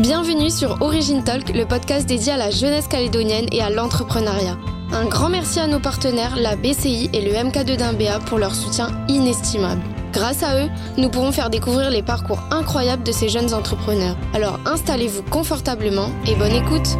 Bienvenue 0.00 0.50
sur 0.50 0.82
Origin 0.82 1.22
Talk, 1.22 1.50
le 1.54 1.66
podcast 1.66 2.08
dédié 2.08 2.32
à 2.32 2.36
la 2.36 2.50
jeunesse 2.50 2.88
calédonienne 2.88 3.46
et 3.52 3.62
à 3.62 3.70
l'entrepreneuriat. 3.70 4.58
Un 4.92 5.04
grand 5.04 5.28
merci 5.28 5.60
à 5.60 5.68
nos 5.68 5.78
partenaires, 5.78 6.34
la 6.34 6.56
BCI 6.56 7.10
et 7.12 7.20
le 7.20 7.30
MK2 7.30 7.76
d'Imbéa 7.76 8.18
pour 8.18 8.38
leur 8.38 8.56
soutien 8.56 8.88
inestimable. 9.06 9.80
Grâce 10.12 10.42
à 10.42 10.64
eux, 10.64 10.68
nous 10.98 11.10
pourrons 11.10 11.30
faire 11.30 11.48
découvrir 11.48 11.90
les 11.90 12.02
parcours 12.02 12.40
incroyables 12.50 13.04
de 13.04 13.12
ces 13.12 13.28
jeunes 13.28 13.54
entrepreneurs. 13.54 14.16
Alors 14.34 14.58
installez-vous 14.66 15.22
confortablement 15.30 16.10
et 16.26 16.34
bonne 16.34 16.54
écoute 16.54 16.98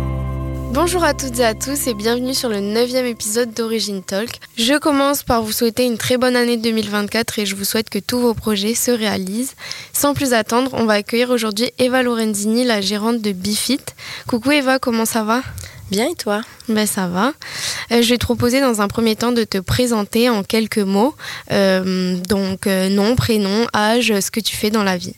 Bonjour 0.74 1.04
à 1.04 1.14
toutes 1.14 1.38
et 1.38 1.44
à 1.44 1.54
tous 1.54 1.86
et 1.86 1.94
bienvenue 1.94 2.34
sur 2.34 2.48
le 2.48 2.58
9 2.58 2.94
épisode 3.06 3.54
d'Origin 3.54 4.00
Talk. 4.00 4.40
Je 4.58 4.76
commence 4.76 5.22
par 5.22 5.40
vous 5.40 5.52
souhaiter 5.52 5.84
une 5.84 5.98
très 5.98 6.16
bonne 6.16 6.34
année 6.34 6.56
2024 6.56 7.38
et 7.38 7.46
je 7.46 7.54
vous 7.54 7.62
souhaite 7.62 7.90
que 7.90 8.00
tous 8.00 8.18
vos 8.18 8.34
projets 8.34 8.74
se 8.74 8.90
réalisent. 8.90 9.54
Sans 9.92 10.14
plus 10.14 10.32
attendre, 10.32 10.72
on 10.74 10.84
va 10.84 10.94
accueillir 10.94 11.30
aujourd'hui 11.30 11.70
Eva 11.78 12.02
Lorenzini, 12.02 12.64
la 12.64 12.80
gérante 12.80 13.22
de 13.22 13.30
Bifit. 13.30 13.84
Coucou 14.26 14.50
Eva, 14.50 14.80
comment 14.80 15.04
ça 15.04 15.22
va? 15.22 15.42
Bien 15.92 16.08
et 16.08 16.16
toi? 16.16 16.40
Ben 16.68 16.86
ça 16.86 17.06
va. 17.06 17.34
Euh, 17.92 18.02
je 18.02 18.08
vais 18.08 18.18
te 18.18 18.24
proposer 18.24 18.60
dans 18.60 18.80
un 18.80 18.88
premier 18.88 19.14
temps 19.14 19.30
de 19.30 19.44
te 19.44 19.58
présenter 19.58 20.28
en 20.28 20.42
quelques 20.42 20.78
mots. 20.78 21.14
Euh, 21.52 22.16
donc 22.28 22.66
euh, 22.66 22.88
nom, 22.88 23.14
prénom, 23.14 23.68
âge, 23.76 24.12
ce 24.18 24.30
que 24.32 24.40
tu 24.40 24.56
fais 24.56 24.70
dans 24.70 24.82
la 24.82 24.96
vie. 24.96 25.14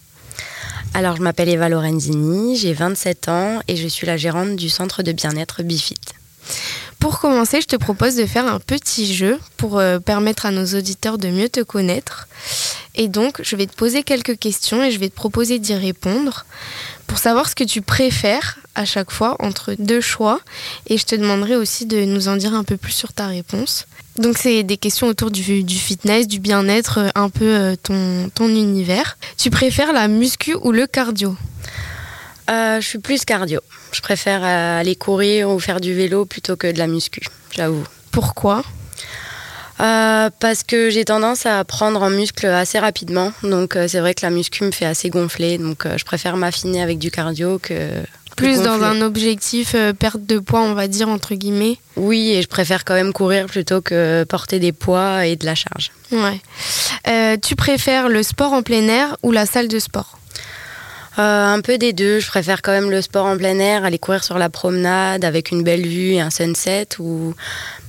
Alors, 0.97 1.15
je 1.15 1.21
m'appelle 1.21 1.51
Eva 1.51 1.69
Lorenzini, 1.69 2.57
j'ai 2.57 2.73
27 2.73 3.29
ans 3.29 3.61
et 3.69 3.77
je 3.77 3.87
suis 3.87 4.07
la 4.07 4.17
gérante 4.17 4.57
du 4.57 4.71
centre 4.71 5.03
de 5.03 5.13
bien-être 5.13 5.63
Bifit. 5.63 6.01
Pour 6.99 7.19
commencer, 7.21 7.61
je 7.61 7.67
te 7.67 7.77
propose 7.77 8.17
de 8.17 8.25
faire 8.25 8.47
un 8.47 8.61
petit 8.61 9.13
jeu 9.15 9.39
pour 9.59 9.79
euh, 9.79 9.99
permettre 9.99 10.47
à 10.47 10.53
nos 10.53 10.65
auditeurs 10.65 11.19
de 11.19 11.29
mieux 11.29 11.51
te 11.51 11.61
connaître. 11.61 12.29
Et 12.95 13.09
donc, 13.09 13.43
je 13.43 13.57
vais 13.57 13.67
te 13.67 13.77
poser 13.77 14.05
quelques 14.05 14.39
questions 14.39 14.83
et 14.83 14.91
je 14.91 14.99
vais 14.99 15.11
te 15.11 15.15
proposer 15.15 15.59
d'y 15.59 15.75
répondre 15.75 16.47
pour 17.07 17.19
savoir 17.19 17.51
ce 17.51 17.55
que 17.55 17.65
tu 17.65 17.83
préfères 17.83 18.57
à 18.75 18.87
chaque 18.87 19.11
fois 19.11 19.37
entre 19.41 19.75
deux 19.79 20.01
choix. 20.01 20.41
Et 20.87 20.97
je 20.97 21.05
te 21.05 21.15
demanderai 21.15 21.57
aussi 21.57 21.85
de 21.85 22.07
nous 22.07 22.29
en 22.29 22.37
dire 22.37 22.55
un 22.55 22.65
peu 22.65 22.79
plus 22.79 22.93
sur 22.93 23.13
ta 23.13 23.27
réponse. 23.27 23.85
Donc 24.19 24.39
c'est 24.39 24.63
des 24.63 24.79
questions 24.79 25.09
autour 25.09 25.31
du, 25.31 25.43
fitness, 25.43 26.27
du 26.27 26.41
bien-être, 26.41 26.99
euh, 26.99 27.09
un 27.15 27.29
peu 27.29 27.45
euh, 27.45 27.77
ton, 27.77 28.31
ton 28.35 28.49
univers. 28.49 29.19
Tu 29.37 29.51
préfères 29.51 29.93
la 29.93 30.09
muscu 30.09 30.55
ou 30.55 30.73
le 30.73 30.87
cardio? 30.87 31.37
Euh, 32.51 32.81
Je 32.81 32.87
suis 32.87 32.99
plus 32.99 33.25
cardio. 33.25 33.61
Je 33.93 34.01
préfère 34.01 34.43
aller 34.43 34.97
courir 34.97 35.51
ou 35.51 35.59
faire 35.59 35.81
du 35.81 35.95
vélo 35.95 36.25
plutôt 36.25 36.57
que 36.57 36.71
de 36.71 36.79
la 36.79 36.87
muscu, 36.87 37.23
j'avoue. 37.51 37.85
Pourquoi? 38.11 38.63
Parce 39.79 40.63
que 40.67 40.89
j'ai 40.91 41.05
tendance 41.05 41.45
à 41.45 41.63
prendre 41.65 42.03
en 42.03 42.11
muscle 42.11 42.47
assez 42.47 42.79
rapidement. 42.79 43.33
Donc 43.43 43.77
c'est 43.89 44.01
vrai 44.01 44.15
que 44.15 44.25
la 44.25 44.31
muscu 44.31 44.65
me 44.65 44.71
fait 44.71 44.87
assez 44.87 45.11
gonfler. 45.11 45.59
Donc 45.59 45.87
je 45.97 46.05
préfère 46.05 46.37
m'affiner 46.37 46.83
avec 46.83 46.99
du 46.99 47.11
cardio 47.11 47.59
que 47.59 47.75
plus 48.37 48.63
dans 48.63 48.83
un 48.83 49.01
objectif 49.01 49.75
euh, 49.75 49.93
perte 49.93 50.25
de 50.25 50.39
poids, 50.39 50.61
on 50.61 50.75
va 50.75 50.87
dire, 50.87 51.09
entre 51.09 51.35
guillemets. 51.35 51.79
Oui, 51.97 52.33
et 52.33 52.43
je 52.43 52.47
préfère 52.47 52.85
quand 52.85 52.95
même 52.95 53.13
courir 53.13 53.47
plutôt 53.47 53.81
que 53.81 54.25
porter 54.25 54.61
des 54.61 54.73
poids 54.73 55.27
et 55.27 55.37
de 55.37 55.47
la 55.47 55.55
charge. 55.55 55.91
Ouais. 56.13 56.41
Euh, 57.09 57.37
tu 57.43 57.57
préfères 57.57 58.09
le 58.09 58.23
sport 58.23 58.53
en 58.53 58.63
plein 58.63 58.87
air 58.89 59.17
ou 59.23 59.33
la 59.33 59.47
salle 59.47 59.69
de 59.69 59.79
sport? 59.79 60.19
Euh, 61.19 61.55
un 61.55 61.61
peu 61.63 61.79
des 61.79 61.95
deux. 61.95 62.21
Je 62.21 62.29
préfère 62.29 62.61
quand 62.61 62.73
même 62.73 62.91
le 62.91 63.01
sport 63.01 63.25
en 63.25 63.39
plein 63.39 63.59
air, 63.59 63.85
aller 63.85 63.99
courir 63.99 64.23
sur 64.23 64.39
la 64.39 64.51
promenade 64.51 65.25
avec 65.25 65.51
une 65.51 65.63
belle 65.63 65.87
vue 65.87 66.13
et 66.13 66.21
un 66.21 66.31
sunset. 66.31 66.89
Ou... 66.99 67.35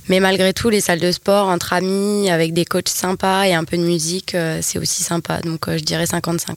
Mais 0.08 0.18
malgré 0.18 0.54
tout, 0.54 0.70
les 0.70 0.80
salles 0.80 1.00
de 1.00 1.12
sport 1.12 1.48
entre 1.48 1.74
amis, 1.74 2.30
avec 2.30 2.54
des 2.54 2.64
coachs 2.64 2.88
sympas 2.88 3.44
et 3.44 3.52
un 3.52 3.64
peu 3.64 3.76
de 3.76 3.82
musique, 3.82 4.34
c'est 4.62 4.78
aussi 4.78 5.02
sympa. 5.02 5.40
Donc 5.42 5.66
je 5.68 5.84
dirais 5.84 6.04
50-50. 6.04 6.54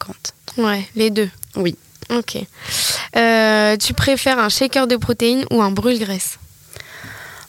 Ouais, 0.58 0.88
les 0.95 1.09
deux. 1.09 1.30
Oui. 1.58 1.75
Ok. 2.10 2.38
Euh, 3.16 3.78
tu 3.78 3.94
préfères 3.94 4.40
un 4.40 4.50
shaker 4.50 4.88
de 4.88 4.96
protéines 4.96 5.46
ou 5.52 5.62
un 5.62 5.72
brûle-graisse 5.72 6.38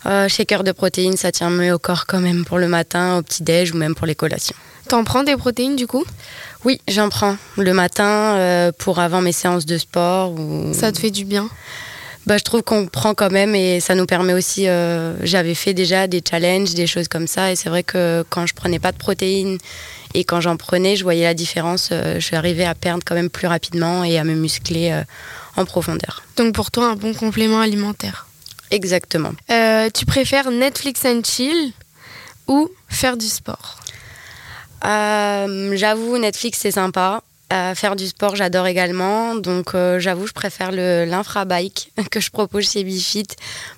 euh, 0.05 0.27
Shaker 0.29 0.65
de 0.65 0.73
protéines, 0.73 1.17
ça 1.17 1.31
tient 1.31 1.51
mieux 1.51 1.73
au 1.73 1.79
corps 1.79 2.07
quand 2.07 2.19
même 2.19 2.45
pour 2.45 2.59
le 2.59 2.67
matin, 2.67 3.19
au 3.19 3.23
petit-déj 3.23 3.73
ou 3.73 3.77
même 3.77 3.95
pour 3.95 4.05
les 4.05 4.17
collations. 4.17 4.57
T'en 4.89 5.05
prends 5.05 5.23
des 5.23 5.37
protéines 5.37 5.77
du 5.77 5.87
coup 5.87 6.05
Oui, 6.65 6.81
j'en 6.89 7.09
prends 7.09 7.37
le 7.57 7.73
matin 7.73 8.35
euh, 8.35 8.73
pour 8.77 8.99
avant 8.99 9.21
mes 9.21 9.31
séances 9.31 9.65
de 9.65 9.79
sport. 9.79 10.33
Ou... 10.33 10.75
Ça 10.75 10.91
te 10.91 10.99
fait 10.99 11.11
du 11.11 11.25
bien 11.25 11.49
bah, 12.25 12.39
je 12.39 12.45
trouve 12.45 12.63
qu'on 12.63 12.87
prend 12.87 13.15
quand 13.15 13.33
même 13.33 13.57
et 13.57 13.81
ça 13.81 13.97
nous 13.97 14.07
permet 14.07 14.33
aussi. 14.33 14.69
J'avais 15.23 15.55
fait 15.57 15.75
déjà 15.75 16.07
des 16.07 16.23
challenges, 16.23 16.73
des 16.73 16.87
choses 16.87 17.09
comme 17.09 17.27
ça, 17.27 17.51
et 17.51 17.57
c'est 17.57 17.69
vrai 17.69 17.83
que 17.83 18.25
quand 18.31 18.47
je 18.47 18.55
prenais 18.55 18.79
pas 18.79 18.93
de 18.93 18.97
protéines 18.97 19.59
et 20.15 20.25
quand 20.25 20.41
j'en 20.41 20.57
prenais, 20.57 20.97
je 20.97 21.03
voyais 21.03 21.25
la 21.25 21.35
différence. 21.35 21.89
je 21.91 22.21
suis 22.21 22.37
arrivée 22.37 22.65
à 22.65 22.75
perdre 22.75 23.03
quand 23.05 23.15
même 23.15 23.31
plus 23.31 23.47
rapidement 23.47 24.05
et 24.05 24.19
à 24.19 24.25
me 24.25 24.35
muscler 24.35 25.03
en 25.57 25.65
profondeur. 25.65 26.23
Donc 26.37 26.55
pour 26.55 26.71
toi, 26.71 26.89
un 26.89 26.97
bon 26.97 27.15
complément 27.15 27.61
alimentaire. 27.61 28.27
Exactement. 28.73 29.33
Euh, 29.51 29.91
tu 29.91 30.07
préfères 30.07 30.51
Netflix 30.51 31.05
and 31.05 31.21
chill 31.25 31.73
ou 32.49 32.71
faire 32.89 33.17
du 33.19 33.27
sport? 33.27 33.81
Euh, 34.85 35.77
J'avoue, 35.77 36.19
Netflix 36.19 36.59
c'est 36.61 36.73
sympa. 36.73 37.23
Euh, 37.53 37.75
faire 37.75 37.97
du 37.97 38.07
sport, 38.07 38.35
j'adore 38.35 38.67
également. 38.67 39.35
Donc, 39.35 39.77
j'avoue, 39.99 40.27
je 40.27 40.33
préfère 40.33 40.73
l'infrabike 40.73 41.93
que 42.11 42.19
je 42.19 42.31
propose 42.31 42.71
chez 42.71 42.83
Bifit 42.83 43.27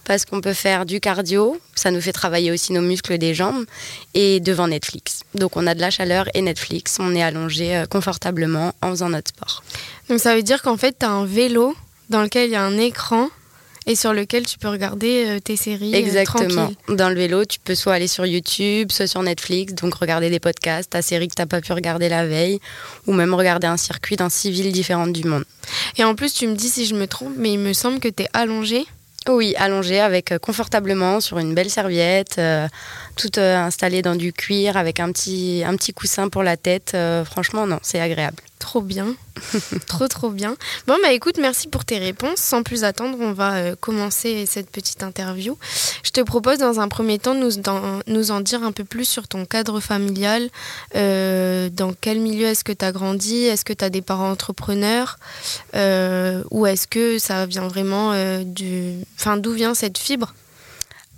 parce 0.04 0.24
qu'on 0.24 0.40
peut 0.40 0.52
faire 0.52 0.86
du 0.86 1.00
cardio. 1.00 1.60
Ça 1.74 1.90
nous 1.90 2.00
fait 2.00 2.12
travailler 2.12 2.52
aussi 2.52 2.72
nos 2.72 2.82
muscles 2.82 3.18
des 3.18 3.34
jambes 3.34 3.64
et 4.14 4.40
devant 4.40 4.68
Netflix. 4.68 5.22
Donc, 5.34 5.56
on 5.56 5.66
a 5.66 5.74
de 5.74 5.80
la 5.80 5.90
chaleur 5.90 6.26
et 6.34 6.42
Netflix. 6.42 6.98
On 7.00 7.14
est 7.14 7.22
allongé 7.22 7.84
confortablement 7.90 8.72
en 8.80 8.90
faisant 8.90 9.08
notre 9.08 9.30
sport. 9.30 9.62
Donc 10.08 10.20
ça 10.20 10.34
veut 10.34 10.42
dire 10.42 10.62
qu'en 10.62 10.76
fait, 10.76 10.96
tu 10.98 11.06
as 11.06 11.10
un 11.10 11.24
vélo 11.24 11.74
dans 12.10 12.22
lequel 12.22 12.48
il 12.48 12.52
y 12.52 12.56
a 12.56 12.62
un 12.62 12.78
écran 12.78 13.28
et 13.86 13.96
sur 13.96 14.12
lequel 14.12 14.46
tu 14.46 14.58
peux 14.58 14.68
regarder 14.68 15.24
euh, 15.26 15.40
tes 15.40 15.56
séries. 15.56 15.94
Euh, 15.94 15.98
Exactement. 15.98 16.72
dans 16.88 17.08
le 17.08 17.14
vélo, 17.14 17.44
tu 17.44 17.58
peux 17.58 17.74
soit 17.74 17.94
aller 17.94 18.08
sur 18.08 18.26
YouTube, 18.26 18.90
soit 18.90 19.06
sur 19.06 19.22
Netflix, 19.22 19.74
donc 19.74 19.94
regarder 19.94 20.30
des 20.30 20.40
podcasts, 20.40 20.90
ta 20.90 21.02
série 21.02 21.28
que 21.28 21.34
tu 21.34 21.42
n'as 21.42 21.46
pas 21.46 21.60
pu 21.60 21.72
regarder 21.72 22.08
la 22.08 22.26
veille, 22.26 22.60
ou 23.06 23.12
même 23.12 23.34
regarder 23.34 23.66
un 23.66 23.76
circuit 23.76 24.16
dans 24.16 24.28
six 24.28 24.50
villes 24.50 24.72
différentes 24.72 25.12
du 25.12 25.24
monde. 25.24 25.44
Et 25.96 26.04
en 26.04 26.14
plus, 26.14 26.32
tu 26.32 26.46
me 26.46 26.54
dis 26.54 26.68
si 26.68 26.86
je 26.86 26.94
me 26.94 27.06
trompe, 27.06 27.34
mais 27.36 27.52
il 27.52 27.58
me 27.58 27.72
semble 27.72 28.00
que 28.00 28.08
tu 28.08 28.22
es 28.22 28.28
allongé. 28.32 28.84
Oui, 29.28 29.54
allongé 29.56 30.00
avec 30.00 30.32
euh, 30.32 30.38
confortablement 30.38 31.20
sur 31.20 31.38
une 31.38 31.54
belle 31.54 31.70
serviette, 31.70 32.38
tout 33.16 33.30
installé 33.38 34.02
dans 34.02 34.14
du 34.14 34.32
cuir 34.32 34.76
avec 34.76 35.00
un 35.00 35.12
petit, 35.12 35.64
coussin 35.94 36.28
pour 36.28 36.42
la 36.42 36.56
tête. 36.56 36.96
franchement, 37.24 37.66
non, 37.66 37.78
c'est 37.82 38.00
agréable. 38.00 38.42
Trop 38.64 38.80
bien. 38.80 39.14
trop, 39.86 40.08
trop 40.08 40.30
bien. 40.30 40.56
Bon, 40.86 40.96
bah 41.02 41.12
écoute, 41.12 41.38
merci 41.38 41.68
pour 41.68 41.84
tes 41.84 41.98
réponses. 41.98 42.38
Sans 42.38 42.62
plus 42.62 42.82
attendre, 42.82 43.18
on 43.20 43.32
va 43.32 43.56
euh, 43.56 43.76
commencer 43.78 44.46
cette 44.46 44.70
petite 44.70 45.02
interview. 45.02 45.58
Je 46.02 46.10
te 46.10 46.22
propose 46.22 46.58
dans 46.58 46.80
un 46.80 46.88
premier 46.88 47.18
temps 47.18 47.34
de 47.34 47.40
nous, 47.40 47.62
nous 48.06 48.30
en 48.30 48.40
dire 48.40 48.62
un 48.62 48.72
peu 48.72 48.84
plus 48.84 49.04
sur 49.04 49.28
ton 49.28 49.44
cadre 49.44 49.80
familial. 49.80 50.48
Euh, 50.94 51.68
dans 51.68 51.92
quel 51.92 52.20
milieu 52.20 52.46
est-ce 52.46 52.64
que 52.64 52.72
tu 52.72 52.84
as 52.84 52.92
grandi? 52.92 53.44
Est-ce 53.44 53.66
que 53.66 53.74
tu 53.74 53.84
as 53.84 53.90
des 53.90 54.02
parents 54.02 54.30
entrepreneurs? 54.30 55.18
Euh, 55.74 56.42
Ou 56.50 56.66
est-ce 56.66 56.86
que 56.86 57.18
ça 57.18 57.44
vient 57.46 57.68
vraiment 57.68 58.14
du. 58.44 58.94
Enfin, 59.18 59.36
d'où 59.36 59.52
vient 59.52 59.74
cette 59.74 59.98
fibre? 59.98 60.32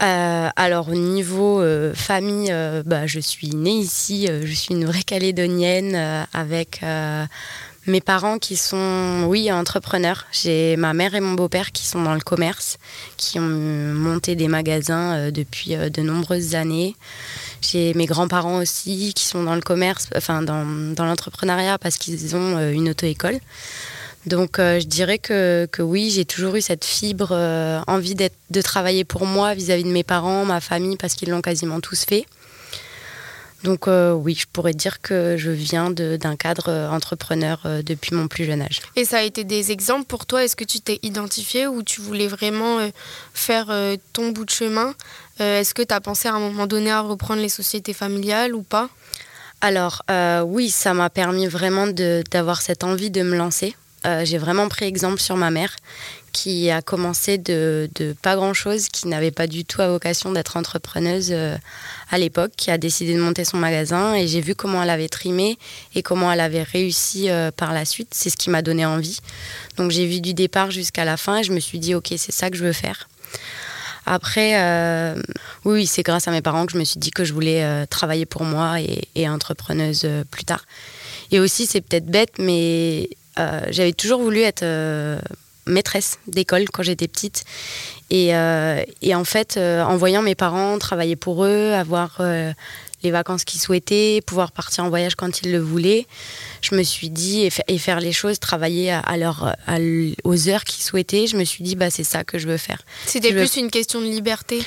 Euh, 0.03 0.49
alors 0.57 0.91
au 0.91 0.95
niveau 0.95 1.61
euh, 1.61 1.95
famille, 1.95 2.51
euh, 2.51 2.83
bah, 2.85 3.07
je 3.07 3.19
suis 3.19 3.51
née 3.51 3.79
ici, 3.79 4.27
je 4.27 4.53
suis 4.53 4.75
une 4.75 4.85
vraie 4.85 5.03
calédonienne 5.03 6.27
avec 6.33 6.83
mes 7.87 8.01
parents 8.01 8.39
qui 8.39 8.57
sont, 8.57 9.27
oui, 9.29 9.51
entrepreneurs. 9.51 10.27
J'ai 10.33 10.77
ma 10.77 10.93
mère 10.93 11.15
et 11.15 11.21
mon 11.21 11.33
beau-père 11.33 11.73
qui 11.73 11.87
sont 11.87 12.03
dans 12.03 12.15
le 12.15 12.21
commerce, 12.21 12.79
qui 13.17 13.39
ont 13.39 13.43
monté 13.43 14.35
des 14.35 14.49
magasins 14.49 15.31
depuis 15.31 15.77
de 15.77 16.03
nombreuses 16.03 16.55
années. 16.55 16.97
J'ai 17.63 17.95
mes 17.95 18.07
grands-parents 18.07 18.59
aussi 18.59 19.15
qui 19.15 19.25
sont 19.25 19.45
dans 19.45 19.55
le 19.55 19.61
commerce, 19.63 20.09
enfin 20.17 20.43
dans, 20.43 20.67
dans 20.95 21.05
l'entrepreneuriat 21.05 21.79
parce 21.79 21.97
qu'ils 21.97 22.37
ont 22.37 22.59
une 22.71 22.91
auto-école. 22.91 23.39
Donc 24.27 24.59
euh, 24.59 24.81
je 24.81 24.87
dirais 24.87 25.19
que, 25.19 25.69
oui, 25.79 26.11
j'ai 26.11 26.25
toujours 26.25 26.57
eu 26.57 26.61
cette 26.61 26.85
fibre, 26.85 27.29
euh, 27.31 27.81
envie 27.87 28.17
de 28.17 28.61
travailler 28.61 29.05
pour 29.05 29.25
moi 29.25 29.55
vis-à-vis 29.55 29.85
de 29.85 29.91
mes 29.91 30.03
parents, 30.03 30.45
ma 30.45 30.61
famille, 30.61 30.97
parce 30.97 31.15
qu'ils 31.15 31.31
l'ont 31.31 31.43
quasiment 31.43 31.81
tous 31.81 32.05
fait. 32.05 32.27
Donc 33.63 33.87
euh, 33.87 34.13
oui, 34.13 34.35
je 34.35 34.47
pourrais 34.53 34.75
dire 34.75 35.01
que 35.01 35.37
je 35.37 35.51
viens 35.51 35.91
d'un 35.91 36.37
cadre 36.37 36.71
entrepreneur 36.93 37.67
depuis 37.85 38.15
mon 38.15 38.27
plus 38.27 38.45
jeune 38.45 38.63
âge. 38.63 38.83
Et 38.97 39.05
ça 39.05 39.19
a 39.19 39.23
été 39.23 39.45
des 39.45 39.71
exemples 39.71 40.07
pour 40.07 40.27
toi? 40.27 40.45
Est-ce 40.45 40.57
que 40.57 40.65
tu 40.65 40.81
t'es 40.81 40.99
identifié 41.03 41.69
ou 41.69 41.85
tu 41.85 42.01
voulais 42.01 42.29
vraiment 42.29 42.79
faire 43.33 43.73
ton 44.13 44.31
bout 44.31 44.45
de 44.45 44.51
chemin? 44.51 44.95
Est-ce 45.39 45.73
que 45.73 45.83
tu 45.83 45.95
as 45.95 46.01
pensé 46.01 46.29
à 46.29 46.35
un 46.35 46.41
moment 46.41 46.67
donné 46.67 46.91
à 46.91 47.01
reprendre 47.01 47.41
les 47.41 47.49
sociétés 47.49 47.95
familiales 47.95 48.55
ou 48.55 48.63
pas? 48.63 48.89
Alors 49.61 50.03
oui, 50.45 50.71
ça 50.71 50.95
m'a 50.95 51.11
permis 51.11 51.47
vraiment 51.47 51.87
d'avoir 51.87 52.61
cette 52.61 52.85
envie 52.85 53.11
de 53.11 53.23
me 53.23 53.37
lancer 53.37 53.75
j'ai 54.25 54.39
vraiment 54.39 54.69
pris 54.69 54.85
exemple 54.85 55.21
sur 55.21 55.37
ma 55.37 55.51
mère 55.51 55.77
qui 56.37 56.71
a 56.71 56.83
commencé 56.83 57.39
de, 57.39 57.89
pas 58.21 58.37
grand-chose, 58.37 58.89
qui 58.89 59.09
n'avait 59.09 59.31
pas 59.31 59.47
du 59.47 59.65
tout 59.65 59.81
à 59.81 59.89
vocation 59.89 60.33
d'être 60.33 60.59
entrepreneuse 60.59 61.31
euh, 61.31 61.57
à 62.11 62.19
l'époque, 62.19 62.53
qui 62.59 62.71
a 62.71 62.77
décidé 62.77 63.15
de 63.15 63.21
monter 63.21 63.47
son 63.47 63.57
magasin 63.57 64.15
et 64.15 64.29
j'ai 64.29 64.43
vu 64.43 64.55
comment 64.55 64.83
elle 64.83 64.91
avait 64.91 65.09
trimé 65.09 65.57
et 65.95 66.03
comment 66.03 66.31
elle 66.31 66.41
avait 66.41 66.63
réussi 66.63 67.31
euh, 67.31 67.51
par 67.51 67.73
la 67.73 67.87
suite. 67.87 68.09
C'est 68.13 68.29
ce 68.29 68.37
qui 68.37 68.51
m'a 68.51 68.61
donné 68.61 68.85
envie. 68.85 69.19
Donc 69.79 69.91
j'ai 69.91 70.07
vu 70.07 70.21
du 70.21 70.35
départ 70.35 70.71
jusqu'à 70.71 71.07
la 71.07 71.17
fin 71.17 71.39
et 71.39 71.43
je 71.43 71.53
me 71.53 71.61
suis 71.61 71.79
dit 71.79 71.95
ok 71.95 72.09
c'est 72.19 72.33
ça 72.33 72.51
que 72.51 72.57
je 72.59 72.65
veux 72.65 72.75
faire. 72.75 73.09
Après, 74.05 74.61
euh, 74.61 75.21
oui, 75.65 75.87
c'est 75.87 76.03
grâce 76.03 76.29
à 76.29 76.31
mes 76.31 76.43
parents 76.43 76.67
que 76.67 76.73
je 76.73 76.79
me 76.79 76.85
suis 76.85 77.01
dit 77.01 77.11
que 77.11 77.25
je 77.25 77.33
voulais 77.33 77.87
travailler 77.87 78.27
pour 78.27 78.45
moi 78.45 78.81
et, 78.81 79.09
et 79.17 79.29
entrepreneuse 79.29 80.07
plus 80.31 80.45
tard. 80.45 80.65
Et 81.33 81.41
aussi, 81.41 81.67
c'est 81.67 81.81
peut-être 81.81 82.07
bête, 82.07 82.35
mais 82.39 83.09
j'avais 83.37 83.93
toujours 83.93 84.21
voulu 84.21 84.41
être 84.41 84.65
maîtresse 85.67 86.19
d'école 86.27 86.69
quand 86.73 86.83
j'étais 86.83 87.09
petite. 87.09 87.45
Et, 88.11 88.35
euh, 88.35 88.83
en 89.13 89.25
fait, 89.25 89.57
euh, 89.57 89.83
en 89.83 89.97
voyant 89.97 90.23
mes 90.23 90.35
parents 90.35 90.79
travailler 90.79 91.17
pour 91.17 91.45
eux, 91.45 91.73
avoir 91.73 92.17
euh, 92.21 92.53
les 93.03 93.11
vacances 93.11 93.45
qu'ils 93.45 93.61
souhaitaient, 93.61 94.21
pouvoir 94.25 94.53
partir 94.53 94.85
en 94.85 94.89
voyage 94.89 95.17
quand 95.17 95.43
ils 95.43 95.53
le 95.53 95.59
voulaient, 95.59 96.07
je 96.63 96.75
me 96.75 96.83
suis 96.83 97.11
dit, 97.11 97.49
et, 97.69 97.79
faire 97.79 98.01
les 98.01 98.13
choses, 98.13 98.39
travailler 98.39 98.93
à, 98.93 99.03
aux 100.25 100.49
heures 100.49 100.65
qu'ils 100.65 100.85
souhaitaient, 100.85 101.27
je 101.27 101.37
me 101.37 101.45
suis 101.45 101.65
dit, 101.65 101.77
bah, 101.77 101.91
c'est 101.91 102.05
ça 102.05 102.25
que 102.25 102.39
je 102.39 102.47
veux 102.47 102.57
faire. 102.57 102.81
C'était 103.07 103.33
plus 103.33 103.57
une 103.57 103.71
question 103.71 104.01
de 104.01 104.07
liberté 104.07 104.63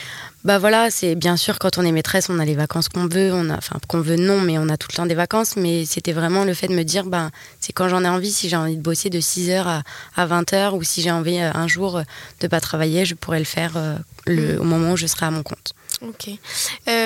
bah 0.45 0.57
voilà, 0.57 0.89
c'est 0.89 1.15
bien 1.15 1.35
sûr 1.35 1.59
quand 1.59 1.77
on 1.77 1.83
est 1.83 1.91
maîtresse, 1.91 2.29
on 2.29 2.39
a 2.39 2.45
les 2.45 2.55
vacances 2.55 2.87
qu'on 2.87 3.07
veut, 3.07 3.33
on 3.33 3.49
a, 3.49 3.57
enfin 3.57 3.77
qu'on 3.89 3.99
veut 3.99 4.15
non, 4.15 4.39
mais 4.39 4.57
on 4.57 4.69
a 4.69 4.77
tout 4.77 4.87
le 4.89 4.95
temps 4.95 5.05
des 5.05 5.15
vacances. 5.15 5.57
Mais 5.57 5.83
c'était 5.83 6.13
vraiment 6.13 6.45
le 6.45 6.53
fait 6.53 6.67
de 6.67 6.73
me 6.73 6.83
dire, 6.83 7.03
ben 7.05 7.29
c'est 7.59 7.73
quand 7.73 7.89
j'en 7.89 8.05
ai 8.05 8.07
envie, 8.07 8.31
si 8.31 8.47
j'ai 8.47 8.55
envie 8.55 8.77
de 8.77 8.81
bosser 8.81 9.09
de 9.09 9.19
6h 9.19 9.63
à, 9.65 9.83
à 10.15 10.27
20h 10.27 10.77
ou 10.77 10.83
si 10.83 11.01
j'ai 11.01 11.11
envie 11.11 11.39
euh, 11.39 11.51
un 11.53 11.67
jour 11.67 11.97
euh, 11.97 12.03
de 12.39 12.47
pas 12.47 12.61
travailler, 12.61 13.03
je 13.03 13.15
pourrais 13.15 13.39
le 13.39 13.45
faire 13.45 13.73
euh, 13.75 14.57
au 14.57 14.63
moment 14.63 14.93
où 14.93 14.97
je 14.97 15.07
serai 15.07 15.25
à 15.25 15.31
mon 15.31 15.43
compte. 15.43 15.73
Ok. 16.01 16.29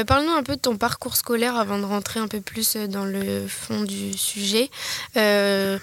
Parle-nous 0.05 0.33
un 0.33 0.43
peu 0.43 0.55
de 0.55 0.61
ton 0.61 0.77
parcours 0.77 1.15
scolaire 1.15 1.55
avant 1.55 1.79
de 1.79 1.85
rentrer 1.85 2.19
un 2.19 2.27
peu 2.27 2.41
plus 2.41 2.75
dans 2.75 3.05
le 3.05 3.47
fond 3.47 3.81
du 3.81 4.13
sujet. 4.15 4.69
Ben, 5.15 5.79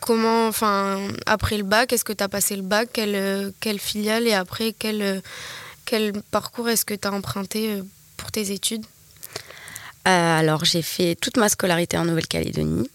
comment, 0.00 0.48
enfin, 0.48 0.98
après 1.26 1.56
le 1.56 1.62
bac, 1.62 1.92
est-ce 1.92 2.04
que 2.04 2.12
tu 2.12 2.24
as 2.24 2.28
passé 2.28 2.56
le 2.56 2.62
bac? 2.62 2.88
Quelle 2.92 3.78
filiale 3.78 4.26
et 4.26 4.34
après 4.34 4.72
quelle 4.72 5.22
quel 5.94 6.12
parcours 6.32 6.68
est-ce 6.68 6.84
que 6.84 6.94
tu 6.94 7.06
as 7.06 7.12
emprunté 7.12 7.70
euh, 7.70 7.82
pour 8.16 8.32
tes 8.32 8.50
études? 8.50 8.84
Euh, 10.08 10.38
Alors, 10.40 10.64
j'ai 10.64 10.82
fait 10.82 11.14
toute 11.14 11.36
ma 11.36 11.48
scolarité 11.48 11.96
en 11.96 12.04
Nouvelle-Calédonie. 12.04 12.90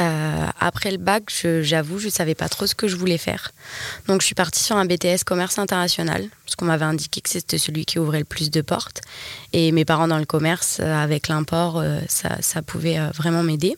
Euh, 0.00 0.46
après 0.58 0.90
le 0.90 0.96
bac, 0.96 1.30
j'avoue, 1.62 2.00
je 2.00 2.06
ne 2.06 2.10
savais 2.10 2.34
pas 2.34 2.48
trop 2.48 2.66
ce 2.66 2.74
que 2.74 2.88
je 2.88 2.96
voulais 2.96 3.18
faire. 3.18 3.52
Donc, 4.08 4.20
je 4.22 4.26
suis 4.26 4.34
partie 4.34 4.64
sur 4.64 4.76
un 4.76 4.84
BTS 4.84 5.22
commerce 5.24 5.60
international, 5.60 6.28
parce 6.44 6.56
qu'on 6.56 6.64
m'avait 6.64 6.86
indiqué 6.86 7.20
que 7.20 7.30
c'était 7.30 7.56
celui 7.56 7.84
qui 7.84 8.00
ouvrait 8.00 8.18
le 8.18 8.24
plus 8.24 8.50
de 8.50 8.62
portes. 8.62 9.00
Et 9.52 9.70
mes 9.70 9.84
parents 9.84 10.08
dans 10.08 10.18
le 10.18 10.26
commerce, 10.26 10.80
avec 10.80 11.28
l'import, 11.28 11.80
ça, 12.08 12.30
ça, 12.40 12.62
pouvait 12.62 12.98
vraiment 13.14 13.44
m'aider. 13.44 13.76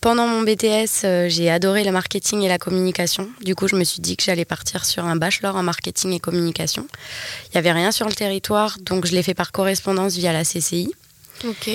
Pendant 0.00 0.28
mon 0.28 0.42
BTS, 0.42 1.04
euh, 1.04 1.28
j'ai 1.28 1.50
adoré 1.50 1.82
le 1.82 1.90
marketing 1.90 2.42
et 2.42 2.48
la 2.48 2.58
communication. 2.58 3.28
Du 3.42 3.56
coup, 3.56 3.66
je 3.66 3.74
me 3.74 3.82
suis 3.82 4.00
dit 4.00 4.16
que 4.16 4.22
j'allais 4.22 4.44
partir 4.44 4.84
sur 4.84 5.04
un 5.04 5.16
bachelor 5.16 5.56
en 5.56 5.64
marketing 5.64 6.12
et 6.12 6.20
communication. 6.20 6.86
Il 7.46 7.50
n'y 7.54 7.58
avait 7.58 7.72
rien 7.72 7.90
sur 7.90 8.06
le 8.06 8.14
territoire, 8.14 8.78
donc 8.80 9.06
je 9.06 9.12
l'ai 9.12 9.24
fait 9.24 9.34
par 9.34 9.50
correspondance 9.50 10.14
via 10.14 10.32
la 10.32 10.44
CCI. 10.44 10.92
Ok. 11.44 11.70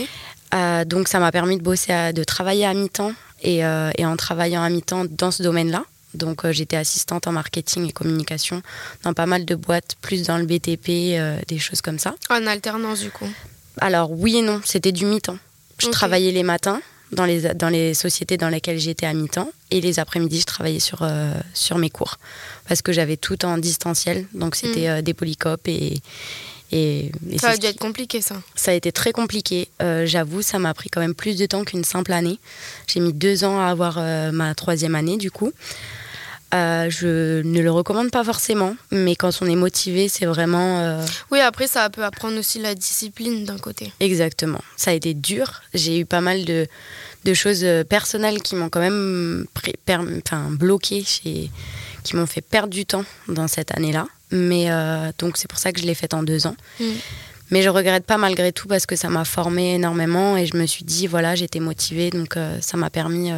Euh, 0.53 0.85
donc 0.85 1.09
ça 1.09 1.19
m'a 1.19 1.31
permis 1.31 1.57
de 1.57 1.63
bosser, 1.63 2.13
de 2.13 2.23
travailler 2.23 2.65
à 2.65 2.73
mi-temps 2.73 3.13
et, 3.41 3.65
euh, 3.65 3.91
et, 3.97 4.05
en 4.05 4.15
travaillant 4.15 4.63
à 4.63 4.69
mi-temps 4.69 5.05
dans 5.09 5.31
ce 5.31 5.43
domaine-là. 5.43 5.83
Donc 6.13 6.49
j'étais 6.51 6.77
assistante 6.77 7.27
en 7.27 7.33
marketing 7.33 7.89
et 7.89 7.91
communication 7.91 8.61
dans 9.03 9.13
pas 9.13 9.25
mal 9.25 9.43
de 9.43 9.55
boîtes, 9.55 9.95
plus 10.01 10.23
dans 10.23 10.37
le 10.37 10.45
BTP, 10.45 11.47
des 11.47 11.59
choses 11.59 11.81
comme 11.81 11.97
ça. 11.97 12.13
En 12.29 12.45
alternance 12.45 12.99
du 12.99 13.09
coup 13.09 13.27
Alors 13.81 14.11
oui 14.11 14.37
et 14.37 14.41
non, 14.43 14.61
c'était 14.63 14.91
du 14.91 15.05
mi-temps. 15.05 15.39
Je 15.79 15.87
travaillais 15.87 16.31
les 16.31 16.43
matins 16.43 16.79
dans 17.13 17.25
les, 17.25 17.41
dans 17.53 17.69
les 17.69 17.93
sociétés 17.93 18.37
dans 18.37 18.49
lesquelles 18.49 18.79
j'étais 18.79 19.05
à 19.05 19.13
mi-temps. 19.13 19.51
Et 19.71 19.81
les 19.81 19.99
après-midi, 19.99 20.39
je 20.39 20.45
travaillais 20.45 20.79
sur, 20.79 20.99
euh, 21.01 21.33
sur 21.53 21.77
mes 21.77 21.89
cours. 21.89 22.17
Parce 22.67 22.81
que 22.81 22.91
j'avais 22.91 23.17
tout 23.17 23.45
en 23.45 23.57
distanciel. 23.57 24.25
Donc, 24.33 24.55
c'était 24.55 24.87
mm. 24.87 24.91
euh, 24.91 25.01
des 25.01 25.13
polycopes 25.13 25.67
et. 25.67 26.01
Et, 26.75 27.11
ça 27.37 27.49
a 27.49 27.57
dû 27.57 27.67
être 27.67 27.77
compliqué, 27.77 28.19
ça. 28.19 28.41
Ça 28.55 28.71
a 28.71 28.73
été 28.73 28.91
très 28.91 29.11
compliqué. 29.11 29.69
Euh, 29.83 30.07
j'avoue, 30.07 30.41
ça 30.41 30.57
m'a 30.57 30.73
pris 30.73 30.89
quand 30.89 31.01
même 31.01 31.13
plus 31.13 31.37
de 31.37 31.45
temps 31.45 31.63
qu'une 31.63 31.83
simple 31.83 32.11
année. 32.11 32.39
J'ai 32.87 32.99
mis 32.99 33.13
deux 33.13 33.43
ans 33.43 33.59
à 33.59 33.65
avoir 33.67 33.99
ma 34.31 34.55
troisième 34.55 34.95
année, 34.95 35.17
du 35.17 35.29
coup. 35.29 35.53
Je 36.53 37.41
ne 37.41 37.61
le 37.61 37.71
recommande 37.71 38.11
pas 38.11 38.23
forcément, 38.23 38.75
mais 38.91 39.15
quand 39.15 39.31
on 39.41 39.45
est 39.45 39.55
motivé, 39.55 40.07
c'est 40.07 40.25
vraiment. 40.25 40.99
Oui, 41.31 41.39
après, 41.39 41.67
ça 41.67 41.89
peut 41.89 42.03
apprendre 42.03 42.37
aussi 42.37 42.59
la 42.59 42.75
discipline 42.75 43.45
d'un 43.45 43.57
côté. 43.57 43.91
Exactement. 43.99 44.61
Ça 44.77 44.91
a 44.91 44.93
été 44.93 45.13
dur. 45.13 45.61
J'ai 45.73 45.99
eu 45.99 46.05
pas 46.05 46.21
mal 46.21 46.45
de, 46.45 46.67
de 47.25 47.33
choses 47.33 47.63
euh, 47.63 47.83
personnelles 47.83 48.41
qui 48.41 48.55
m'ont 48.55 48.69
quand 48.69 48.79
même 48.79 49.45
enfin, 49.87 50.47
bloqué, 50.49 51.03
qui 51.03 51.49
m'ont 52.15 52.25
fait 52.25 52.41
perdre 52.41 52.69
du 52.69 52.85
temps 52.85 53.05
dans 53.27 53.47
cette 53.47 53.75
année-là. 53.75 54.07
Mais 54.31 54.71
euh, 54.71 55.11
donc 55.19 55.37
c'est 55.37 55.47
pour 55.47 55.59
ça 55.59 55.71
que 55.71 55.79
je 55.79 55.85
l'ai 55.85 55.95
faite 55.95 56.13
en 56.13 56.23
deux 56.23 56.47
ans. 56.47 56.55
Mm. 56.79 56.85
Mais 57.51 57.61
je 57.61 57.69
regrette 57.69 58.05
pas 58.05 58.17
malgré 58.17 58.51
tout 58.51 58.67
parce 58.67 58.85
que 58.85 58.95
ça 58.95 59.09
m'a 59.09 59.25
formé 59.25 59.75
énormément 59.75 60.37
et 60.37 60.45
je 60.45 60.57
me 60.57 60.65
suis 60.65 60.83
dit 60.85 61.05
voilà 61.05 61.35
j'étais 61.35 61.59
motivée 61.59 62.09
donc 62.09 62.35
euh, 62.35 62.57
ça 62.61 62.77
m'a 62.77 62.89
permis 62.89 63.31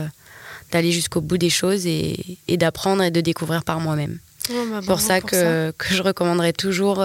d'aller 0.72 0.92
jusqu'au 0.92 1.22
bout 1.22 1.38
des 1.38 1.50
choses 1.50 1.86
et, 1.86 2.38
d'apprendre 2.50 3.04
et 3.04 3.12
de 3.12 3.22
découvrir 3.22 3.64
par 3.64 3.80
moi-même. 3.80 4.20
bah, 4.50 4.82
pour 4.86 5.00
ça, 5.00 5.22
que, 5.22 5.72
que, 5.72 5.94
je 5.94 6.02
recommanderais 6.02 6.54
toujours 6.54 7.04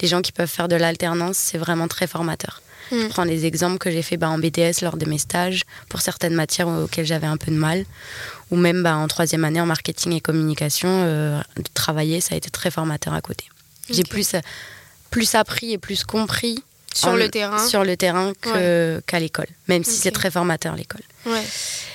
les 0.00 0.08
gens 0.08 0.22
qui 0.22 0.32
peuvent 0.32 0.48
faire 0.48 0.68
de 0.68 0.76
l'alternance, 0.76 1.36
c'est 1.36 1.58
vraiment 1.58 1.88
très 1.88 2.06
formateur. 2.06 2.62
Je 2.90 2.96
mm. 2.96 3.08
prends 3.08 3.24
les 3.24 3.46
exemples 3.46 3.78
que 3.78 3.90
j'ai 3.90 4.02
fait 4.02 4.16
bah, 4.16 4.28
en 4.28 4.38
BTS 4.38 4.82
lors 4.82 4.96
de 4.96 5.06
mes 5.06 5.18
stages 5.18 5.64
pour 5.88 6.00
certaines 6.00 6.34
matières 6.34 6.68
auxquelles 6.68 7.06
j'avais 7.06 7.26
un 7.26 7.36
peu 7.36 7.50
de 7.50 7.56
mal, 7.56 7.84
ou 8.50 8.56
même 8.56 8.82
bah, 8.82 8.96
en 8.96 9.08
troisième 9.08 9.44
année 9.44 9.60
en 9.60 9.66
marketing 9.66 10.12
et 10.12 10.20
communication, 10.20 10.88
euh, 10.88 11.40
de 11.56 11.64
travailler, 11.74 12.20
ça 12.20 12.34
a 12.34 12.38
été 12.38 12.50
très 12.50 12.70
formateur 12.70 13.14
à 13.14 13.20
côté. 13.20 13.44
J'ai 13.90 14.04
plus, 14.04 14.32
plus 15.10 15.34
appris 15.34 15.72
et 15.72 15.78
plus 15.78 16.04
compris 16.04 16.62
sur 16.94 17.14
le 17.14 17.28
terrain, 17.28 17.66
sur 17.66 17.84
le 17.84 17.96
terrain 17.96 18.32
qu'à 18.40 19.20
l'école, 19.20 19.48
même 19.68 19.84
si 19.84 19.96
c'est 19.96 20.10
très 20.10 20.30
formateur 20.30 20.74
l'école. 20.74 21.02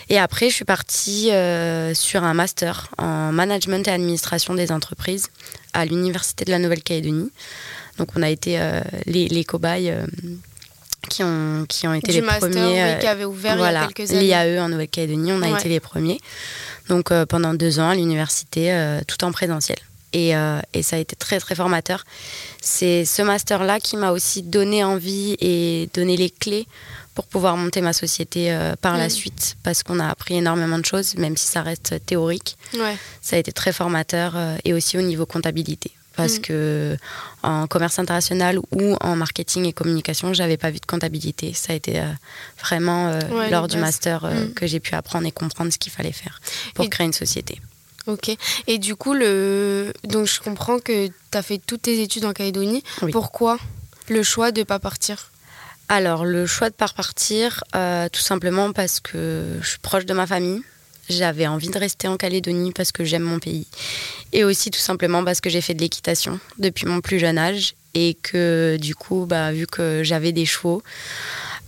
Et 0.09 0.19
après, 0.19 0.49
je 0.49 0.55
suis 0.55 0.65
partie 0.65 1.31
euh, 1.31 1.93
sur 1.93 2.23
un 2.23 2.33
master 2.33 2.89
en 2.97 3.31
management 3.31 3.87
et 3.87 3.91
administration 3.91 4.53
des 4.53 4.71
entreprises 4.71 5.27
à 5.73 5.85
l'université 5.85 6.45
de 6.45 6.51
la 6.51 6.59
Nouvelle-Calédonie. 6.59 7.31
Donc, 7.97 8.09
on 8.15 8.21
a 8.21 8.29
été 8.29 8.59
euh, 8.59 8.81
les, 9.05 9.27
les, 9.27 9.43
cobayes 9.43 9.93
qui 11.09 11.23
ont, 11.23 11.65
qui 11.67 11.87
ont 11.87 11.93
été 11.93 12.11
les 12.11 12.21
premiers. 12.21 12.83
Oui, 12.83 12.99
qui 12.99 13.07
avaient 13.07 13.25
ouvert 13.25 13.55
il 13.55 13.61
y 13.61 13.63
a 13.63 13.87
quelques 13.87 14.11
années. 14.11 14.21
L'IAE 14.21 14.61
en 14.61 14.69
Nouvelle-Calédonie, 14.69 15.31
on 15.31 15.41
a 15.41 15.57
été 15.57 15.69
les 15.69 15.79
premiers. 15.79 16.19
Donc 16.89 17.11
euh, 17.11 17.25
pendant 17.25 17.53
deux 17.53 17.79
ans 17.79 17.89
à 17.89 17.95
l'université, 17.95 18.71
euh, 18.71 19.01
tout 19.07 19.23
en 19.23 19.31
présentiel. 19.31 19.77
Et, 20.12 20.36
euh, 20.36 20.59
et, 20.75 20.83
ça 20.83 20.98
a 20.98 21.00
été 21.00 21.15
très 21.15 21.39
très 21.39 21.55
formateur. 21.55 22.03
C'est 22.62 23.03
ce 23.03 23.24
master-là 23.24 23.79
qui 23.79 23.98
m'a 23.98 24.12
aussi 24.12 24.43
donné 24.43 24.83
envie 24.83 25.36
et 25.39 25.89
donné 25.93 26.17
les 26.17 26.29
clés 26.29 26.67
pour 27.13 27.27
pouvoir 27.27 27.58
monter 27.58 27.82
ma 27.82 27.93
société 27.93 28.58
par 28.82 28.98
la 28.98 29.08
mm. 29.08 29.12
suite, 29.12 29.58
parce 29.63 29.84
qu'on 29.84 30.00
a 30.00 30.08
appris 30.08 30.36
énormément 30.36 30.79
de 30.79 30.86
choses, 30.86 31.15
même 31.15 31.38
si 31.38 31.48
ça 31.48 31.62
reste 31.62 32.03
théorique. 32.05 32.58
Ouais. 32.74 32.98
Ça 33.22 33.36
a 33.36 33.39
été 33.39 33.51
très 33.51 33.72
formateur 33.72 34.36
et 34.65 34.74
aussi 34.74 34.98
au 34.98 35.01
niveau 35.01 35.25
comptabilité 35.25 35.91
parce 36.15 36.38
mm. 36.38 36.41
que 36.41 36.98
en 37.41 37.67
commerce 37.67 38.00
international 38.00 38.60
ou 38.72 38.96
en 39.01 39.15
marketing 39.15 39.65
et 39.65 39.74
communication, 39.74 40.34
j'avais 40.34 40.58
pas 40.58 40.70
vu 40.70 40.79
de 40.79 40.86
comptabilité. 40.86 41.53
Ça 41.53 41.74
a 41.74 41.75
été 41.75 42.00
euh, 42.00 42.05
vraiment 42.60 43.10
euh, 43.10 43.50
lors 43.50 43.67
du 43.67 43.77
master 43.77 44.25
euh, 44.25 44.46
mm. 44.46 44.53
que 44.53 44.67
j'ai 44.67 44.79
pu 44.79 44.96
apprendre 44.96 45.27
et 45.27 45.32
comprendre 45.32 45.72
ce 45.72 45.77
qu'il 45.77 45.91
fallait 45.91 46.12
faire 46.12 46.39
pour 46.75 46.89
créer 46.89 47.05
une 47.05 47.13
société. 47.13 47.60
Ok. 48.05 48.36
Et 48.67 48.79
du 48.79 48.96
coup, 48.96 49.13
le... 49.13 49.93
donc 50.03 50.27
je 50.27 50.39
comprends 50.41 50.79
que 50.79 51.08
tu 51.08 51.38
as 51.38 51.41
fait 51.41 51.60
toutes 51.65 51.84
tes 51.84 52.01
études 52.01 52.25
en 52.25 52.34
Calédonie. 52.34 52.84
Pourquoi 53.12 53.58
le 54.10 54.24
choix 54.24 54.51
de 54.51 54.60
ne 54.60 54.65
pas 54.65 54.79
partir? 54.79 55.32
Alors, 55.95 56.25
le 56.25 56.45
choix 56.45 56.69
de 56.69 56.75
pas 56.75 56.88
repartir, 56.88 57.63
tout 57.73 58.21
simplement 58.21 58.71
parce 58.73 59.00
que 59.00 59.57
je 59.62 59.67
suis 59.67 59.79
proche 59.79 60.05
de 60.05 60.13
ma 60.13 60.27
famille. 60.27 60.62
J'avais 61.09 61.47
envie 61.47 61.69
de 61.69 61.77
rester 61.77 62.07
en 62.07 62.15
Calédonie 62.15 62.71
parce 62.71 62.91
que 62.91 63.03
j'aime 63.03 63.23
mon 63.23 63.39
pays. 63.39 63.67
Et 64.31 64.43
aussi 64.43 64.71
tout 64.71 64.79
simplement 64.79 65.23
parce 65.23 65.41
que 65.41 65.50
j'ai 65.50 65.62
fait 65.62 65.73
de 65.73 65.81
l'équitation 65.81 66.39
depuis 66.59 66.85
mon 66.85 67.01
plus 67.01 67.19
jeune 67.19 67.38
âge 67.38 67.75
et 67.93 68.15
que 68.21 68.77
du 68.79 68.95
coup, 68.95 69.25
bah, 69.27 69.51
vu 69.51 69.67
que 69.67 70.01
j'avais 70.03 70.31
des 70.31 70.45
chevaux, 70.45 70.81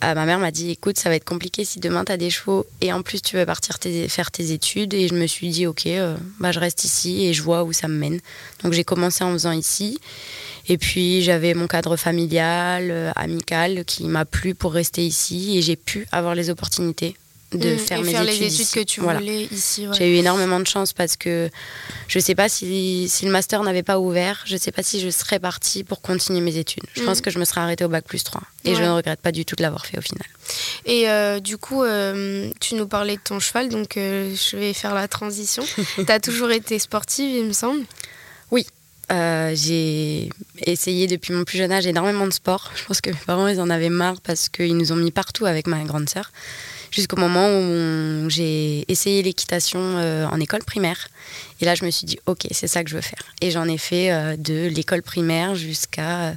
euh, 0.03 0.13
ma 0.13 0.25
mère 0.25 0.39
m'a 0.39 0.51
dit 0.51 0.71
écoute, 0.71 0.97
ça 0.97 1.09
va 1.09 1.15
être 1.15 1.25
compliqué 1.25 1.65
si 1.65 1.79
demain 1.79 2.05
tu 2.05 2.11
as 2.11 2.17
des 2.17 2.29
chevaux 2.29 2.65
et 2.81 2.93
en 2.93 3.01
plus 3.01 3.21
tu 3.21 3.35
veux 3.35 3.45
partir 3.45 3.77
faire 4.07 4.31
tes 4.31 4.51
études. 4.51 4.93
Et 4.93 5.07
je 5.09 5.13
me 5.13 5.27
suis 5.27 5.49
dit 5.49 5.67
ok, 5.67 5.85
euh, 5.87 6.15
bah, 6.39 6.51
je 6.53 6.59
reste 6.59 6.85
ici 6.85 7.25
et 7.25 7.33
je 7.33 7.43
vois 7.43 7.63
où 7.63 7.73
ça 7.73 7.89
me 7.89 7.97
mène. 7.97 8.19
Donc 8.63 8.71
j'ai 8.71 8.85
commencé 8.85 9.23
en 9.23 9.33
faisant 9.33 9.51
ici. 9.51 9.99
Et 10.67 10.77
puis 10.77 11.21
j'avais 11.21 11.53
mon 11.53 11.67
cadre 11.67 11.95
familial, 11.97 12.89
euh, 12.91 13.11
amical 13.15 13.85
qui 13.85 14.05
m'a 14.05 14.25
plu 14.25 14.55
pour 14.55 14.73
rester 14.73 15.05
ici 15.05 15.57
et 15.57 15.61
j'ai 15.61 15.75
pu 15.75 16.07
avoir 16.11 16.35
les 16.35 16.49
opportunités 16.49 17.15
de 17.53 17.77
faire 17.77 18.01
mes 18.01 18.11
faire 18.11 18.23
études 18.23 18.39
les 18.39 18.47
études 18.47 18.59
ici. 18.59 18.73
que 18.73 18.83
tu 18.83 18.99
Voilà. 19.01 19.19
voulais 19.19 19.43
ici. 19.51 19.87
ouais. 19.87 19.93
J'ai 19.97 20.11
eu 20.13 20.15
énormément 20.17 20.59
de 20.59 20.67
chance 20.67 20.91
parce 20.91 21.15
que 21.15 21.49
je 22.07 22.19
sais 22.19 22.35
pas 22.35 22.49
si, 22.49 23.07
si 23.07 23.25
le 23.25 23.31
master 23.31 23.63
n'avait 23.63 23.83
pas 23.83 23.99
ouvert, 23.99 24.41
je 24.45 24.57
sais 24.57 24.71
pas 24.73 24.83
si 24.83 24.99
je 24.99 25.09
serais 25.09 25.39
partie 25.39 25.83
pour 25.85 26.01
continuer 26.01 26.41
mes 26.41 26.57
études. 26.57 26.83
Je 26.95 27.03
pense 27.03 27.21
que 27.21 27.29
je 27.29 27.39
me 27.39 27.45
serais 27.45 27.61
arrêtée 27.61 27.85
au 27.85 27.87
bac 27.87 28.03
plus 28.05 28.23
3 28.23 28.41
et 28.65 28.75
je 28.75 28.81
ne 28.81 28.89
regrette 28.89 29.21
pas 29.21 29.31
du 29.31 29.45
tout 29.45 29.55
de 29.55 29.61
l'avoir 29.61 29.85
fait 29.85 29.97
au 29.97 30.01
final. 30.01 30.25
Et 30.85 31.07
euh, 31.07 31.39
du 31.39 31.57
coup, 31.57 31.83
euh, 31.83 32.49
tu 32.59 32.75
nous 32.75 32.87
parlais 32.87 33.15
de 33.15 33.21
ton 33.23 33.39
cheval, 33.39 33.69
donc 33.69 33.95
euh, 33.95 34.35
je 34.35 34.57
vais 34.57 34.73
faire 34.73 34.93
la 34.95 35.07
transition. 35.07 35.63
tu 35.95 36.11
as 36.11 36.19
toujours 36.19 36.51
été 36.51 36.77
sportive, 36.79 37.29
il 37.37 37.45
me 37.45 37.53
semble. 37.53 37.85
Euh, 39.11 39.53
j'ai 39.55 40.29
essayé 40.65 41.07
depuis 41.07 41.33
mon 41.33 41.43
plus 41.43 41.57
jeune 41.57 41.71
âge 41.71 41.85
énormément 41.85 42.25
de 42.25 42.33
sport. 42.33 42.71
Je 42.75 42.83
pense 42.85 43.01
que 43.01 43.11
mes 43.11 43.17
parents 43.25 43.47
ils 43.47 43.61
en 43.61 43.69
avaient 43.69 43.89
marre 43.89 44.19
parce 44.21 44.49
qu'ils 44.49 44.75
nous 44.75 44.91
ont 44.91 44.95
mis 44.95 45.11
partout 45.11 45.45
avec 45.45 45.67
ma 45.67 45.83
grande 45.83 46.09
sœur. 46.09 46.31
Jusqu'au 46.91 47.17
moment 47.17 47.47
où 47.49 48.29
j'ai 48.29 48.85
essayé 48.87 49.21
l'équitation 49.21 49.79
euh, 49.79 50.25
en 50.27 50.39
école 50.39 50.63
primaire. 50.63 51.09
Et 51.59 51.65
là, 51.65 51.75
je 51.75 51.83
me 51.83 51.91
suis 51.91 52.05
dit, 52.05 52.17
ok, 52.25 52.47
c'est 52.51 52.67
ça 52.67 52.83
que 52.83 52.89
je 52.89 52.95
veux 52.95 53.01
faire. 53.01 53.23
Et 53.41 53.51
j'en 53.51 53.67
ai 53.67 53.77
fait 53.77 54.11
euh, 54.11 54.37
de 54.37 54.67
l'école 54.67 55.01
primaire 55.01 55.55
jusqu'à 55.55 56.35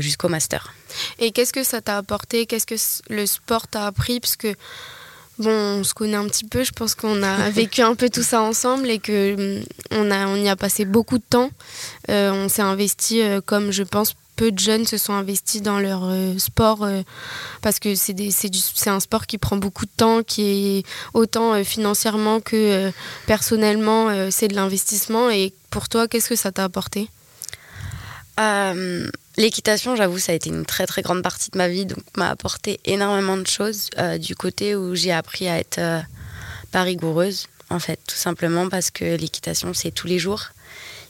jusqu'au 0.00 0.28
master. 0.28 0.74
Et 1.18 1.30
qu'est-ce 1.30 1.52
que 1.52 1.62
ça 1.62 1.80
t'a 1.80 1.96
apporté? 1.96 2.46
Qu'est-ce 2.46 2.66
que 2.66 2.74
le 3.14 3.26
sport 3.26 3.68
t'a 3.68 3.86
appris? 3.86 4.20
Parce 4.20 4.36
bon, 5.40 5.80
on 5.80 5.84
se 5.84 5.94
connaît 5.94 6.16
un 6.16 6.26
petit 6.26 6.44
peu, 6.44 6.62
je 6.62 6.72
pense 6.72 6.94
qu'on 6.94 7.22
a 7.22 7.50
vécu 7.50 7.82
un 7.82 7.94
peu 7.94 8.08
tout 8.08 8.22
ça 8.22 8.42
ensemble 8.42 8.88
et 8.88 8.98
que 8.98 9.58
hum, 9.58 9.64
on, 9.90 10.36
y 10.36 10.48
a 10.48 10.56
passé 10.56 10.84
beaucoup 10.84 11.18
de 11.18 11.24
temps. 11.28 11.50
Euh, 12.10 12.30
on 12.32 12.48
s'est 12.48 12.62
investi, 12.62 13.22
euh, 13.22 13.40
comme 13.44 13.72
je 13.72 13.82
pense 13.82 14.14
peu 14.36 14.52
de 14.52 14.58
jeunes 14.58 14.86
se 14.86 14.96
sont 14.96 15.12
investis 15.12 15.60
dans 15.60 15.80
leur 15.80 16.04
euh, 16.04 16.38
sport 16.38 16.88
parce 17.60 17.78
que 17.78 17.94
c'est 17.94 18.14
un 18.86 19.00
sport 19.00 19.26
qui 19.26 19.36
prend 19.36 19.58
beaucoup 19.58 19.84
de 19.84 19.90
temps, 19.94 20.22
qui 20.22 20.78
est 20.78 20.86
autant 21.12 21.62
financièrement 21.62 22.40
que 22.40 22.90
personnellement, 23.26 24.30
c'est 24.30 24.48
de 24.48 24.54
l'investissement. 24.54 25.28
Et 25.28 25.52
pour 25.68 25.90
toi, 25.90 26.08
qu'est-ce 26.08 26.30
que 26.30 26.36
ça 26.36 26.52
t'a 26.52 26.64
apporté? 26.64 27.10
L'équitation, 29.40 29.96
j'avoue, 29.96 30.18
ça 30.18 30.32
a 30.32 30.34
été 30.34 30.50
une 30.50 30.66
très 30.66 30.86
très 30.86 31.00
grande 31.00 31.22
partie 31.22 31.50
de 31.50 31.56
ma 31.56 31.66
vie, 31.68 31.86
donc 31.86 32.00
m'a 32.14 32.28
apporté 32.28 32.78
énormément 32.84 33.38
de 33.38 33.46
choses 33.46 33.88
euh, 33.98 34.18
du 34.18 34.34
côté 34.36 34.76
où 34.76 34.94
j'ai 34.94 35.12
appris 35.12 35.48
à 35.48 35.58
être 35.58 35.78
euh, 35.78 35.98
pas 36.72 36.82
rigoureuse, 36.82 37.46
en 37.70 37.78
fait, 37.78 37.98
tout 38.06 38.16
simplement 38.16 38.68
parce 38.68 38.90
que 38.90 39.16
l'équitation, 39.16 39.72
c'est 39.72 39.92
tous 39.92 40.06
les 40.06 40.18
jours. 40.18 40.48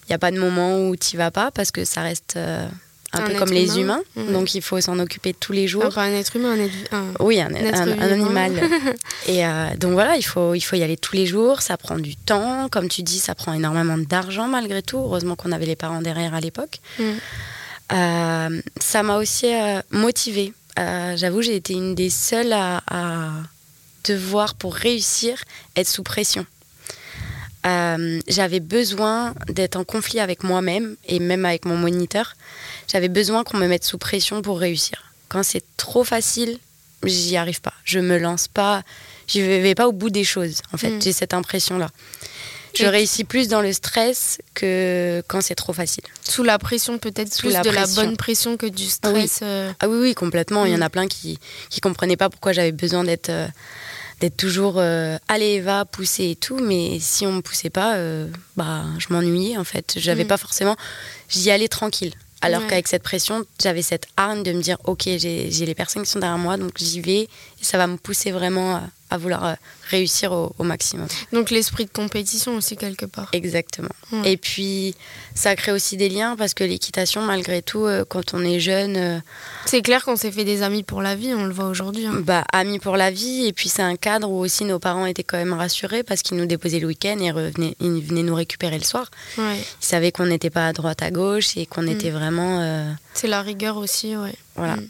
Il 0.05 0.11
n'y 0.11 0.15
a 0.15 0.19
pas 0.19 0.31
de 0.31 0.39
moment 0.39 0.79
où 0.89 0.95
tu 0.95 1.17
vas 1.17 1.33
pas 1.33 1.51
parce 1.51 1.73
que 1.73 1.85
ça 1.85 2.03
reste 2.03 2.35
euh, 2.37 2.69
un, 3.13 3.19
Un 3.19 3.23
peu 3.23 3.35
comme 3.35 3.51
les 3.51 3.79
humain. 3.81 4.01
humains, 4.17 4.33
donc 4.33 4.55
il 4.55 4.63
faut 4.63 4.81
s'en 4.81 5.01
occuper 5.01 5.35
tous 5.35 5.53
les 5.53 5.67
jours. 5.67 5.83
Ah, 5.87 5.91
Pas 5.93 6.03
un 6.05 6.13
être 6.13 6.37
humain, 6.37 6.53
un 6.53 6.61
être, 6.61 6.75
un- 6.93 7.13
Oui, 7.19 7.41
un, 7.41 7.51
être 7.53 7.81
animal. 7.81 8.53
Et 9.27 9.43
donc 9.77 9.95
voilà, 9.95 10.17
il 10.17 10.23
faut, 10.23 10.55
il 10.55 10.61
faut 10.61 10.77
y 10.77 10.85
aller 10.85 10.97
tous 10.97 11.17
les 11.17 11.27
jours, 11.27 11.63
ça 11.63 11.77
prend 11.77 11.99
du 11.99 12.15
temps. 12.15 12.69
Comme 12.71 12.89
tu 12.89 13.03
dis, 13.03 13.19
ça 13.19 13.35
prend 13.35 13.53
énormément 13.55 13.99
d'argent 13.99 14.47
malgré 14.47 14.83
tout. 14.83 14.99
Heureusement 14.99 15.35
qu'on 15.35 15.51
avait 15.51 15.67
les 15.67 15.75
parents 15.75 16.01
derrière 16.01 16.33
à 16.35 16.41
l'époque. 16.41 16.79
Mm. 17.01 17.03
Euh, 17.93 18.63
ça 18.81 19.03
m'a 19.03 19.17
aussi 19.17 19.47
euh, 19.53 19.81
motivée. 19.91 20.53
Euh, 20.79 21.17
J'avoue, 21.17 21.43
j'ai 21.43 21.57
été 21.57 21.73
une 21.75 21.95
des 21.95 22.11
seules 22.11 22.53
à, 22.53 22.83
à 22.89 23.31
devoir, 24.05 24.55
pour 24.55 24.75
réussir, 24.75 25.43
être 25.77 25.89
sous 25.89 26.03
pression. 26.03 26.47
Euh, 27.67 28.21
J'avais 28.29 28.61
besoin 28.61 29.35
d'être 29.49 29.77
en 29.77 29.85
conflit 29.85 30.21
avec 30.21 30.45
moi-même 30.45 30.97
et 31.07 31.19
même 31.19 31.45
avec 31.45 31.65
mon 31.67 31.77
moniteur. 31.77 32.35
J'avais 32.91 33.09
besoin 33.09 33.45
qu'on 33.45 33.59
me 33.59 33.67
mette 33.67 33.85
sous 33.85 33.99
pression 33.99 34.41
pour 34.41 34.59
réussir. 34.59 35.03
Quand 35.29 35.43
c'est 35.43 35.65
trop 35.77 36.05
facile, 36.05 36.59
j'y 37.05 37.37
arrive 37.37 37.61
pas. 37.61 37.75
Je 37.85 37.99
me 37.99 38.19
lance 38.19 38.49
pas. 38.49 38.83
Je 39.27 39.41
vais 39.41 39.75
pas 39.75 39.87
au 39.89 39.93
bout 39.93 40.11
des 40.11 40.25
choses. 40.25 40.61
En 40.73 40.77
fait, 40.77 40.91
Mm. 40.91 41.03
j'ai 41.03 41.13
cette 41.13 41.35
impression-là. 41.35 41.91
Je 42.75 42.87
réussis 42.87 43.25
plus 43.25 43.49
dans 43.49 43.61
le 43.61 43.73
stress 43.73 44.39
que 44.55 45.23
quand 45.29 45.41
c'est 45.41 45.55
trop 45.55 45.73
facile. 45.73 46.05
Sous 46.29 46.43
la 46.43 46.59
pression, 46.59 46.99
peut-être 46.99 47.33
Sous 47.33 47.43
plus 47.49 47.53
la 47.53 47.63
de 47.63 47.71
la 47.71 47.87
bonne 47.87 48.17
pression 48.17 48.57
que 48.57 48.67
du 48.67 48.85
stress. 48.89 49.41
euh, 49.43 49.73
Ah 49.81 49.89
oui, 49.89 49.99
oui, 50.01 50.15
complètement. 50.15 50.65
Il 50.65 50.73
y 50.73 50.75
en 50.75 50.79
Mm. 50.79 50.83
a 50.83 50.91
plein 50.91 51.09
qui 51.09 51.39
qui 51.71 51.81
comprenaient 51.81 52.17
pas 52.17 52.31
pourquoi 52.31 52.53
j'avais 52.53 52.73
besoin 52.73 53.05
d'être 53.05 53.29
euh, 53.31 53.49
d'être 54.21 54.37
toujours 54.37 54.75
euh, 54.77 55.17
allez 55.29 55.61
va 55.61 55.85
pousser 55.85 56.31
et 56.31 56.37
tout. 56.37 56.59
Mais 56.59 56.99
si 57.01 57.27
on 57.27 57.33
me 57.33 57.41
poussait 57.41 57.71
pas, 57.71 57.97
euh, 57.97 58.29
bah 58.57 58.85
je 58.99 59.07
m'ennuyais 59.11 59.57
en 59.57 59.65
fait. 59.65 59.95
J'avais 59.97 60.25
Mm. 60.25 60.29
pas 60.29 60.37
forcément. 60.37 60.77
J'y 61.29 61.51
allais 61.51 61.69
tranquille. 61.69 62.13
Alors 62.43 62.63
Ouais. 62.63 62.69
qu'avec 62.69 62.89
cette 62.89 63.03
pression, 63.03 63.45
j'avais 63.63 63.83
cette 63.83 64.07
hargne 64.17 64.43
de 64.43 64.53
me 64.53 64.63
dire 64.63 64.79
ok, 64.85 65.03
j'ai 65.05 65.51
les 65.51 65.75
personnes 65.75 66.05
qui 66.05 66.11
sont 66.11 66.21
derrière 66.21 66.39
moi, 66.39 66.57
donc 66.57 66.73
j'y 66.77 67.01
vais 67.03 67.29
et 67.61 67.65
ça 67.65 67.79
va 67.79 67.87
me 67.87 67.97
pousser 67.97 68.31
vraiment 68.31 68.81
à, 69.11 69.19
vouloir 69.19 69.45
euh, 69.45 69.55
réussir 69.91 70.31
au, 70.33 70.55
au 70.59 70.63
maximum. 70.65 71.09
Donc 71.33 71.51
l'esprit 71.51 71.85
de 71.85 71.91
compétition 71.91 72.55
aussi, 72.55 72.77
quelque 72.77 73.07
part. 73.07 73.29
Exactement. 73.33 73.89
Et 74.25 74.37
puis 74.37 74.95
ça 75.35 75.57
crée 75.57 75.73
aussi 75.73 75.97
des 75.97 76.09
liens 76.09 76.37
parce 76.37 76.55
que 76.55 76.63
l'équitation, 76.65 77.21
malgré 77.23 77.61
tout, 77.61 77.85
euh, 77.87 78.05
quand 78.09 78.35
on 78.35 78.45
est 78.45 78.61
jeune. 78.61 78.97
euh, 78.97 79.19
C'est 79.67 79.83
clair 79.83 80.05
qu'on 80.05 80.15
s'est 80.17 80.31
fait 80.31 80.45
des 80.45 80.63
amis 80.63 80.85
pour 80.85 81.03
la 81.03 81.17
vie, 81.17 81.35
on 81.35 81.45
le 81.45 81.53
voit 81.53 81.67
aujourd'hui. 81.67 82.07
hein. 82.07 82.23
bah, 82.25 82.45
amis 82.53 82.79
pour 82.79 82.97
la 82.97 83.11
vie. 83.11 83.47
Et 83.47 83.53
puis 83.53 83.69
c'est 83.69 83.83
un 83.83 83.97
cadre 83.97 84.31
où 84.31 84.39
aussi 84.39 84.65
nos 84.65 84.79
parents 84.79 85.07
étaient 85.07 85.25
quand 85.25 85.39
même 85.39 85.55
rassurés 85.55 86.03
parce 86.05 86.23
qu'ils 86.23 86.37
nous 86.37 86.47
déposaient 86.47 86.79
le 86.81 86.87
week-end 86.87 87.19
et 87.19 87.31
revenaient, 87.33 87.75
ils 87.81 88.01
venaient 88.01 88.23
nous 88.23 88.35
récupérer 88.37 88.79
le 88.79 88.85
soir. 88.85 89.11
Ouais. 89.39 89.59
Ils 89.59 89.85
savaient 89.85 90.13
qu'on 90.13 90.27
n'était 90.27 90.51
pas 90.51 90.69
à 90.69 90.73
droite 90.73 91.03
à 91.03 91.11
gauche 91.11 91.57
et 91.57 91.67
qu'on 91.67 91.83
Mm. 91.83 91.89
était 91.89 92.11
vraiment. 92.11 92.61
euh, 92.61 92.91
C'est 93.15 93.27
la 93.29 93.43
rigueur 93.43 93.77
aussi, 93.77 94.17
ouais. 94.17 94.35
voilà. 94.55 94.77
Mm. 94.77 94.89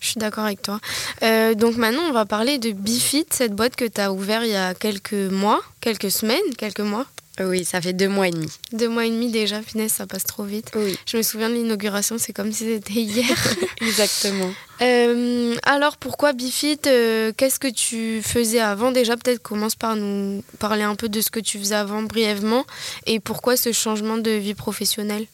Je 0.00 0.08
suis 0.08 0.18
d'accord 0.18 0.44
avec 0.44 0.62
toi. 0.62 0.80
Euh, 1.22 1.54
donc 1.54 1.76
maintenant, 1.76 2.02
on 2.08 2.12
va 2.12 2.24
parler 2.24 2.58
de 2.58 2.72
Bifit, 2.72 3.26
cette 3.30 3.54
boîte 3.54 3.76
que 3.76 3.84
tu 3.84 4.00
as 4.00 4.12
ouverte 4.12 4.44
il 4.44 4.52
y 4.52 4.56
a 4.56 4.74
quelques 4.74 5.12
mois, 5.12 5.60
quelques 5.80 6.10
semaines, 6.10 6.54
quelques 6.56 6.80
mois. 6.80 7.06
Oui, 7.40 7.64
ça 7.64 7.80
fait 7.80 7.92
deux 7.92 8.08
mois 8.08 8.28
et 8.28 8.30
demi. 8.30 8.48
Deux 8.72 8.88
mois 8.88 9.06
et 9.06 9.10
demi 9.10 9.30
déjà, 9.30 9.62
finesse, 9.62 9.92
ça 9.92 10.06
passe 10.06 10.24
trop 10.24 10.42
vite. 10.42 10.70
Oui, 10.74 10.98
Je 11.06 11.16
me 11.16 11.22
souviens 11.22 11.48
de 11.48 11.54
l'inauguration, 11.54 12.16
c'est 12.18 12.32
comme 12.32 12.52
si 12.52 12.64
c'était 12.64 12.94
hier. 12.94 13.26
exactement. 13.80 14.50
Euh, 14.82 15.54
alors 15.62 15.96
pourquoi 15.96 16.32
Bifit 16.32 16.80
euh, 16.86 17.32
Qu'est-ce 17.36 17.60
que 17.60 17.68
tu 17.68 18.22
faisais 18.22 18.60
avant 18.60 18.90
Déjà, 18.90 19.16
peut-être 19.16 19.42
commence 19.42 19.76
par 19.76 19.96
nous 19.96 20.42
parler 20.58 20.82
un 20.82 20.96
peu 20.96 21.08
de 21.08 21.20
ce 21.20 21.30
que 21.30 21.40
tu 21.40 21.58
faisais 21.58 21.74
avant 21.74 22.02
brièvement 22.02 22.64
et 23.06 23.20
pourquoi 23.20 23.56
ce 23.56 23.72
changement 23.72 24.18
de 24.18 24.30
vie 24.30 24.54
professionnelle? 24.54 25.26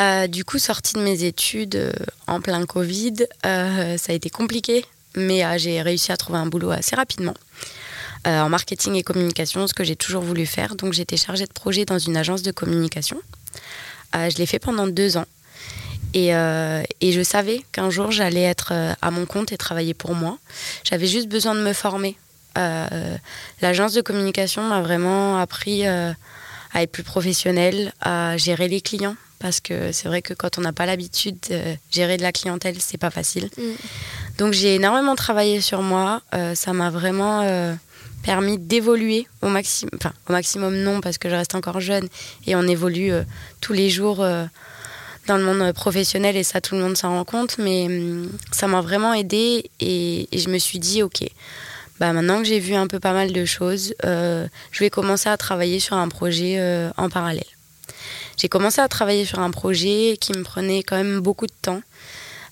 Euh, 0.00 0.26
du 0.26 0.44
coup, 0.44 0.58
sortie 0.58 0.94
de 0.94 1.00
mes 1.00 1.24
études 1.24 1.76
euh, 1.76 1.92
en 2.26 2.40
plein 2.40 2.64
Covid, 2.66 3.26
euh, 3.46 3.96
ça 3.96 4.12
a 4.12 4.14
été 4.14 4.28
compliqué, 4.28 4.84
mais 5.16 5.42
j'ai 5.58 5.80
réussi 5.82 6.10
à 6.10 6.16
trouver 6.16 6.38
un 6.38 6.46
boulot 6.46 6.70
assez 6.70 6.96
rapidement. 6.96 7.34
en 8.26 8.48
marketing 8.48 8.94
et 8.94 9.02
communication, 9.02 9.66
ce 9.66 9.74
que 9.74 9.84
j'ai 9.84 9.96
toujours 9.96 10.22
voulu 10.22 10.46
faire. 10.46 10.74
Donc 10.74 10.94
j'étais 10.94 11.16
chargée 11.16 11.46
de 11.46 11.52
projet 11.52 11.84
dans 11.84 11.98
une 11.98 12.16
agence 12.16 12.42
de 12.42 12.50
communication. 12.50 13.20
Je 14.14 14.36
l'ai 14.38 14.46
fait 14.46 14.58
pendant 14.58 14.86
deux 14.86 15.16
ans. 15.16 15.26
Et, 16.14 16.28
et 16.30 17.12
je 17.12 17.22
savais 17.22 17.60
qu'un 17.70 17.90
jour 17.90 18.10
j'allais 18.10 18.42
être 18.42 18.72
à 19.02 19.10
mon 19.10 19.26
compte 19.26 19.52
et 19.52 19.58
travailler 19.58 19.92
pour 19.92 20.14
moi. 20.14 20.38
J'avais 20.84 21.06
juste 21.06 21.28
besoin 21.28 21.54
de 21.54 21.60
me 21.60 21.74
former. 21.74 22.16
L'agence 23.60 23.92
de 23.92 24.00
communication 24.00 24.62
m'a 24.62 24.80
vraiment 24.80 25.38
appris 25.38 25.86
à 25.86 26.14
être 26.76 26.90
plus 26.90 27.04
professionnelle, 27.04 27.92
à 28.00 28.38
gérer 28.38 28.68
les 28.68 28.80
clients. 28.80 29.16
Parce 29.44 29.60
que 29.60 29.92
c'est 29.92 30.08
vrai 30.08 30.22
que 30.22 30.32
quand 30.32 30.56
on 30.56 30.62
n'a 30.62 30.72
pas 30.72 30.86
l'habitude 30.86 31.36
de 31.50 31.60
gérer 31.90 32.16
de 32.16 32.22
la 32.22 32.32
clientèle, 32.32 32.76
c'est 32.78 32.96
pas 32.96 33.10
facile. 33.10 33.50
Mm. 33.58 33.62
Donc 34.38 34.54
j'ai 34.54 34.76
énormément 34.76 35.14
travaillé 35.16 35.60
sur 35.60 35.82
moi. 35.82 36.22
Euh, 36.34 36.54
ça 36.54 36.72
m'a 36.72 36.88
vraiment 36.88 37.42
euh, 37.42 37.74
permis 38.22 38.56
d'évoluer 38.56 39.28
au 39.42 39.48
maximum. 39.48 39.90
Enfin, 39.96 40.14
au 40.30 40.32
maximum 40.32 40.74
non, 40.74 41.02
parce 41.02 41.18
que 41.18 41.28
je 41.28 41.34
reste 41.34 41.54
encore 41.54 41.78
jeune 41.80 42.08
et 42.46 42.56
on 42.56 42.62
évolue 42.62 43.12
euh, 43.12 43.22
tous 43.60 43.74
les 43.74 43.90
jours 43.90 44.26
dans 45.26 45.36
le 45.36 45.44
monde 45.44 45.74
professionnel 45.74 46.38
et 46.38 46.42
ça, 46.42 46.62
tout 46.62 46.74
le 46.74 46.80
monde 46.80 46.96
s'en 46.96 47.10
rend 47.10 47.26
compte. 47.26 47.58
Mais 47.58 47.84
hum, 47.84 48.30
ça 48.50 48.66
m'a 48.66 48.80
vraiment 48.80 49.12
aidé 49.12 49.70
et, 49.78 50.26
et 50.34 50.38
je 50.38 50.48
me 50.48 50.56
suis 50.56 50.78
dit, 50.78 51.02
ok, 51.02 51.22
bah, 52.00 52.14
maintenant 52.14 52.38
que 52.38 52.48
j'ai 52.48 52.60
vu 52.60 52.72
un 52.72 52.86
peu 52.86 52.98
pas 52.98 53.12
mal 53.12 53.30
de 53.30 53.44
choses, 53.44 53.94
je 54.02 54.48
vais 54.80 54.88
commencer 54.88 55.28
à 55.28 55.36
travailler 55.36 55.80
sur 55.80 55.98
un 55.98 56.08
projet 56.08 56.88
en 56.96 57.10
parallèle. 57.10 57.53
J'ai 58.36 58.48
commencé 58.48 58.80
à 58.80 58.88
travailler 58.88 59.24
sur 59.24 59.38
un 59.38 59.50
projet 59.50 60.16
qui 60.20 60.32
me 60.32 60.42
prenait 60.42 60.82
quand 60.82 60.96
même 60.96 61.20
beaucoup 61.20 61.46
de 61.46 61.52
temps, 61.62 61.80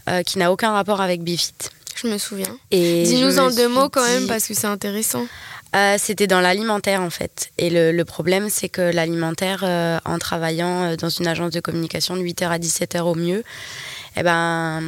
euh, 0.08 0.22
qui 0.22 0.38
n'a 0.38 0.52
aucun 0.52 0.72
rapport 0.72 1.00
avec 1.00 1.22
Bifit. 1.22 1.54
Je 1.94 2.08
me 2.08 2.18
souviens. 2.18 2.56
Dis-nous 2.70 3.38
en 3.38 3.50
deux 3.50 3.68
mots 3.68 3.88
quand 3.88 4.04
même 4.04 4.26
parce 4.26 4.46
que 4.46 4.54
c'est 4.54 4.66
intéressant. 4.66 5.26
Euh, 5.74 5.96
C'était 5.98 6.26
dans 6.26 6.40
l'alimentaire 6.40 7.00
en 7.00 7.10
fait. 7.10 7.50
Et 7.58 7.70
le, 7.70 7.92
le 7.92 8.04
problème, 8.04 8.48
c'est 8.50 8.68
que 8.68 8.82
l'alimentaire, 8.82 9.60
euh, 9.64 9.98
en 10.04 10.18
travaillant 10.18 10.96
dans 10.96 11.08
une 11.08 11.26
agence 11.26 11.50
de 11.52 11.60
communication 11.60 12.16
de 12.16 12.22
8h 12.22 12.48
à 12.48 12.58
17h 12.58 13.00
au 13.02 13.14
mieux, 13.14 13.42
eh 14.16 14.22
ben, 14.22 14.82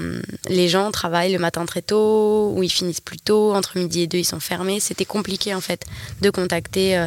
les 0.49 0.69
gens 0.69 0.91
travaillent 0.91 1.33
le 1.33 1.39
matin 1.39 1.65
très 1.65 1.81
tôt 1.83 2.53
ou 2.55 2.63
ils 2.63 2.69
finissent 2.71 3.01
plus 3.01 3.17
tôt. 3.19 3.55
Entre 3.55 3.79
midi 3.79 4.03
et 4.03 4.07
deux, 4.07 4.19
ils 4.19 4.25
sont 4.25 4.41
fermés. 4.41 4.81
C'était 4.81 5.07
compliqué 5.07 5.55
en 5.55 5.61
fait 5.63 5.83
de 6.21 6.29
contacter 6.31 6.99
euh, 6.99 7.07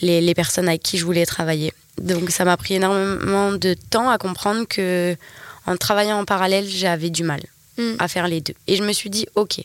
les, 0.00 0.20
les 0.20 0.34
personnes 0.34 0.68
avec 0.68 0.82
qui 0.82 0.98
je 0.98 1.04
voulais 1.04 1.26
travailler. 1.26 1.72
Donc 2.00 2.30
ça 2.30 2.44
m'a 2.44 2.56
pris 2.56 2.74
énormément 2.74 3.52
de 3.52 3.74
temps 3.90 4.08
à 4.10 4.18
comprendre 4.18 4.66
que 4.68 5.16
en 5.66 5.76
travaillant 5.76 6.18
en 6.18 6.24
parallèle, 6.24 6.66
j'avais 6.68 7.10
du 7.10 7.22
mal 7.24 7.40
Mm. 7.76 7.96
à 7.98 8.06
faire 8.06 8.28
les 8.28 8.40
deux. 8.40 8.54
Et 8.68 8.76
je 8.76 8.84
me 8.84 8.92
suis 8.92 9.10
dit, 9.10 9.26
ok, 9.34 9.56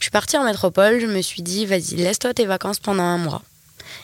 Je 0.00 0.04
suis 0.04 0.10
partie 0.10 0.36
en 0.36 0.44
métropole, 0.44 1.00
je 1.00 1.06
me 1.06 1.20
suis 1.22 1.42
dit, 1.42 1.66
vas-y, 1.66 1.94
laisse-toi 1.96 2.34
tes 2.34 2.46
vacances 2.46 2.80
pendant 2.80 3.02
un 3.04 3.18
mois. 3.18 3.42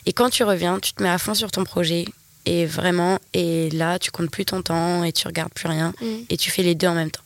Et 0.05 0.13
quand 0.13 0.29
tu 0.29 0.43
reviens, 0.43 0.79
tu 0.79 0.93
te 0.93 1.03
mets 1.03 1.09
à 1.09 1.17
fond 1.17 1.33
sur 1.33 1.51
ton 1.51 1.63
projet. 1.65 2.05
Et 2.45 2.65
vraiment, 2.65 3.19
et 3.33 3.69
là, 3.71 3.97
tu 3.99 4.09
comptes 4.11 4.29
plus 4.29 4.45
ton 4.45 4.61
temps 4.61 5.03
et 5.03 5.11
tu 5.11 5.27
regardes 5.27 5.51
plus 5.53 5.67
rien. 5.67 5.93
Mm. 6.01 6.05
Et 6.29 6.37
tu 6.37 6.49
fais 6.51 6.63
les 6.63 6.75
deux 6.75 6.87
en 6.87 6.95
même 6.95 7.11
temps. 7.11 7.23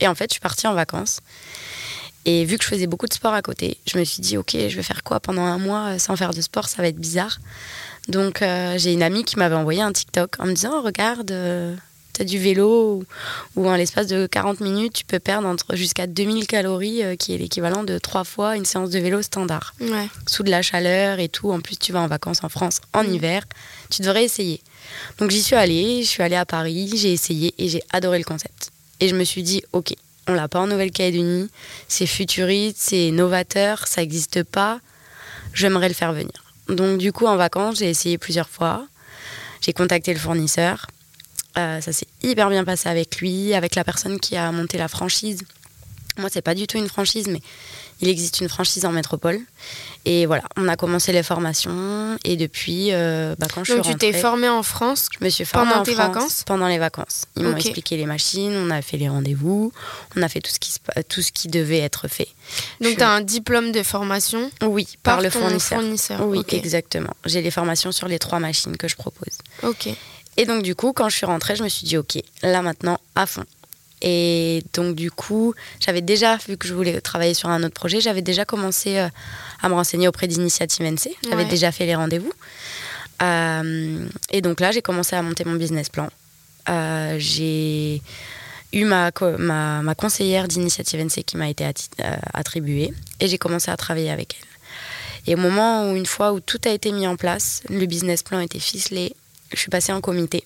Et 0.00 0.06
en 0.06 0.14
fait, 0.14 0.30
je 0.30 0.34
suis 0.34 0.40
partie 0.40 0.66
en 0.68 0.74
vacances. 0.74 1.18
Et 2.24 2.44
vu 2.44 2.58
que 2.58 2.64
je 2.64 2.68
faisais 2.68 2.86
beaucoup 2.86 3.06
de 3.06 3.14
sport 3.14 3.32
à 3.32 3.42
côté, 3.42 3.78
je 3.86 3.98
me 3.98 4.04
suis 4.04 4.20
dit, 4.20 4.36
ok, 4.36 4.52
je 4.68 4.76
vais 4.76 4.82
faire 4.82 5.02
quoi 5.02 5.18
pendant 5.20 5.44
un 5.44 5.58
mois 5.58 5.94
euh, 5.94 5.98
sans 5.98 6.14
faire 6.16 6.34
de 6.34 6.40
sport 6.40 6.68
Ça 6.68 6.82
va 6.82 6.88
être 6.88 6.98
bizarre. 6.98 7.38
Donc, 8.08 8.42
euh, 8.42 8.74
j'ai 8.78 8.92
une 8.92 9.02
amie 9.02 9.24
qui 9.24 9.36
m'avait 9.38 9.54
envoyé 9.54 9.80
un 9.82 9.92
TikTok 9.92 10.32
en 10.38 10.46
me 10.46 10.52
disant, 10.52 10.82
regarde, 10.82 11.30
euh, 11.30 11.74
t'as 12.14 12.24
du 12.24 12.38
vélo, 12.38 13.04
ou, 13.56 13.60
ou 13.62 13.68
en 13.68 13.76
l'espace 13.76 14.06
de 14.08 14.26
40 14.26 14.60
minutes, 14.60 14.92
tu 14.94 15.04
peux 15.04 15.18
perdre 15.20 15.46
entre 15.46 15.74
jusqu'à 15.76 16.06
2000 16.06 16.46
calories, 16.46 17.02
euh, 17.02 17.16
qui 17.16 17.34
est 17.34 17.38
l'équivalent 17.38 17.84
de 17.84 17.98
trois 17.98 18.24
fois 18.24 18.56
une 18.56 18.64
séance 18.64 18.90
de 18.90 18.98
vélo 18.98 19.22
standard 19.22 19.74
Ouais. 19.80 20.08
sous 20.26 20.42
de 20.42 20.50
la 20.50 20.62
chaleur 20.62 21.20
et 21.20 21.28
tout. 21.28 21.50
En 21.52 21.60
plus, 21.60 21.76
tu 21.76 21.92
vas 21.92 22.00
en 22.00 22.08
vacances 22.08 22.42
en 22.44 22.48
France 22.48 22.80
en 22.94 23.04
Mm. 23.04 23.14
hiver. 23.14 23.44
Tu 23.90 24.02
devrais 24.02 24.24
essayer. 24.24 24.60
Donc, 25.18 25.30
j'y 25.30 25.42
suis 25.42 25.56
allée. 25.56 26.02
Je 26.02 26.08
suis 26.08 26.22
allée 26.22 26.36
à 26.36 26.44
Paris. 26.46 26.90
J'ai 26.96 27.12
essayé 27.12 27.54
et 27.58 27.68
j'ai 27.68 27.82
adoré 27.90 28.18
le 28.18 28.24
concept. 28.24 28.70
Et 29.00 29.08
je 29.08 29.14
me 29.14 29.22
suis 29.24 29.42
dit, 29.42 29.62
OK, 29.72 29.94
on 30.28 30.34
l'a 30.34 30.48
pas 30.48 30.60
en 30.60 30.66
Nouvelle-Calédonie. 30.66 31.48
C'est 31.88 32.06
futuriste, 32.06 32.76
c'est 32.78 33.10
novateur, 33.10 33.86
ça 33.86 34.02
n'existe 34.02 34.42
pas. 34.44 34.80
J'aimerais 35.54 35.88
le 35.88 35.94
faire 35.94 36.12
venir. 36.12 36.44
Donc, 36.68 36.98
du 36.98 37.12
coup, 37.12 37.26
en 37.26 37.36
vacances, 37.36 37.78
j'ai 37.78 37.88
essayé 37.88 38.18
plusieurs 38.18 38.48
fois. 38.48 38.86
J'ai 39.62 39.72
contacté 39.72 40.12
le 40.12 40.20
fournisseur. 40.20 40.86
Euh, 41.56 41.80
ça 41.80 41.92
s'est 41.92 42.06
hyper 42.22 42.50
bien 42.50 42.64
passé 42.64 42.88
avec 42.88 43.18
lui, 43.20 43.54
avec 43.54 43.74
la 43.74 43.84
personne 43.84 44.20
qui 44.20 44.36
a 44.36 44.52
monté 44.52 44.78
la 44.78 44.88
franchise. 44.88 45.42
Moi, 46.18 46.28
c'est 46.30 46.42
pas 46.42 46.54
du 46.54 46.66
tout 46.66 46.76
une 46.78 46.88
franchise, 46.88 47.26
mais 47.28 47.40
il 48.00 48.08
existe 48.08 48.40
une 48.40 48.48
franchise 48.48 48.84
en 48.84 48.92
métropole. 48.92 49.40
Et 50.04 50.26
voilà, 50.26 50.44
on 50.56 50.68
a 50.68 50.76
commencé 50.76 51.12
les 51.12 51.22
formations. 51.22 52.16
Et 52.24 52.36
depuis, 52.36 52.92
euh, 52.92 53.34
bah, 53.38 53.46
quand 53.52 53.64
je 53.64 53.74
Donc 53.74 53.84
suis 53.84 53.92
tu 53.92 53.98
t'es 53.98 54.06
rentrée, 54.06 54.20
formée 54.20 54.48
en 54.48 54.62
France 54.62 55.08
je 55.18 55.24
me 55.24 55.28
suis 55.28 55.44
formée 55.44 55.68
pendant 55.68 55.80
en 55.80 55.84
tes 55.84 55.94
France 55.94 56.06
vacances 56.14 56.44
Pendant 56.46 56.68
les 56.68 56.78
vacances. 56.78 57.24
Ils 57.36 57.42
m'ont 57.42 57.56
expliqué 57.56 57.96
les 57.96 58.06
machines, 58.06 58.54
on 58.56 58.70
a 58.70 58.80
fait 58.80 58.96
les 58.96 59.08
rendez-vous, 59.08 59.72
on 60.16 60.22
a 60.22 60.28
fait 60.28 60.40
tout 60.40 60.50
ce 60.52 60.58
qui, 60.58 60.72
tout 61.08 61.20
ce 61.22 61.32
qui 61.32 61.48
devait 61.48 61.80
être 61.80 62.08
fait. 62.08 62.28
Donc 62.80 62.96
tu 62.96 63.02
as 63.02 63.10
un 63.10 63.20
diplôme 63.20 63.72
de 63.72 63.82
formation 63.82 64.50
Oui, 64.62 64.88
par, 65.02 65.16
par, 65.16 65.22
le 65.22 65.30
fournisseur. 65.30 65.80
fournisseur. 65.80 66.26
Oui, 66.26 66.42
exactement. 66.50 67.12
J'ai 67.26 67.42
les 67.42 67.50
formations 67.50 67.92
sur 67.92 68.08
les 68.08 68.18
trois 68.18 68.38
machines 68.38 68.76
que 68.76 68.88
je 68.88 68.96
propose. 68.96 69.36
Ok. 69.62 69.88
Et 70.38 70.46
donc, 70.46 70.62
du 70.62 70.76
coup, 70.76 70.92
quand 70.92 71.08
je 71.08 71.16
suis 71.16 71.26
rentrée, 71.26 71.56
je 71.56 71.64
me 71.64 71.68
suis 71.68 71.84
dit, 71.84 71.96
OK, 71.96 72.16
là 72.42 72.62
maintenant, 72.62 72.98
à 73.16 73.26
fond. 73.26 73.44
Et 74.02 74.62
donc, 74.74 74.94
du 74.94 75.10
coup, 75.10 75.54
j'avais 75.80 76.00
déjà, 76.02 76.36
vu 76.48 76.56
que 76.56 76.68
je 76.68 76.74
voulais 76.74 77.00
travailler 77.00 77.34
sur 77.34 77.48
un 77.48 77.62
autre 77.64 77.74
projet, 77.74 78.00
j'avais 78.00 78.22
déjà 78.22 78.44
commencé 78.44 78.98
euh, 78.98 79.08
à 79.62 79.68
me 79.68 79.74
renseigner 79.74 80.06
auprès 80.08 80.28
d'Initiative 80.28 80.84
NC. 80.86 81.10
J'avais 81.24 81.42
Ouais. 81.42 81.48
déjà 81.48 81.72
fait 81.72 81.84
les 81.86 81.96
rendez-vous. 81.96 82.32
Euh, 83.22 84.06
et 84.30 84.40
donc 84.40 84.60
là, 84.60 84.70
j'ai 84.72 84.82
commencé 84.82 85.16
à 85.16 85.22
monter 85.22 85.44
mon 85.44 85.54
business 85.54 85.88
plan. 85.88 86.08
Euh, 86.68 87.16
j'ai 87.18 88.00
eu 88.72 88.84
ma, 88.84 89.10
ma, 89.38 89.82
ma 89.82 89.94
conseillère 89.94 90.46
d'Initiative 90.46 91.00
NC 91.00 91.24
qui 91.24 91.36
m'a 91.36 91.48
été 91.48 91.64
attribuée 92.34 92.92
et 93.20 93.26
j'ai 93.26 93.38
commencé 93.38 93.70
à 93.70 93.76
travailler 93.76 94.10
avec 94.10 94.36
elle. 94.38 94.46
Et 95.26 95.34
au 95.34 95.38
moment 95.38 95.90
où, 95.90 95.96
une 95.96 96.06
fois 96.06 96.32
où 96.32 96.40
tout 96.40 96.60
a 96.64 96.70
été 96.70 96.92
mis 96.92 97.06
en 97.06 97.16
place, 97.16 97.62
le 97.68 97.84
business 97.86 98.22
plan 98.22 98.40
était 98.40 98.58
ficelé, 98.60 99.14
je 99.52 99.58
suis 99.58 99.70
passée 99.70 99.92
en 99.92 100.00
comité 100.00 100.44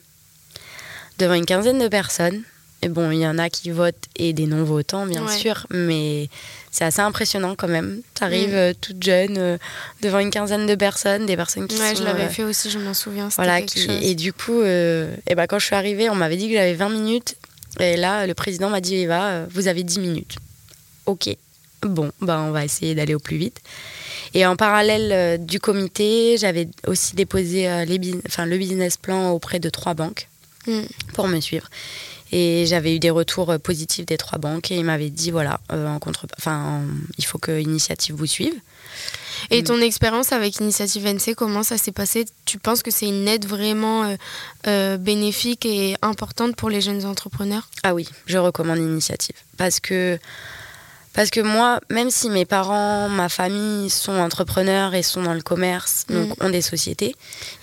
devant 1.19 1.35
une 1.35 1.45
quinzaine 1.47 1.79
de 1.79 1.89
personnes. 1.89 2.43
Et 2.85 2.89
bon, 2.89 3.13
il 3.13 3.19
y 3.21 3.27
en 3.27 3.39
a 3.39 3.49
qui 3.49 3.71
votent 3.71 3.95
et 4.17 4.33
des 4.33 4.47
non-votants, 4.47 5.07
bien 5.07 5.25
Ouais. 5.25 5.37
sûr, 5.37 5.67
mais 5.71 6.29
c'est 6.73 6.85
assez 6.85 7.01
impressionnant 7.01 7.55
quand 7.57 7.69
même. 7.69 8.01
Tu 8.17 8.25
arrives 8.25 8.55
Mm. 8.57 8.75
toute 8.81 9.03
jeune 9.03 9.39
euh, 9.39 9.57
devant 10.03 10.19
une 10.19 10.31
quinzaine 10.31 10.67
de 10.67 10.75
personnes, 10.75 11.25
des 11.27 11.37
personnes 11.37 11.69
qui 11.69 11.79
Ouais, 11.79 11.95
sont... 11.95 12.01
je 12.01 12.05
l'avais 12.05 12.25
euh, 12.25 12.29
fait 12.29 12.43
aussi, 12.43 12.71
je 12.71 12.79
m'en 12.81 12.93
souviens. 12.95 13.31
c'était 13.31 13.43
voilà, 13.45 13.61
quelque 13.61 13.71
qui- 13.73 13.87
chose. 13.87 13.99
et 14.03 14.15
du 14.17 14.33
coup, 14.33 14.61
euh, 14.61 15.15
et 15.29 15.37
ben 15.37 15.47
quand 15.47 15.61
je 15.61 15.67
suis 15.67 15.77
arrivée, 15.77 16.11
on 16.11 16.17
m'avait 16.17 16.37
dit 16.37 16.49
que 16.49 16.55
j'avais 16.55 16.75
20 16.75 16.89
minutes. 16.89 17.37
Et 17.79 17.97
là, 17.97 18.27
le 18.27 18.35
président 18.35 18.69
m'a 18.69 18.81
dit 18.81 18.97
Eva, 18.97 19.27
euh, 19.29 19.47
vous 19.51 19.69
avez 19.69 19.85
10 19.85 20.01
minutes. 20.01 20.37
Ok. 21.07 21.29
Bon, 21.83 22.11
ben 22.21 22.41
on 22.43 22.51
va 22.51 22.65
essayer 22.65 22.95
d'aller 22.97 23.15
au 23.15 23.19
plus 23.21 23.37
vite. 23.37 23.61
Et 24.35 24.45
en 24.45 24.57
parallèle 24.57 25.11
euh, 25.13 25.37
du 25.37 25.61
comité, 25.61 26.37
j'avais 26.39 26.69
aussi 26.87 27.15
déposé 27.17 27.69
euh, 27.69 27.85
les 27.85 27.99
le 27.99 28.59
business 28.59 28.97
plan 28.97 29.31
auprès 29.31 29.61
de 29.61 29.71
trois 29.71 29.95
banques 29.95 30.27
Mm. 30.69 30.83
pour 31.15 31.27
me 31.27 31.41
suivre. 31.41 31.67
Et 32.33 32.65
j'avais 32.67 32.97
eu 32.97 32.99
des 32.99 33.11
retours 33.11 33.51
euh, 33.51 33.59
positifs 33.59 34.07
des 34.07 34.17
trois 34.17 34.39
banques 34.39 34.71
et 34.71 34.77
ils 34.77 34.85
m'avaient 34.85 35.11
dit 35.11 35.31
voilà, 35.31 35.61
euh, 35.71 35.87
en 35.87 35.99
contre, 35.99 36.27
enfin, 36.39 36.83
il 37.19 37.25
faut 37.25 37.39
que 37.39 37.61
Initiative 37.61 38.15
vous 38.15 38.27
suive. 38.27 38.55
Et 39.51 39.63
ton 39.63 39.81
expérience 39.81 40.33
avec 40.33 40.57
Initiative 40.61 41.07
NC, 41.07 41.35
comment 41.35 41.63
ça 41.63 41.79
s'est 41.79 41.93
passé? 41.93 42.25
Tu 42.45 42.59
penses 42.59 42.83
que 42.83 42.91
c'est 42.91 43.09
une 43.09 43.27
aide 43.29 43.47
vraiment 43.47 44.05
euh, 44.05 44.17
euh, 44.67 44.97
bénéfique 44.97 45.67
et 45.67 45.97
importante 46.03 46.57
pour 46.57 46.71
les 46.71 46.81
jeunes 46.81 47.05
entrepreneurs? 47.05 47.69
Ah 47.83 47.95
oui, 47.95 48.09
je 48.27 48.39
recommande 48.39 48.79
Initiative. 48.79 49.37
Parce 49.57 49.81
que, 49.81 50.19
parce 51.15 51.31
que 51.31 51.41
moi, 51.41 51.81
même 51.91 52.11
si 52.11 52.31
mes 52.31 52.45
parents, 52.45 53.09
ma 53.09 53.29
famille 53.29 53.91
sont 53.91 54.13
entrepreneurs 54.13 54.95
et 54.95 55.03
sont 55.03 55.23
dans 55.23 55.35
le 55.35 55.43
commerce, 55.43 56.05
Mm. 56.09 56.15
donc 56.15 56.45
ont 56.45 56.51
des 56.51 56.63
sociétés, 56.63 57.15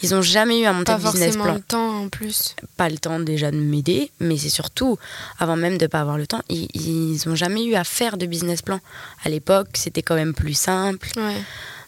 ils 0.03 0.11
n'ont 0.11 0.21
jamais 0.21 0.59
eu 0.61 0.65
à 0.65 0.73
monter 0.73 0.91
Pas 0.93 0.97
de 0.99 1.03
business 1.03 1.35
forcément 1.35 1.43
plan. 1.45 1.53
le 1.55 1.61
temps 1.61 2.01
en 2.03 2.09
plus. 2.09 2.55
Pas 2.77 2.89
le 2.89 2.97
temps 2.97 3.19
déjà 3.19 3.51
de 3.51 3.57
m'aider, 3.57 4.11
mais 4.19 4.37
c'est 4.37 4.49
surtout, 4.49 4.97
avant 5.39 5.55
même 5.55 5.77
de 5.77 5.87
pas 5.87 6.01
avoir 6.01 6.17
le 6.17 6.27
temps, 6.27 6.41
ils 6.49 7.19
n'ont 7.25 7.35
jamais 7.35 7.65
eu 7.65 7.75
à 7.75 7.83
faire 7.83 8.17
de 8.17 8.25
business 8.25 8.61
plan. 8.61 8.79
À 9.23 9.29
l'époque, 9.29 9.69
c'était 9.73 10.01
quand 10.03 10.15
même 10.15 10.33
plus 10.33 10.53
simple. 10.53 11.09
Ouais. 11.17 11.41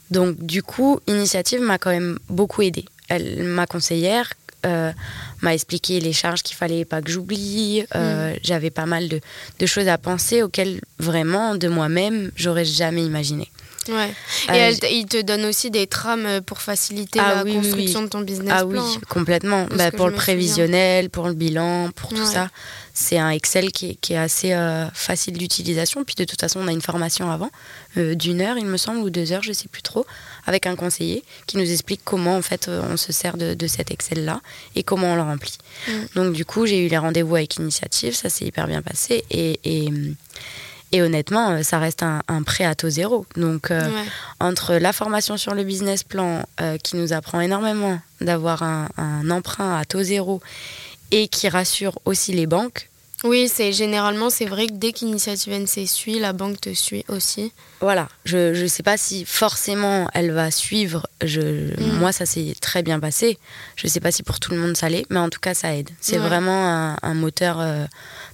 Donc 0.10 0.38
du 0.44 0.62
coup, 0.64 1.00
Initiative 1.08 1.62
m'a 1.62 1.78
quand 1.78 1.92
même 1.92 2.18
beaucoup 2.30 2.62
aidée. 2.64 2.86
Elle, 3.08 3.44
ma 3.44 3.66
conseillère 3.68 4.34
euh, 4.66 4.92
m'a 5.42 5.54
expliqué 5.54 6.00
les 6.00 6.14
charges 6.14 6.44
qu'il 6.44 6.56
fallait 6.56 6.86
pas 6.86 7.02
que 7.02 7.12
j'oublie. 7.12 7.86
Euh, 7.96 8.36
J'avais 8.44 8.70
pas 8.70 8.86
mal 8.86 9.08
de, 9.10 9.20
de 9.60 9.66
choses 9.66 9.88
à 9.88 9.98
penser 9.98 10.44
auxquelles 10.44 10.82
vraiment 11.00 11.56
de 11.56 11.68
moi-même 11.68 12.32
j'aurais 12.36 12.66
jamais 12.66 13.04
imaginé. 13.04 13.50
Ouais. 13.90 14.14
Euh, 14.50 14.54
Et 14.54 14.58
elle, 14.58 14.78
il 14.92 15.06
te 15.06 15.22
donne 15.22 15.46
aussi 15.46 15.72
des 15.72 15.88
trames 15.88 16.26
euh, 16.26 16.42
pour 16.42 16.62
faciliter 16.62 17.20
Ah 17.20 17.36
la 17.36 17.44
oui, 17.44 17.54
construction 17.56 18.00
oui. 18.00 18.06
de 18.06 18.10
ton 18.10 18.22
business 18.22 18.54
ah 18.56 18.66
plan. 18.66 18.84
oui, 18.84 18.98
complètement. 19.10 19.66
Bah, 19.76 19.92
pour 19.92 20.08
le 20.08 20.12
souviens. 20.14 20.24
prévisionnel, 20.24 21.10
pour 21.10 21.28
le 21.28 21.34
bilan, 21.34 21.90
pour 21.92 22.10
tout 22.10 22.16
Ouais. 22.22 22.26
ça, 22.26 22.50
c'est 22.94 23.18
un 23.18 23.30
Excel 23.30 23.72
qui 23.72 23.92
est, 23.92 23.96
qui 23.96 24.14
est 24.14 24.18
assez 24.18 24.54
euh, 24.54 24.86
facile 24.94 25.38
d'utilisation. 25.38 26.04
Puis 26.04 26.16
de 26.16 26.24
toute 26.26 26.40
façon, 26.42 26.60
on 26.60 26.68
a 26.68 26.72
une 26.72 26.82
formation 26.82 27.32
avant, 27.32 27.50
euh, 27.98 28.16
d'une 28.16 28.42
heure, 28.42 28.58
il 28.58 28.66
me 28.66 28.78
semble, 28.78 29.00
ou 29.00 29.10
deux 29.10 29.32
heures, 29.32 29.44
je 29.44 29.54
sais 29.54 29.70
plus 29.70 29.82
trop, 29.82 30.06
avec 30.46 30.66
un 30.68 30.76
conseiller 30.76 31.24
qui 31.48 31.58
nous 31.58 31.72
explique 31.72 32.02
comment 32.04 32.36
en 32.36 32.42
fait 32.42 32.68
euh, 32.68 32.82
on 32.92 32.98
se 32.98 33.12
sert 33.14 33.38
de, 33.38 33.54
de 33.54 33.68
cet 33.68 33.92
Excel-là 33.92 34.42
et 34.76 34.84
comment 34.84 35.14
on 35.14 35.16
le 35.16 35.22
remplit. 35.22 35.58
Mm. 35.88 35.92
Donc 36.16 36.34
du 36.34 36.46
coup, 36.46 36.66
j'ai 36.66 36.86
eu 36.86 36.90
les 36.90 36.98
rendez-vous 36.98 37.36
avec 37.38 37.56
Initiative, 37.58 38.14
ça 38.14 38.30
s'est 38.30 38.46
hyper 38.46 38.68
bien 38.68 38.82
passé 38.82 39.24
et, 39.32 39.60
et, 39.64 39.90
et 40.92 41.02
honnêtement, 41.02 41.52
euh, 41.52 41.64
ça 41.64 41.80
reste 41.80 42.04
un, 42.04 42.22
un 42.28 42.44
prêt 42.44 42.66
à 42.66 42.76
taux 42.76 42.90
zéro. 42.90 43.26
Donc 43.36 43.72
euh, 43.72 43.86
Ouais. 43.88 44.04
entre 44.40 44.76
la 44.76 44.94
formation 44.94 45.38
sur 45.38 45.54
le 45.54 45.64
business 45.64 46.04
plan 46.04 46.44
euh, 46.60 46.78
qui 46.78 46.96
nous 46.98 47.14
apprend 47.14 47.40
énormément 47.42 48.00
d'avoir 48.20 48.64
un, 48.64 48.90
un 48.98 49.30
emprunt 49.32 49.78
à 49.78 49.86
taux 49.86 50.04
zéro 50.04 50.42
et 51.12 51.28
qui 51.28 51.50
rassure 51.50 51.98
aussi 52.06 52.32
les 52.34 52.48
banques, 52.48 52.90
Oui, 53.24 53.48
c'est 53.54 53.72
généralement 53.74 54.30
c'est 54.32 54.46
vrai 54.46 54.66
que 54.68 54.74
dès 54.74 54.94
qu'Initiative 54.94 55.54
NC 55.54 55.86
suit, 55.88 56.20
la 56.20 56.34
banque 56.34 56.60
te 56.60 56.74
suit 56.74 57.04
aussi. 57.08 57.52
voilà, 57.82 58.08
je 58.26 58.60
ne 58.60 58.68
sais 58.68 58.82
pas 58.82 58.98
si 58.98 59.26
forcément 59.26 60.08
elle 60.14 60.32
va 60.32 60.50
suivre. 60.52 61.06
Je, 61.24 61.42
Mm. 61.80 62.00
Moi, 62.00 62.12
ça 62.12 62.26
s'est 62.26 62.56
très 62.60 62.82
bien 62.82 63.00
passé. 63.00 63.38
Je 63.76 63.86
ne 63.86 63.92
sais 63.92 64.00
pas 64.00 64.12
si 64.12 64.24
pour 64.24 64.40
tout 64.40 64.52
le 64.52 64.58
monde 64.58 64.76
ça 64.76 64.90
l'est, 64.90 65.06
mais 65.12 65.20
en 65.20 65.30
tout 65.30 65.40
cas, 65.40 65.54
ça 65.54 65.76
aide. 65.76 65.90
C'est 66.00 66.18
Ouais. 66.18 66.28
vraiment 66.28 66.66
un, 66.68 66.98
un 67.04 67.14
moteur 67.14 67.60
euh, 67.60 67.86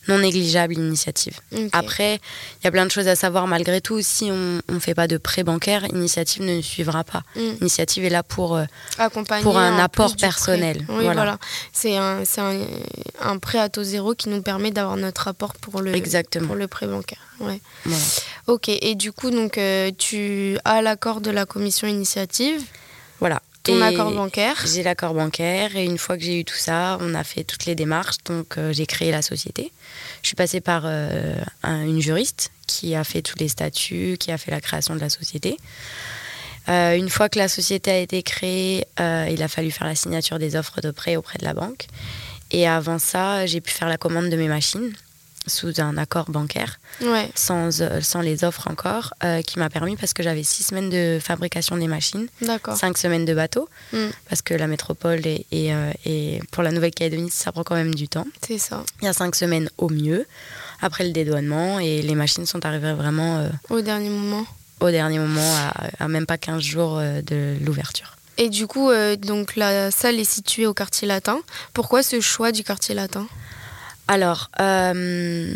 non 0.08 0.20
négligeable, 0.20 0.74
l'initiative. 0.76 1.40
Ok. 1.54 1.70
Après, 1.74 2.16
il 2.16 2.64
y 2.64 2.68
a 2.68 2.72
plein 2.72 2.86
de 2.86 2.92
choses 2.92 3.08
à 3.08 3.16
savoir 3.16 3.48
malgré 3.48 3.82
tout. 3.82 4.02
Si 4.02 4.26
on 4.32 4.62
ne 4.74 4.80
fait 4.80 4.94
pas 4.96 5.08
de 5.08 5.18
prêt 5.18 5.44
bancaire, 5.44 5.86
Initiative 5.94 6.44
ne 6.44 6.62
suivra 6.62 7.04
pas. 7.04 7.24
Mm. 7.36 7.42
Initiative 7.62 8.06
est 8.06 8.10
là 8.10 8.24
pour... 8.24 8.56
euh, 8.56 8.66
Accompagner 8.98 9.44
pour 9.44 9.58
un 9.58 9.78
apport 9.80 10.16
personnel, 10.16 10.86
Oui, 10.90 11.04
voilà. 11.04 11.14
voilà. 11.14 11.38
C'est 11.74 11.98
un, 11.98 12.24
un, 12.38 12.60
un 13.22 13.38
prêt 13.38 13.60
à 13.60 13.70
taux 13.70 13.84
zéro 13.84 14.14
qui 14.16 14.30
nous 14.30 14.42
permet 14.42 14.72
d'avoir 14.72 14.98
notre 14.98 15.28
apport 15.28 15.54
pour 15.56 15.82
le, 15.82 15.96
Exactement. 15.96 16.48
pour 16.48 16.56
le 16.56 16.68
prêt 16.68 16.88
bancaire. 16.88 17.20
Ouais. 17.40 17.60
voilà. 17.86 18.04
Ok, 18.48 18.70
et 18.70 18.96
du 18.96 19.12
coup, 19.12 19.30
donc, 19.30 19.58
euh, 19.58 19.92
tu 19.98 20.58
as 20.66 20.82
l'accord 20.82 21.22
de 21.22 21.30
la 21.32 21.46
commission 21.46 21.88
initiative, 21.88 22.62
Voilà. 23.20 23.42
Ton 23.68 23.80
Et 23.80 23.84
accord 23.84 24.12
bancaire. 24.12 24.56
J'ai 24.66 24.84
l'accord 24.84 25.14
bancaire 25.14 25.76
et 25.76 25.84
une 25.86 25.98
fois 25.98 26.18
que 26.18 26.24
j'ai 26.24 26.40
eu 26.40 26.46
tout 26.46 26.56
ça, 26.58 26.98
on 27.02 27.14
a 27.14 27.24
fait 27.24 27.44
toutes 27.44 27.66
les 27.66 27.76
démarches. 27.76 28.18
Donc 28.26 28.58
euh, 28.58 28.74
j'ai 28.74 28.86
créé 28.86 29.12
la 29.12 29.22
société. 29.22 29.72
Je 30.24 30.28
suis 30.28 30.36
passée 30.36 30.62
par 30.62 30.84
euh, 30.86 31.36
un- 31.64 31.84
une 31.84 32.02
juriste 32.02 32.52
qui 32.66 32.96
a 32.96 33.04
fait 33.04 33.22
tous 33.22 33.38
les 33.40 33.48
statuts, 33.48 34.18
qui 34.20 34.32
a 34.32 34.38
fait 34.38 34.52
la 34.52 34.60
création 34.62 34.96
de 34.96 35.00
la 35.00 35.10
société. 35.10 35.58
Euh, 36.70 36.96
une 36.98 37.10
fois 37.10 37.30
que 37.30 37.40
la 37.40 37.48
société 37.48 37.92
a 37.92 37.98
été 38.00 38.24
créée, 38.24 38.84
il 39.00 39.42
a 39.42 39.48
fallu 39.48 39.72
faire 39.72 39.88
la 39.88 39.96
signature 39.96 40.38
des 40.40 40.56
offres 40.58 40.82
de 40.82 40.92
prêt 40.92 41.16
auprès 41.16 41.38
de 41.40 41.46
la 41.46 41.54
banque. 41.54 41.86
Et 42.52 42.68
avant 42.68 43.00
ça, 43.00 43.46
j'ai 43.46 43.62
pu 43.62 43.72
faire 43.72 43.88
la 43.88 43.98
commande 43.98 44.30
de 44.30 44.36
mes 44.36 44.48
machines. 44.50 44.92
Sous 45.48 45.82
un 45.82 45.98
accord 45.98 46.30
bancaire, 46.30 46.80
sans, 47.36 47.82
euh, 47.82 48.02
sans 48.02 48.22
les 48.22 48.44
offres 48.44 48.68
encore, 48.70 49.14
euh, 49.24 49.42
qui 49.42 49.60
m'a 49.60 49.70
permis, 49.70 49.96
parce 49.96 50.14
que 50.14 50.24
j'avais 50.24 50.44
six 50.44 50.64
semaines 50.64 50.90
de 50.90 51.20
fabrication 51.22 51.78
des 51.78 51.88
machines, 51.88 52.28
cinq 52.76 52.98
semaines 52.98 53.26
de 53.26 53.34
bateau, 53.34 53.68
mm. 53.94 54.08
parce 54.30 54.42
que 54.42 54.54
la 54.54 54.68
métropole 54.68 55.22
et, 55.26 55.46
et, 56.06 56.42
pour 56.52 56.64
la 56.64 56.72
Nouvelle-Calédonie, 56.72 57.32
ça 57.32 57.52
prend 57.52 57.64
quand 57.64 57.76
même 57.76 57.96
du 57.96 58.08
temps. 58.08 58.28
C'est 58.46 58.58
ça. 58.58 58.84
Il 59.02 59.06
y 59.06 59.08
a 59.08 59.14
cinq 59.14 59.36
semaines 59.36 59.70
au 59.78 59.90
mieux, 59.90 60.26
après 60.82 61.06
le 61.06 61.12
dédouanement, 61.12 61.80
et 61.80 62.02
les 62.02 62.16
machines 62.16 62.46
sont 62.46 62.66
arrivées 62.66 62.94
vraiment... 62.94 63.50
au 63.70 63.82
dernier 63.82 64.10
moment 64.10 64.46
Au 64.80 64.92
dernier 64.92 65.20
moment, 65.20 65.56
à, 66.00 66.08
même 66.08 66.26
pas 66.26 66.38
15 66.38 66.62
jours 66.62 67.00
de 67.00 67.56
l'ouverture. 67.64 68.16
Et 68.40 68.50
du 68.50 68.68
coup, 68.68 68.92
donc 69.18 69.56
la 69.56 69.90
salle 69.90 70.20
est 70.20 70.30
située 70.30 70.68
au 70.68 70.74
quartier 70.74 71.08
latin. 71.08 71.40
Pourquoi 71.74 72.04
ce 72.04 72.22
choix 72.22 72.52
du 72.52 72.64
quartier 72.64 72.94
latin? 72.94 73.28
Alors, 74.08 74.50
euh, 74.60 75.56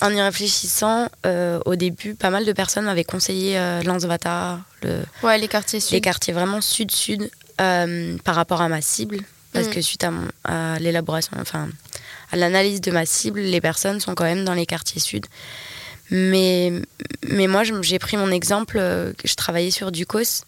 en 0.00 0.10
y 0.10 0.20
réfléchissant, 0.20 1.08
euh, 1.26 1.60
au 1.66 1.76
début, 1.76 2.14
pas 2.14 2.30
mal 2.30 2.44
de 2.44 2.52
personnes 2.52 2.84
m'avaient 2.84 3.04
conseillé 3.04 3.58
euh, 3.58 3.82
Lansvata, 3.82 4.60
le, 4.82 5.02
ouais, 5.22 5.38
les 5.38 5.48
quartiers 5.48 5.80
sud. 5.80 5.92
Les 5.92 6.00
quartiers 6.00 6.32
vraiment 6.32 6.60
sud-sud 6.60 7.30
par 7.56 8.34
rapport 8.34 8.62
à 8.62 8.68
ma 8.68 8.80
cible. 8.80 9.18
Parce 9.52 9.66
mm. 9.66 9.70
que 9.70 9.80
suite 9.82 10.06
à, 10.44 10.78
l'élaboration, 10.78 11.36
enfin, 11.40 11.68
à 12.30 12.36
l'analyse 12.36 12.80
de 12.80 12.92
ma 12.92 13.04
cible, 13.04 13.40
les 13.40 13.60
personnes 13.60 14.00
sont 14.00 14.14
quand 14.14 14.24
même 14.24 14.44
dans 14.44 14.54
les 14.54 14.66
quartiers 14.66 15.00
sud. 15.00 15.26
Mais, 16.10 16.72
mais 17.28 17.46
moi, 17.46 17.62
j'ai 17.82 17.98
pris 17.98 18.16
mon 18.16 18.30
exemple, 18.30 18.78
euh, 18.80 19.12
je 19.24 19.34
travaillais 19.34 19.70
sur 19.70 19.92
Ducos 19.92 20.44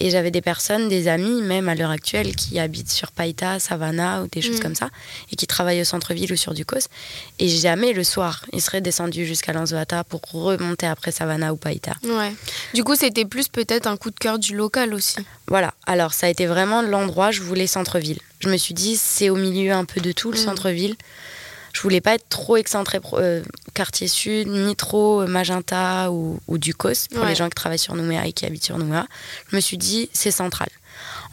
et 0.00 0.10
j'avais 0.10 0.32
des 0.32 0.40
personnes, 0.40 0.88
des 0.88 1.06
amis, 1.06 1.40
même 1.42 1.68
à 1.68 1.76
l'heure 1.76 1.90
actuelle, 1.90 2.34
qui 2.34 2.58
habitent 2.58 2.90
sur 2.90 3.12
Païta, 3.12 3.60
Savannah 3.60 4.22
ou 4.22 4.26
des 4.26 4.42
choses 4.42 4.58
mm. 4.58 4.62
comme 4.62 4.74
ça, 4.74 4.90
et 5.30 5.36
qui 5.36 5.46
travaillent 5.46 5.80
au 5.80 5.84
centre-ville 5.84 6.32
ou 6.32 6.36
sur 6.36 6.52
Ducos. 6.52 6.88
Et 7.38 7.48
jamais 7.48 7.92
le 7.92 8.02
soir, 8.02 8.44
ils 8.52 8.60
seraient 8.60 8.80
descendus 8.80 9.24
jusqu'à 9.24 9.52
Lanzoata 9.52 10.02
pour 10.02 10.20
remonter 10.32 10.86
après 10.86 11.12
Savannah 11.12 11.52
ou 11.52 11.56
Païta. 11.56 11.92
Ouais. 12.02 12.34
Du 12.74 12.82
coup, 12.82 12.96
c'était 12.96 13.24
plus 13.24 13.46
peut-être 13.46 13.86
un 13.86 13.96
coup 13.96 14.10
de 14.10 14.18
cœur 14.18 14.40
du 14.40 14.56
local 14.56 14.94
aussi. 14.94 15.18
Voilà. 15.46 15.74
Alors, 15.86 16.12
ça 16.12 16.26
a 16.26 16.30
été 16.30 16.46
vraiment 16.46 16.82
l'endroit, 16.82 17.30
je 17.30 17.42
voulais 17.42 17.68
centre-ville. 17.68 18.18
Je 18.40 18.48
me 18.48 18.56
suis 18.56 18.74
dit, 18.74 18.96
c'est 18.96 19.30
au 19.30 19.36
milieu 19.36 19.72
un 19.72 19.84
peu 19.84 20.00
de 20.00 20.10
tout, 20.10 20.32
le 20.32 20.38
mm. 20.38 20.44
centre-ville 20.44 20.96
je 21.74 21.82
voulais 21.82 22.00
pas 22.00 22.14
être 22.14 22.28
trop 22.28 22.56
excentré 22.56 23.00
euh, 23.14 23.42
quartier 23.74 24.06
sud, 24.06 24.46
ni 24.46 24.76
trop 24.76 25.22
euh, 25.22 25.26
magenta 25.26 26.10
ou, 26.12 26.40
ou 26.46 26.56
Ducos 26.56 27.08
pour 27.12 27.24
les 27.24 27.34
gens 27.34 27.48
qui 27.48 27.56
travaillent 27.56 27.80
sur 27.80 27.96
Nouméa 27.96 28.26
et 28.26 28.32
qui 28.32 28.46
habitent 28.46 28.64
sur 28.64 28.78
Nouméa. 28.78 29.06
Je 29.50 29.56
me 29.56 29.60
suis 29.60 29.76
dit, 29.76 30.08
c'est 30.12 30.30
central. 30.30 30.68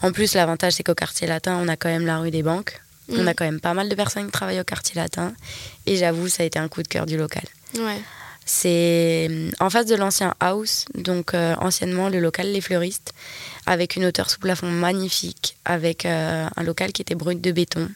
En 0.02 0.10
plus, 0.10 0.34
l'avantage, 0.34 0.74
c'est 0.74 0.82
qu'au 0.82 0.96
quartier 0.96 1.28
latin, 1.28 1.58
on 1.62 1.68
a 1.68 1.76
quand 1.76 1.88
même 1.88 2.04
la 2.04 2.18
rue 2.18 2.32
des 2.32 2.42
banques. 2.42 2.80
On 3.08 3.22
mm. 3.22 3.28
a 3.28 3.34
quand 3.34 3.44
même 3.44 3.60
pas 3.60 3.72
mal 3.72 3.88
de 3.88 3.94
personnes 3.94 4.26
qui 4.26 4.32
travaillent 4.32 4.60
au 4.60 4.64
quartier 4.64 5.00
latin. 5.00 5.32
Et 5.86 5.96
j'avoue, 5.96 6.28
ça 6.28 6.42
a 6.42 6.46
été 6.46 6.58
un 6.58 6.68
coup 6.68 6.82
de 6.82 6.88
cœur 6.88 7.06
du 7.06 7.16
local. 7.16 7.44
C'est 8.44 9.30
en 9.60 9.70
face 9.70 9.86
de 9.86 9.94
l'ancien 9.94 10.34
house, 10.40 10.86
donc 10.96 11.34
euh, 11.34 11.54
anciennement 11.60 12.08
le 12.08 12.18
local 12.18 12.50
Les 12.50 12.60
Fleuristes, 12.60 13.14
avec 13.66 13.94
une 13.94 14.06
hauteur 14.06 14.28
sous 14.28 14.40
plafond 14.40 14.68
magnifique, 14.68 15.56
avec 15.64 16.04
un 16.04 16.50
local 16.64 16.90
qui 16.90 17.02
était 17.02 17.14
brut 17.14 17.40
de 17.40 17.52
béton. 17.52 17.88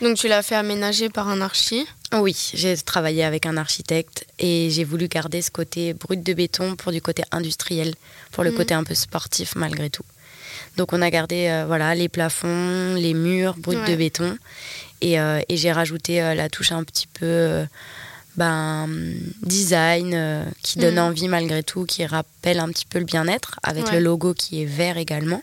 Donc 0.00 0.16
tu 0.16 0.28
l'as 0.28 0.42
fait 0.42 0.54
aménager 0.54 1.08
par 1.08 1.28
un 1.28 1.40
archi 1.40 1.86
Oui, 2.12 2.36
j'ai 2.54 2.76
travaillé 2.76 3.24
avec 3.24 3.46
un 3.46 3.56
architecte 3.56 4.26
et 4.38 4.70
j'ai 4.70 4.84
voulu 4.84 5.08
garder 5.08 5.42
ce 5.42 5.50
côté 5.50 5.94
brut 5.94 6.22
de 6.22 6.32
béton 6.32 6.76
pour 6.76 6.92
du 6.92 7.00
côté 7.00 7.22
industriel, 7.32 7.94
pour 8.32 8.44
le 8.44 8.50
mhm. 8.50 8.56
côté 8.56 8.74
un 8.74 8.84
peu 8.84 8.94
sportif 8.94 9.54
malgré 9.56 9.90
tout. 9.90 10.04
Donc 10.76 10.92
on 10.92 11.02
a 11.02 11.10
gardé 11.10 11.48
euh, 11.48 11.64
voilà 11.66 11.94
les 11.94 12.08
plafonds, 12.08 12.94
les 12.94 13.14
murs 13.14 13.56
bruts 13.56 13.76
de 13.86 13.96
béton 13.96 14.36
et, 15.00 15.20
euh, 15.20 15.40
et 15.48 15.56
j'ai 15.56 15.72
rajouté 15.72 16.22
euh, 16.22 16.34
la 16.34 16.48
touche 16.48 16.72
un 16.72 16.84
petit 16.84 17.06
peu 17.06 17.66
ben, 18.38 18.88
design 19.42 20.12
euh, 20.14 20.44
qui 20.62 20.78
donne 20.78 20.94
mm. 20.94 20.98
envie 20.98 21.28
malgré 21.28 21.64
tout, 21.64 21.84
qui 21.84 22.06
rappelle 22.06 22.60
un 22.60 22.68
petit 22.68 22.86
peu 22.86 23.00
le 23.00 23.04
bien-être, 23.04 23.58
avec 23.64 23.90
le 23.90 23.98
logo 23.98 24.32
qui 24.32 24.62
est 24.62 24.64
vert 24.64 24.96
également. 24.96 25.40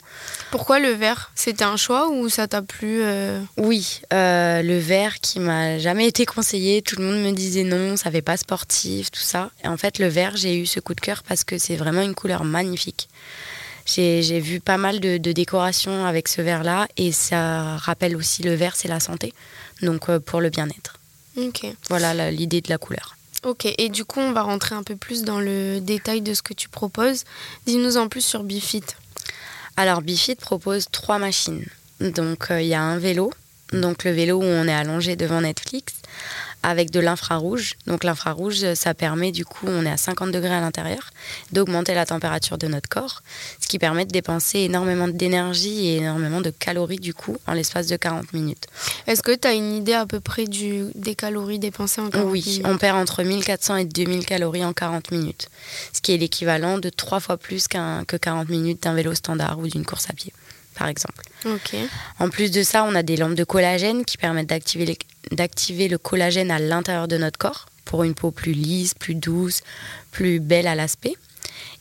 Pourquoi 0.50 0.80
le 0.80 0.90
vert? 0.90 1.32
C'était 1.36 1.66
un 1.66 1.76
choix 1.76 2.10
ou 2.10 2.30
ça 2.30 2.48
t'a 2.48 2.62
plu 2.62 3.02
euh? 3.02 3.42
Oui, 3.58 4.02
euh, 4.14 4.62
le 4.62 4.78
vert 4.78 5.20
qui 5.20 5.42
m'a 5.42 5.78
jamais 5.78 6.08
été 6.08 6.26
conseillé. 6.26 6.82
Tout 6.82 6.96
le 6.96 7.04
monde 7.06 7.22
me 7.22 7.32
disait 7.32 7.64
non, 7.64 7.98
ça 7.98 8.10
fait 8.10 8.22
pas 8.22 8.38
sportif, 8.38 9.12
tout 9.12 9.20
ça. 9.20 9.52
Et 9.64 9.68
en 9.68 9.76
fait, 9.76 10.00
le 10.00 10.08
vert, 10.08 10.38
j'ai 10.38 10.58
eu 10.58 10.66
ce 10.66 10.80
coup 10.80 10.96
de 10.96 11.02
cœur 11.02 11.22
parce 11.24 11.44
que 11.44 11.58
c'est 11.58 11.76
vraiment 11.76 12.02
une 12.02 12.16
couleur 12.16 12.46
magnifique. 12.46 13.10
J'ai 13.86 14.40
vu 14.40 14.62
pas 14.62 14.78
mal 14.78 15.00
de, 15.00 15.18
de 15.18 15.32
décorations 15.34 16.06
avec 16.06 16.28
ce 16.28 16.42
vert-là 16.42 16.88
et 16.98 17.12
ça 17.12 17.76
rappelle 17.76 18.16
aussi 18.16 18.42
le 18.42 18.56
vert, 18.56 18.76
c'est 18.76 18.88
la 18.88 19.00
santé. 19.00 19.34
Donc 19.82 20.18
pour 20.20 20.40
le 20.42 20.50
bien-être. 20.50 20.95
Voilà 21.90 22.32
l'idée 22.32 22.62
de 22.62 22.70
la 22.70 22.78
couleur. 22.78 23.16
Ok, 23.44 23.68
et 23.78 23.90
du 23.90 24.06
coup, 24.06 24.20
on 24.20 24.32
va 24.32 24.42
rentrer 24.42 24.74
un 24.74 24.82
peu 24.82 24.96
plus 24.96 25.24
dans 25.24 25.40
le 25.40 25.80
détail 25.80 26.22
de 26.22 26.34
ce 26.34 26.42
que 26.42 26.54
tu 26.54 26.68
proposes. 26.68 27.26
Dis-nous 27.68 27.98
en 27.98 28.08
plus 28.08 28.26
sur 28.26 28.44
Bifit. 28.44 28.84
Alors, 29.78 30.02
Bifit 30.02 30.36
propose 30.36 30.88
trois 30.92 31.20
machines. 31.20 31.66
Donc, 32.00 32.50
euh, 32.50 32.62
il 32.62 32.68
y 32.68 32.74
a 32.74 32.82
un 32.82 32.98
vélo, 32.98 33.32
donc 33.72 34.04
le 34.04 34.12
vélo 34.12 34.40
où 34.40 34.44
on 34.44 34.68
est 34.68 34.74
allongé 34.74 35.16
devant 35.16 35.42
Netflix, 35.42 35.94
avec 36.66 36.90
de 36.90 37.00
l'infrarouge. 37.00 37.76
Donc 37.86 38.04
l'infrarouge, 38.04 38.74
ça 38.74 38.94
permet 38.94 39.32
du 39.32 39.46
coup, 39.46 39.68
on 39.68 39.86
est 39.86 39.92
à 39.92 39.98
50 39.98 40.32
degrés 40.32 40.56
à 40.56 40.62
l'intérieur, 40.62 41.12
d'augmenter 41.52 41.94
la 41.94 42.06
température 42.06 42.58
de 42.58 42.68
notre 42.68 42.90
corps, 42.90 43.22
ce 43.60 43.68
qui 43.68 43.78
permet 43.78 44.06
de 44.06 44.12
dépenser 44.12 44.60
énormément 44.60 45.08
d'énergie 45.08 45.88
et 45.88 45.98
énormément 45.98 46.42
de 46.42 46.50
calories 46.50 47.00
du 47.00 47.14
coup 47.14 47.38
en 47.48 47.54
l'espace 47.54 47.88
de 47.88 47.96
40 47.96 48.34
minutes. 48.34 48.66
Est-ce 49.06 49.22
que 49.22 49.36
tu 49.36 49.48
as 49.48 49.54
une 49.54 49.74
idée 49.74 49.94
à 49.94 50.06
peu 50.06 50.20
près 50.20 50.46
du, 50.46 50.86
des 50.96 51.14
calories 51.16 51.60
dépensées 51.60 52.02
en 52.02 52.10
40 52.10 52.32
minutes? 52.34 52.46
Oui, 52.48 52.62
on 52.66 52.78
perd 52.78 52.98
entre 52.98 53.24
1400 53.24 53.76
et 53.78 53.86
2000 53.86 54.26
calories 54.26 54.66
en 54.66 54.74
40 54.74 55.12
minutes, 55.12 55.50
ce 55.94 56.02
qui 56.02 56.14
est 56.14 56.18
l'équivalent 56.18 56.80
de 56.80 56.90
trois 56.90 57.20
fois 57.20 57.38
plus 57.38 57.68
que 57.68 58.18
40 58.18 58.50
minutes 58.50 58.84
d'un 58.84 58.94
vélo 58.94 59.14
standard 59.14 59.60
ou 59.60 59.68
d'une 59.68 59.86
course 59.86 60.10
à 60.10 60.14
pied 60.14 60.34
par 60.76 60.88
exemple. 60.88 61.24
En 62.20 62.30
plus 62.30 62.52
de 62.52 62.64
ça, 62.64 62.84
on 62.84 62.96
a 62.96 63.04
des 63.04 63.18
lampes 63.18 63.36
de 63.36 63.44
collagène 63.44 64.06
qui 64.06 64.18
permettent 64.18 64.50
d'activer 64.50 64.98
d'activer 65.32 65.88
le 65.88 65.98
collagène 65.98 66.52
à 66.52 66.60
l'intérieur 66.60 67.08
de 67.08 67.18
notre 67.18 67.38
corps 67.38 67.66
pour 67.84 68.04
une 68.04 68.14
peau 68.14 68.32
plus 68.32 68.54
lisse, 68.54 68.94
plus 68.94 69.16
douce, 69.16 69.62
plus 70.12 70.40
belle 70.40 70.68
à 70.68 70.76
l'aspect. 70.76 71.16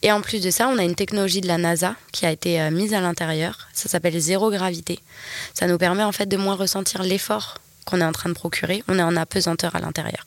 Et 0.03 0.13
en 0.13 0.21
plus 0.21 0.41
de 0.41 0.51
ça, 0.51 0.69
on 0.69 0.79
a 0.79 0.85
une 0.85 0.95
technologie 0.95 1.41
de 1.41 1.47
la 1.47 1.59
NASA 1.59 1.97
qui 2.13 2.27
a 2.27 2.31
été 2.31 2.61
euh, 2.61 2.71
mise 2.71 2.95
à 2.95 3.01
l'intérieur. 3.01 3.69
Ça 3.73 3.89
s'appelle 3.89 4.19
zéro 4.19 4.51
gravité. 4.51 5.01
Ça 5.55 5.67
nous 5.67 5.79
permet 5.79 6.03
en 6.03 6.13
fait 6.13 6.27
de 6.27 6.37
moins 6.37 6.55
ressentir 6.55 7.03
l'effort 7.03 7.59
qu'on 7.85 8.01
est 8.01 8.05
en 8.05 8.13
train 8.13 8.29
de 8.29 8.35
procurer. 8.35 8.83
On 8.89 8.99
est 8.99 9.03
en 9.03 9.17
apesanteur 9.17 9.75
à 9.75 9.81
l'intérieur. 9.81 10.27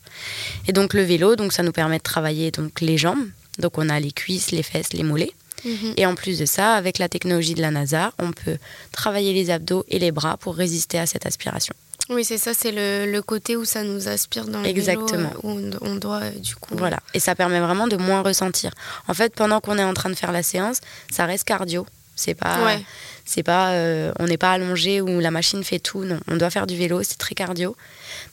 Et 0.67 0.73
donc 0.73 0.93
le 0.93 1.03
vélo, 1.03 1.35
donc 1.35 1.53
ça 1.53 1.63
nous 1.63 1.71
permet 1.71 1.97
de 1.97 2.03
travailler 2.03 2.51
donc 2.51 2.81
les 2.81 2.97
jambes. 2.97 3.27
Donc 3.59 3.77
on 3.77 3.89
a 3.89 3.99
les 3.99 4.11
cuisses, 4.11 4.51
les 4.51 4.63
fesses, 4.63 4.93
les 4.93 5.03
mollets. 5.03 5.33
Mhm. 5.65 5.93
Et 5.97 6.05
en 6.05 6.15
plus 6.15 6.39
de 6.39 6.45
ça, 6.45 6.73
avec 6.73 6.97
la 6.97 7.09
technologie 7.09 7.53
de 7.53 7.61
la 7.61 7.71
NASA, 7.71 8.11
on 8.19 8.31
peut 8.31 8.57
travailler 8.91 9.33
les 9.33 9.49
abdos 9.49 9.85
et 9.89 9.99
les 9.99 10.11
bras 10.11 10.37
pour 10.37 10.55
résister 10.55 10.99
à 10.99 11.05
cette 11.05 11.25
aspiration. 11.25 11.73
Oui, 12.09 12.23
c'est 12.23 12.37
ça, 12.37 12.53
c'est 12.53 12.71
le, 12.71 13.19
côté 13.21 13.57
où 13.57 13.65
ça 13.65 13.83
nous 13.83 14.07
aspire 14.07 14.45
dans 14.45 14.61
le 14.61 14.67
Exactement. 14.67 15.29
Vélo, 15.29 15.39
où 15.43 15.71
on, 15.81 15.95
doit 15.95 16.21
euh, 16.23 16.29
du 16.31 16.55
coup. 16.55 16.75
Voilà, 16.77 16.99
et 17.13 17.19
ça 17.19 17.35
permet 17.35 17.59
vraiment 17.59 17.87
de 17.87 17.97
moins 17.97 18.21
ressentir. 18.21 18.71
En 19.09 19.13
fait, 19.13 19.35
pendant 19.35 19.59
qu'on 19.59 19.77
est 19.77 19.83
en 19.83 19.93
train 19.93 20.09
de 20.09 20.15
faire 20.15 20.31
la 20.31 20.43
séance, 20.43 20.79
ça 21.11 21.25
reste 21.25 21.43
cardio. 21.43 21.85
C'est 22.17 22.33
pas, 22.33 22.77
c'est 23.25 23.43
pas, 23.43 23.71
euh, 23.71 24.11
on 24.19 24.25
n'est 24.25 24.37
pas 24.37 24.51
allongé 24.51 25.01
où 25.01 25.19
la 25.19 25.31
machine 25.31 25.63
fait 25.63 25.79
tout. 25.79 26.03
Non, 26.03 26.19
on 26.27 26.35
doit 26.35 26.49
faire 26.49 26.65
du 26.65 26.75
vélo, 26.75 27.03
c'est 27.03 27.17
très 27.17 27.35
cardio, 27.35 27.75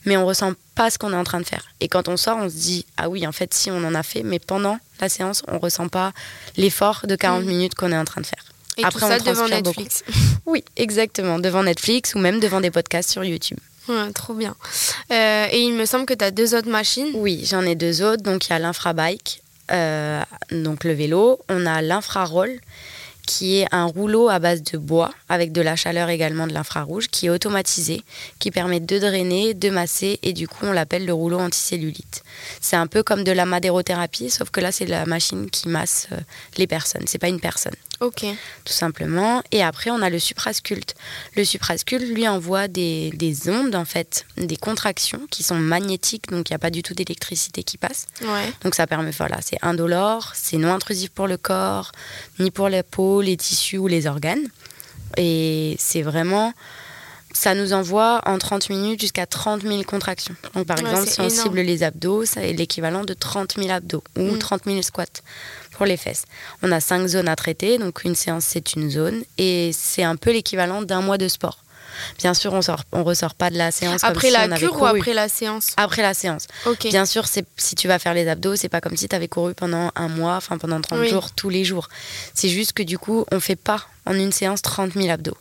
mais 0.05 0.17
on 0.17 0.25
ressent 0.25 0.53
pas 0.73 0.89
ce 0.89 0.97
qu'on 0.97 1.13
est 1.13 1.17
en 1.17 1.23
train 1.23 1.39
de 1.39 1.45
faire. 1.45 1.65
Et 1.81 1.87
quand 1.87 2.07
on 2.07 2.17
sort, 2.17 2.37
on 2.37 2.49
se 2.49 2.55
dit 2.55 2.85
ah 2.97 3.09
oui, 3.09 3.27
en 3.27 3.31
fait, 3.31 3.53
si 3.53 3.69
on 3.69 3.77
en 3.83 3.93
a 3.93 4.03
fait, 4.03 4.23
mais 4.23 4.39
pendant 4.39 4.79
la 4.99 5.07
séance, 5.07 5.43
on 5.47 5.59
ressent 5.59 5.87
pas 5.87 6.13
l'effort 6.57 7.05
de 7.07 7.15
40 7.15 7.43
mm. 7.43 7.47
minutes 7.47 7.75
qu'on 7.75 7.91
est 7.91 7.97
en 7.97 8.05
train 8.05 8.21
de 8.21 8.25
faire. 8.25 8.43
Et 8.77 8.83
Après, 8.83 8.99
tout 8.99 9.07
ça 9.07 9.19
devant 9.19 9.47
Netflix. 9.47 10.03
Oui, 10.45 10.63
exactement, 10.75 11.39
devant 11.39 11.63
Netflix 11.63 12.15
ou 12.15 12.19
même 12.19 12.39
devant 12.39 12.61
des 12.61 12.71
podcasts 12.71 13.09
sur 13.09 13.23
YouTube. 13.23 13.57
trop 14.13 14.33
bien. 14.33 14.55
Euh, 15.11 15.47
et 15.51 15.59
il 15.59 15.73
me 15.73 15.85
semble 15.85 16.05
que 16.05 16.13
tu 16.13 16.23
as 16.23 16.31
deux 16.31 16.55
autres 16.55 16.69
machines. 16.69 17.11
Oui, 17.15 17.45
j'en 17.45 17.61
ai 17.61 17.75
deux 17.75 18.01
autres. 18.01 18.23
Donc 18.23 18.47
il 18.47 18.51
y 18.51 18.53
a 18.53 18.59
l'infrabike, 18.59 19.41
euh, 19.71 20.21
donc 20.51 20.83
le 20.83 20.93
vélo. 20.93 21.39
On 21.49 21.65
a 21.65 21.81
l'infraroll 21.81 22.59
qui 23.25 23.57
est 23.59 23.67
un 23.71 23.85
rouleau 23.85 24.29
à 24.29 24.39
base 24.39 24.63
de 24.63 24.77
bois, 24.77 25.11
avec 25.29 25.51
de 25.51 25.61
la 25.61 25.75
chaleur 25.75 26.09
également 26.09 26.47
de 26.47 26.53
l'infrarouge, 26.53 27.07
qui 27.07 27.27
est 27.27 27.29
automatisé, 27.29 28.01
qui 28.39 28.51
permet 28.51 28.79
de 28.79 28.99
drainer, 28.99 29.53
de 29.53 29.69
masser, 29.69 30.19
et 30.23 30.33
du 30.33 30.47
coup 30.47 30.65
on 30.65 30.71
l'appelle 30.71 31.05
le 31.05 31.13
rouleau 31.13 31.39
anticellulite. 31.39 32.23
C'est 32.61 32.75
un 32.75 32.87
peu 32.87 33.03
comme 33.03 33.23
de 33.23 33.31
la 33.31 33.45
madérothérapie, 33.45 34.29
sauf 34.29 34.49
que 34.49 34.61
là 34.61 34.71
c'est 34.71 34.85
la 34.85 35.05
machine 35.05 35.49
qui 35.49 35.69
masse 35.69 36.07
euh, 36.11 36.19
les 36.57 36.67
personnes, 36.67 37.03
c'est 37.05 37.19
pas 37.19 37.29
une 37.29 37.39
personne. 37.39 37.75
Ok. 38.01 38.25
Tout 38.65 38.73
simplement. 38.73 39.41
Et 39.51 39.63
après, 39.63 39.89
on 39.89 40.01
a 40.01 40.09
le 40.09 40.19
suprasculte. 40.19 40.95
Le 41.35 41.45
suprasculte, 41.45 42.07
lui, 42.07 42.27
envoie 42.27 42.67
des, 42.67 43.11
des, 43.11 43.49
ondes, 43.49 43.75
en 43.75 43.85
fait, 43.85 44.25
des 44.37 44.57
contractions 44.57 45.21
qui 45.29 45.43
sont 45.43 45.55
magnétiques, 45.55 46.29
donc 46.29 46.49
il 46.49 46.53
n'y 46.53 46.55
a 46.55 46.59
pas 46.59 46.69
du 46.69 46.83
tout 46.83 46.93
d'électricité 46.93 47.63
qui 47.63 47.77
passe. 47.77 48.07
Ouais. 48.21 48.51
Donc 48.63 48.75
ça 48.75 48.87
permet, 48.87 49.11
voilà, 49.11 49.39
c'est 49.41 49.57
indolore, 49.61 50.31
c'est 50.35 50.57
non 50.57 50.73
intrusif 50.73 51.09
pour 51.09 51.27
le 51.27 51.37
corps, 51.37 51.91
ni 52.39 52.51
pour 52.51 52.69
la 52.69 52.83
peau, 52.83 53.21
les 53.21 53.37
tissus 53.37 53.77
ou 53.77 53.87
les 53.87 54.07
organes. 54.07 54.47
Et 55.17 55.75
c'est 55.79 56.01
vraiment 56.01 56.53
ça 57.35 57.53
nous 57.53 57.73
envoie 57.73 58.21
en 58.25 58.37
30 58.37 58.69
minutes 58.69 59.01
jusqu'à 59.01 59.25
30 59.25 59.63
000 59.63 59.83
contractions. 59.83 60.35
Donc, 60.53 60.65
par 60.67 60.79
exemple, 60.79 61.07
si 61.07 61.19
on 61.19 61.29
cible 61.29 61.59
les 61.59 61.83
abdos, 61.83 62.23
ça 62.23 62.41
est 62.41 62.53
l'équivalent 62.53 63.03
de 63.03 63.13
30 63.13 63.55
000 63.57 63.69
abdos 63.69 64.03
ou 64.17 64.37
30 64.37 64.65
mm. 64.65 64.69
000 64.71 64.81
squats 64.81 65.21
pour 65.71 65.85
les 65.85 65.97
fesses. 65.97 66.23
On 66.63 66.71
a 66.71 66.79
cinq 66.79 67.05
zones 67.07 67.27
à 67.27 67.35
traiter, 67.35 67.77
donc 67.77 68.05
une 68.05 68.15
séance, 68.15 68.45
c'est 68.45 68.75
une 68.75 68.89
zone, 68.89 69.23
et 69.37 69.71
c'est 69.73 70.03
un 70.03 70.15
peu 70.15 70.31
l'équivalent 70.31 70.81
d'un 70.81 71.01
mois 71.01 71.17
de 71.17 71.27
sport. 71.27 71.59
Bien 72.19 72.33
sûr, 72.33 72.53
on 72.53 72.61
sort, 72.61 72.83
on 72.93 73.03
ressort 73.03 73.35
pas 73.35 73.49
de 73.49 73.57
la 73.57 73.71
séance 73.71 74.03
après 74.03 74.29
la 74.29 74.47
cure 74.49 74.81
ou 74.81 74.85
après 74.85 75.13
la 75.13 75.27
séance? 75.27 75.73
Après 75.75 76.01
la 76.01 76.13
séance. 76.13 76.47
Bien 76.85 77.05
sûr, 77.05 77.25
si 77.27 77.75
tu 77.75 77.87
vas 77.89 77.99
faire 77.99 78.13
les 78.13 78.29
abdos, 78.29 78.55
c'est 78.55 78.69
pas 78.69 78.79
comme 78.79 78.95
si 78.95 79.09
tu 79.09 79.15
avais 79.15 79.27
couru 79.27 79.53
pendant 79.53 79.91
un 79.95 80.07
mois, 80.07 80.35
enfin 80.35 80.57
pendant 80.57 80.79
30 80.79 81.05
jours 81.05 81.31
tous 81.31 81.49
les 81.49 81.65
jours. 81.65 81.89
C'est 82.33 82.49
juste 82.49 82.71
que 82.71 82.83
du 82.83 82.97
coup, 82.97 83.25
on 83.31 83.41
fait 83.41 83.57
pas 83.57 83.81
en 84.05 84.13
une 84.13 84.31
séance 84.31 84.61
30 84.61 84.93
000 84.93 85.09
abdos. 85.09 85.37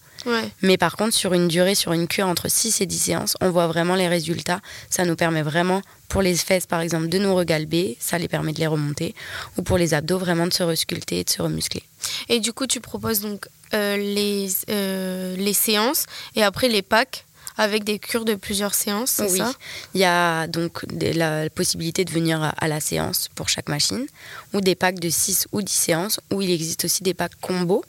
Mais 0.63 0.77
par 0.77 0.97
contre, 0.97 1.15
sur 1.15 1.33
une 1.35 1.49
durée, 1.49 1.75
sur 1.75 1.93
une 1.93 2.09
cure 2.09 2.27
entre 2.27 2.49
6 2.49 2.81
et 2.81 2.87
10 2.87 2.99
séances, 2.99 3.37
on 3.41 3.51
voit 3.51 3.67
vraiment 3.67 3.95
les 3.95 4.09
résultats. 4.09 4.61
Ça 4.91 5.05
nous 5.05 5.17
permet 5.17 5.43
vraiment, 5.43 5.83
pour 6.09 6.23
les 6.23 6.35
fesses 6.37 6.67
par 6.67 6.81
exemple, 6.81 7.09
de 7.09 7.19
nous 7.19 7.35
regalber, 7.35 7.97
ça 8.01 8.19
les 8.19 8.29
permet 8.29 8.53
de 8.53 8.61
les 8.61 8.67
remonter, 8.67 9.15
ou 9.57 9.63
pour 9.63 9.79
les 9.79 9.95
abdos, 9.95 10.19
vraiment 10.19 10.47
de 10.47 10.53
se 10.53 10.63
resculpter 10.63 11.21
et 11.21 11.25
de 11.25 11.31
se 11.31 11.43
remuscler. 11.43 11.83
Et 12.29 12.41
du 12.41 12.53
coup, 12.53 12.67
tu 12.67 12.81
proposes 12.81 13.21
donc 13.21 13.47
euh, 13.75 13.97
les, 13.97 14.49
euh, 14.71 15.37
les 15.37 15.55
séances 15.55 16.07
et 16.37 16.43
après 16.43 16.69
les 16.69 16.83
packs 16.83 17.25
avec 17.57 17.85
des 17.85 17.99
cures 17.99 18.25
de 18.25 18.35
plusieurs 18.35 18.75
séances, 18.75 19.11
c'est 19.11 19.31
oui. 19.31 19.39
ça? 19.39 19.53
Il 19.95 20.01
y 20.01 20.05
a 20.05 20.47
donc 20.49 20.85
la 20.91 21.49
possibilité 21.51 22.05
de 22.05 22.11
venir 22.11 22.53
à 22.57 22.69
la 22.69 22.81
séance 22.81 23.29
pour 23.35 23.49
chaque 23.49 23.69
machine, 23.69 24.07
ou 24.53 24.61
des 24.61 24.75
packs 24.75 24.99
de 24.99 25.09
6 25.09 25.47
ou 25.53 25.63
10 25.63 25.73
séances, 25.73 26.21
ou 26.33 26.43
il 26.43 26.51
existe 26.51 26.85
aussi 26.85 27.03
des 27.03 27.15
packs 27.15 27.37
combo 27.41 27.85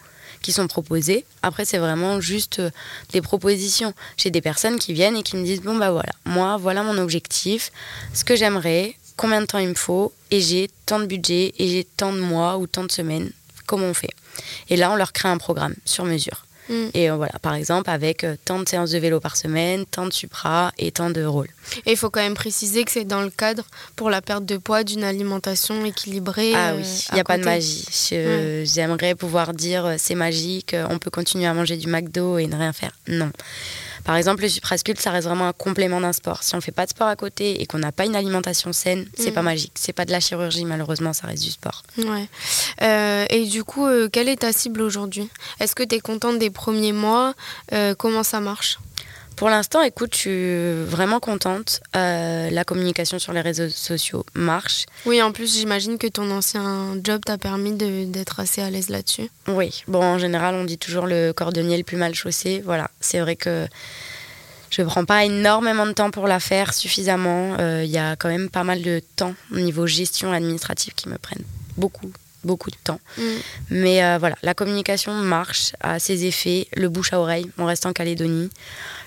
qui 0.46 0.52
sont 0.52 0.68
proposés. 0.68 1.26
Après, 1.42 1.66
c'est 1.66 1.80
vraiment 1.80 2.22
juste 2.22 2.60
euh, 2.60 2.70
des 3.14 3.22
propositions. 3.22 3.96
J'ai 4.16 4.30
des 4.30 4.42
personnes 4.42 4.78
qui 4.78 4.94
viennent 4.94 5.18
et 5.18 5.24
qui 5.24 5.38
me 5.38 5.44
disent 5.44 5.62
Bon, 5.62 5.76
bah 5.76 5.90
voilà, 5.90 6.12
moi, 6.24 6.58
voilà 6.58 6.84
mon 6.84 7.00
objectif, 7.00 7.72
ce 8.14 8.24
que 8.24 8.36
j'aimerais, 8.36 8.96
combien 9.18 9.42
de 9.42 9.48
temps 9.48 9.58
il 9.58 9.70
me 9.70 9.74
faut, 9.74 10.14
et 10.30 10.42
j'ai 10.42 10.70
tant 10.86 11.00
de 11.00 11.08
budget, 11.08 11.56
et 11.58 11.68
j'ai 11.68 11.84
tant 11.84 12.14
de 12.14 12.20
mois 12.20 12.60
ou 12.60 12.68
tant 12.68 12.84
de 12.84 12.92
semaines. 12.92 13.32
Comment 13.66 13.88
on 13.88 13.96
fait? 13.96 14.14
Et 14.70 14.76
là, 14.76 14.92
on 14.92 14.96
leur 14.96 15.14
crée 15.14 15.30
un 15.30 15.40
programme 15.40 15.74
sur 15.84 16.06
mesure. 16.06 16.45
Mm. 16.70 16.86
Et 16.94 17.10
euh, 17.10 17.16
voilà, 17.16 17.34
par 17.42 17.54
exemple, 17.54 17.90
avec 17.90 18.24
euh, 18.24 18.36
tant 18.44 18.60
de 18.60 18.68
séances 18.68 18.92
de 18.92 18.98
vélo 18.98 19.20
par 19.20 19.38
semaine, 19.38 19.86
tant 19.86 20.06
de 20.06 20.14
supra 20.14 20.72
et 20.78 20.92
tant 20.92 21.10
de 21.10 21.24
rôles. 21.24 21.50
Et 21.86 21.92
il 21.92 21.98
faut 21.98 22.10
quand 22.10 22.22
même 22.22 22.36
préciser 22.36 22.84
que 22.84 22.92
c'est 22.92 23.06
dans 23.06 23.22
le 23.22 23.30
cadre 23.30 23.66
pour 23.96 24.10
la 24.10 24.22
perte 24.22 24.46
de 24.46 24.58
poids 24.58 24.84
d'une 24.84 25.04
alimentation 25.04 25.86
équilibrée. 25.86 26.54
Ah 26.56 26.74
oui, 26.76 26.84
euh, 26.84 27.02
il 27.12 27.16
n'y 27.16 27.22
a 27.22 27.24
pas 27.24 27.38
de 27.38 27.44
magie. 27.44 27.86
J'aimerais 28.66 29.16
pouvoir 29.16 29.54
dire 29.54 29.96
c'est 29.98 30.16
magique, 30.16 30.76
on 30.90 31.00
peut 31.00 31.12
continuer 31.12 31.46
à 31.46 31.54
manger 31.54 31.78
du 31.78 31.88
McDo 31.88 32.38
et 32.38 32.48
ne 32.48 32.56
rien 32.56 32.74
faire. 32.74 32.92
Non. 33.08 33.32
Par 34.06 34.16
exemple, 34.16 34.44
le 34.44 34.50
suprasculte, 34.50 35.02
ça 35.02 35.12
reste 35.12 35.28
vraiment 35.28 35.48
un 35.48 35.54
complément 35.54 36.00
d'un 36.00 36.14
sport. 36.14 36.44
Si 36.44 36.56
on 36.56 36.62
fait 36.62 36.72
pas 36.72 36.86
de 36.86 36.92
sport 36.92 37.08
à 37.08 37.16
côté 37.16 37.62
et 37.62 37.66
qu'on 37.66 37.80
n'a 37.80 37.92
pas 37.92 38.06
une 38.06 38.16
alimentation 38.16 38.72
saine, 38.72 39.08
c'est 39.18 39.32
pas 39.32 39.42
mm. 39.42 39.46
magique. 39.46 39.74
C'est 39.76 39.94
pas 39.94 40.06
de 40.06 40.12
la 40.12 40.20
chirurgie, 40.20 40.64
malheureusement, 40.64 41.12
ça 41.12 41.28
reste 41.28 41.44
du 41.44 41.52
sport. 41.52 41.84
Ouais. 41.98 42.28
Euh, 42.84 43.26
et 43.30 43.46
du 43.46 43.64
coup, 43.64 43.88
euh, 43.88 44.08
quelle 44.08 44.30
est 44.30 44.38
ta 44.38 44.54
cible 44.54 44.82
aujourd'hui? 44.82 45.30
Est-ce 45.60 45.76
que 45.76 45.84
tu 45.84 45.96
es 45.96 46.00
contente 46.00 46.38
des 46.38 46.52
premiers 46.52 46.94
mois? 46.94 47.34
Euh, 47.74 47.96
Comment 47.98 48.24
ça 48.24 48.40
marche? 48.40 48.78
Pour 49.36 49.50
l'instant, 49.50 49.82
écoute, 49.82 50.14
je 50.14 50.20
suis 50.20 50.90
vraiment 50.90 51.20
contente. 51.20 51.82
Euh, 51.96 52.50
la 52.50 52.64
communication 52.64 53.20
sur 53.20 53.34
les 53.34 53.42
réseaux 53.42 53.70
sociaux 53.70 54.26
marche. 54.34 54.86
Oui, 55.06 55.22
en 55.22 55.32
plus, 55.32 55.58
j'imagine 55.58 55.98
que 55.98 56.08
ton 56.08 56.32
ancien 56.32 56.96
job 57.04 57.22
t'a 57.26 57.38
permis 57.38 57.74
d'être 57.74 58.40
assez 58.40 58.62
à 58.62 58.70
l'aise 58.70 58.90
là-dessus. 58.90 59.30
Oui, 59.48 59.84
bon, 59.88 60.04
en 60.04 60.18
général, 60.18 60.56
on 60.56 60.64
dit 60.64 60.78
toujours 60.78 61.06
le 61.06 61.34
cordonnier 61.34 61.78
le 61.78 61.84
plus 61.84 61.98
mal 61.98 62.16
chaussé. 62.16 62.62
Voilà, 62.66 62.90
c'est 63.00 63.20
vrai 63.20 63.36
que 63.36 63.68
je 64.70 64.82
ne 64.82 64.88
prends 64.88 65.06
pas 65.06 65.26
énormément 65.26 65.86
de 65.86 65.94
temps 65.94 66.12
pour 66.12 66.28
la 66.28 66.40
faire 66.40 66.74
suffisamment. 66.74 67.56
Il 67.56 67.62
euh, 67.62 67.84
y 67.86 67.98
a 67.98 68.16
quand 68.16 68.30
même 68.30 68.50
pas 68.50 68.64
mal 68.64 68.82
de 68.82 69.02
temps 69.16 69.36
au 69.52 69.60
niveau 69.60 69.88
gestion 69.88 70.32
administrative 70.32 70.94
qui 70.96 71.10
me 71.10 71.18
prennent 71.18 71.44
beaucoup, 71.78 72.12
beaucoup 72.46 72.72
de 72.72 72.78
temps. 72.84 73.00
Mm. 73.18 73.24
Mais 73.72 74.04
euh, 74.04 74.18
voilà, 74.20 74.36
la 74.44 74.54
communication 74.54 75.12
marche, 75.14 75.74
a 75.82 76.00
ses 76.00 76.26
effets, 76.26 76.68
le 76.76 76.88
bouche 76.88 77.12
à 77.12 77.20
oreille, 77.20 77.50
on 77.58 77.66
reste 77.66 77.86
en 77.86 77.94
Calédonie. 77.94 78.50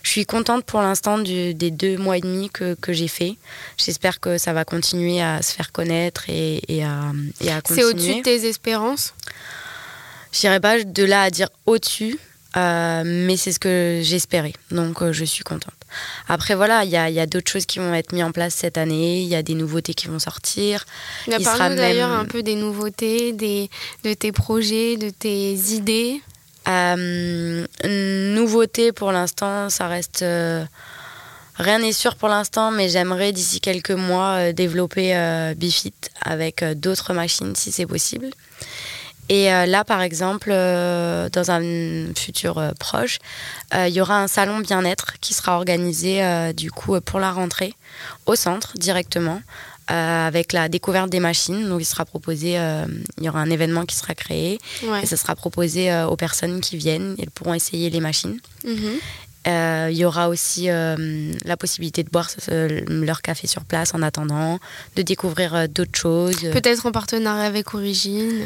Je 0.02 0.10
suis 0.10 0.26
contente 0.26 0.64
pour 0.64 0.80
l'instant 0.80 1.18
des 1.18 1.54
deux 1.54 1.96
mois 1.96 2.16
et 2.18 2.20
demi 2.20 2.50
que, 2.50 2.74
que 2.74 2.92
j'ai 2.92 3.08
fait. 3.08 3.36
J'espère 3.76 4.20
que 4.20 4.38
ça 4.38 4.52
va 4.52 4.64
continuer 4.64 5.20
à 5.20 5.42
se 5.42 5.52
faire 5.52 5.72
connaître 5.72 6.24
et, 6.28 6.62
et, 6.68 6.84
à, 6.84 7.12
et 7.40 7.50
à 7.50 7.60
continuer. 7.60 7.80
C'est 7.80 7.84
au-dessus 7.84 8.14
de 8.16 8.22
tes 8.22 8.46
espérances? 8.46 9.14
Je 10.32 10.40
dirais 10.40 10.60
pas 10.60 10.82
de 10.82 11.04
là 11.04 11.22
à 11.22 11.30
dire 11.30 11.48
au-dessus, 11.66 12.18
euh, 12.56 13.02
mais 13.04 13.36
c'est 13.36 13.52
ce 13.52 13.58
que 13.58 14.00
j'espérais. 14.02 14.52
Donc 14.70 15.02
euh, 15.02 15.12
je 15.12 15.24
suis 15.24 15.42
contente. 15.42 15.77
Après, 16.28 16.54
voilà, 16.54 16.84
il 16.84 16.90
y 16.90 16.96
a, 16.96 17.10
y 17.10 17.20
a 17.20 17.26
d'autres 17.26 17.50
choses 17.50 17.66
qui 17.66 17.78
vont 17.78 17.94
être 17.94 18.12
mises 18.12 18.24
en 18.24 18.32
place 18.32 18.54
cette 18.54 18.78
année. 18.78 19.22
Il 19.22 19.28
y 19.28 19.34
a 19.34 19.42
des 19.42 19.54
nouveautés 19.54 19.94
qui 19.94 20.08
vont 20.08 20.18
sortir. 20.18 20.84
Il 21.26 21.42
parle 21.42 21.76
d'ailleurs 21.76 22.10
un 22.10 22.24
peu 22.24 22.42
des 22.42 22.54
nouveautés, 22.54 23.32
des, 23.32 23.70
de 24.04 24.14
tes 24.14 24.32
projets, 24.32 24.96
de 24.96 25.10
tes 25.10 25.54
idées. 25.72 26.20
Euh, 26.68 27.66
nouveauté 27.84 28.92
pour 28.92 29.12
l'instant, 29.12 29.70
ça 29.70 29.88
reste. 29.88 30.22
Euh, 30.22 30.64
rien 31.56 31.78
n'est 31.78 31.92
sûr 31.92 32.16
pour 32.16 32.28
l'instant, 32.28 32.70
mais 32.70 32.88
j'aimerais 32.88 33.32
d'ici 33.32 33.60
quelques 33.60 33.90
mois 33.90 34.34
euh, 34.34 34.52
développer 34.52 35.14
Bifit 35.56 35.94
avec 36.20 36.62
d'autres 36.64 37.14
machines 37.14 37.54
si 37.56 37.72
c'est 37.72 37.86
possible. 37.86 38.30
Et 39.28 39.46
là, 39.48 39.84
par 39.84 40.00
exemple, 40.00 40.50
dans 40.50 41.50
un 41.50 42.14
futur 42.14 42.72
proche, 42.78 43.18
il 43.74 43.90
y 43.90 44.00
aura 44.00 44.22
un 44.22 44.28
salon 44.28 44.60
bien-être 44.60 45.14
qui 45.20 45.34
sera 45.34 45.56
organisé 45.56 46.22
du 46.54 46.70
coup 46.70 46.98
pour 47.00 47.20
la 47.20 47.30
rentrée 47.30 47.74
au 48.26 48.36
centre 48.36 48.78
directement 48.78 49.40
euh, 49.90 50.26
avec 50.26 50.52
la 50.52 50.68
découverte 50.68 51.08
des 51.08 51.20
machines. 51.20 51.66
Donc, 51.66 51.80
il 51.80 51.86
sera 51.86 52.04
proposé, 52.04 52.58
euh, 52.58 52.84
il 53.16 53.24
y 53.24 53.28
aura 53.30 53.40
un 53.40 53.48
événement 53.48 53.86
qui 53.86 53.96
sera 53.96 54.14
créé 54.14 54.58
et 55.02 55.06
ça 55.06 55.16
sera 55.16 55.34
proposé 55.34 55.90
euh, 55.90 56.06
aux 56.06 56.16
personnes 56.16 56.60
qui 56.60 56.76
viennent. 56.76 57.16
Elles 57.18 57.30
pourront 57.30 57.54
essayer 57.54 57.88
les 57.88 58.00
machines. 58.00 58.38
Mhm. 58.64 58.98
Il 59.90 59.96
y 59.96 60.04
aura 60.04 60.28
aussi 60.28 60.66
la 60.66 61.56
possibilité 61.56 62.02
de 62.02 62.10
boire 62.10 62.28
leur 62.50 63.22
café 63.22 63.46
sur 63.46 63.64
place 63.64 63.94
en 63.94 64.02
attendant, 64.02 64.58
de 64.94 65.00
découvrir 65.00 65.70
d'autres 65.70 65.98
choses. 65.98 66.40
Peut-être 66.52 66.84
en 66.84 66.92
partenariat 66.92 67.44
avec 67.44 67.72
Origine. 67.72 68.42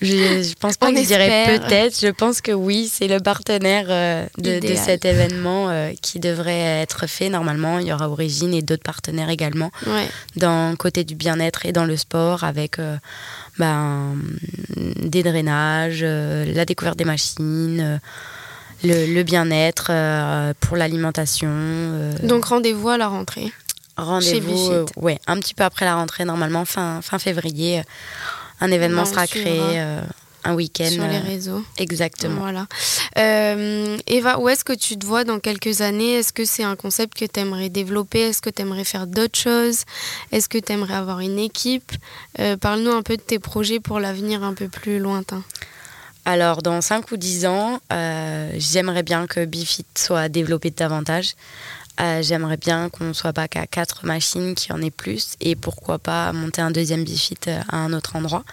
Je, 0.00 0.42
je 0.42 0.54
pense 0.54 0.76
pas 0.76 0.92
que 0.92 0.98
je 0.98 1.06
dirais 1.06 1.58
peut-être. 1.58 1.98
Je 2.00 2.08
pense 2.08 2.40
que 2.40 2.52
oui, 2.52 2.88
c'est 2.92 3.08
le 3.08 3.18
partenaire 3.18 3.86
euh, 3.88 4.26
de, 4.38 4.74
cet 4.76 5.04
événement 5.04 5.70
euh, 5.70 5.90
qui 6.00 6.20
devrait 6.20 6.80
être 6.82 7.06
fait. 7.08 7.28
Normalement, 7.28 7.78
il 7.80 7.88
y 7.88 7.92
aura 7.92 8.08
Origine 8.08 8.54
et 8.54 8.62
d'autres 8.62 8.82
partenaires 8.82 9.28
également 9.28 9.70
dans 10.36 10.70
le 10.70 10.76
côté 10.76 11.04
du 11.04 11.14
bien-être 11.14 11.66
et 11.66 11.72
dans 11.72 11.84
le 11.84 11.96
sport 11.96 12.44
avec 12.44 12.78
euh, 12.78 12.96
ben, 13.58 14.16
des 14.76 15.22
drainages, 15.22 16.04
la 16.04 16.64
découverte 16.64 16.96
des 16.96 17.04
machines. 17.04 18.00
le, 18.84 19.22
bien-être 19.24 19.90
pour 20.60 20.76
l'alimentation. 20.76 21.50
Donc 22.22 22.46
rendez-vous 22.46 22.88
à 22.88 22.98
la 22.98 23.08
rentrée. 23.08 23.52
Rendez-vous, 23.96 24.86
ouais, 24.96 25.18
un 25.26 25.40
petit 25.40 25.54
peu 25.54 25.64
après 25.64 25.84
la 25.84 25.96
rentrée, 25.96 26.24
normalement 26.24 26.64
fin, 26.64 27.00
fin 27.02 27.18
février 27.18 27.82
un 28.60 28.70
événement 28.70 29.04
sera 29.04 29.26
créé. 29.26 29.60
Euh, 29.60 30.00
un 30.44 30.54
week-end. 30.54 30.88
Sur 30.88 31.02
les 31.02 31.16
euh, 31.16 31.20
réseaux. 31.20 31.64
Exactement. 31.78 32.40
Voilà. 32.40 32.66
Euh, 33.18 33.98
Eva, 34.06 34.38
où 34.38 34.48
est-ce 34.48 34.64
que 34.64 34.72
tu 34.72 34.96
te 34.96 35.04
vois 35.04 35.24
dans 35.24 35.40
quelques 35.40 35.80
années? 35.80 36.14
Est-ce 36.14 36.32
que 36.32 36.44
c'est 36.44 36.62
un 36.62 36.76
concept 36.76 37.18
que 37.18 37.24
tu 37.24 37.40
aimerais 37.40 37.68
développer? 37.68 38.20
Est-ce 38.20 38.40
que 38.40 38.48
tu 38.48 38.62
aimerais 38.62 38.84
faire 38.84 39.08
d'autres 39.08 39.38
choses? 39.38 39.82
Est-ce 40.30 40.48
que 40.48 40.58
tu 40.58 40.72
aimerais 40.72 40.94
avoir 40.94 41.20
une 41.20 41.38
équipe? 41.38 41.92
Parle-nous 42.60 42.92
un 42.92 43.02
peu 43.02 43.16
de 43.16 43.22
tes 43.22 43.40
projets 43.40 43.80
pour 43.80 43.98
l'avenir 43.98 44.44
un 44.44 44.54
peu 44.54 44.68
plus 44.68 45.00
lointain. 45.00 45.42
Alors, 46.24 46.62
dans 46.62 46.80
5 46.80 47.10
ou 47.10 47.16
10 47.16 47.46
ans, 47.46 47.80
j'aimerais 48.54 49.02
bien 49.02 49.26
que 49.26 49.44
Bifit 49.44 49.86
soit 49.96 50.28
développé 50.28 50.70
davantage. 50.70 51.34
Euh, 52.00 52.22
j'aimerais 52.22 52.56
bien 52.56 52.90
qu'on 52.90 53.04
ne 53.04 53.12
soit 53.12 53.32
pas 53.32 53.48
qu'à 53.48 53.66
quatre 53.66 54.06
machines, 54.06 54.54
qu'il 54.54 54.70
y 54.70 54.72
en 54.72 54.80
ait 54.82 54.90
plus, 54.90 55.34
et 55.40 55.56
pourquoi 55.56 55.98
pas 55.98 56.32
monter 56.32 56.60
un 56.60 56.70
deuxième 56.70 57.02
bifit 57.04 57.38
euh, 57.48 57.60
à 57.68 57.78
un 57.78 57.92
autre 57.92 58.14
endroit. 58.14 58.44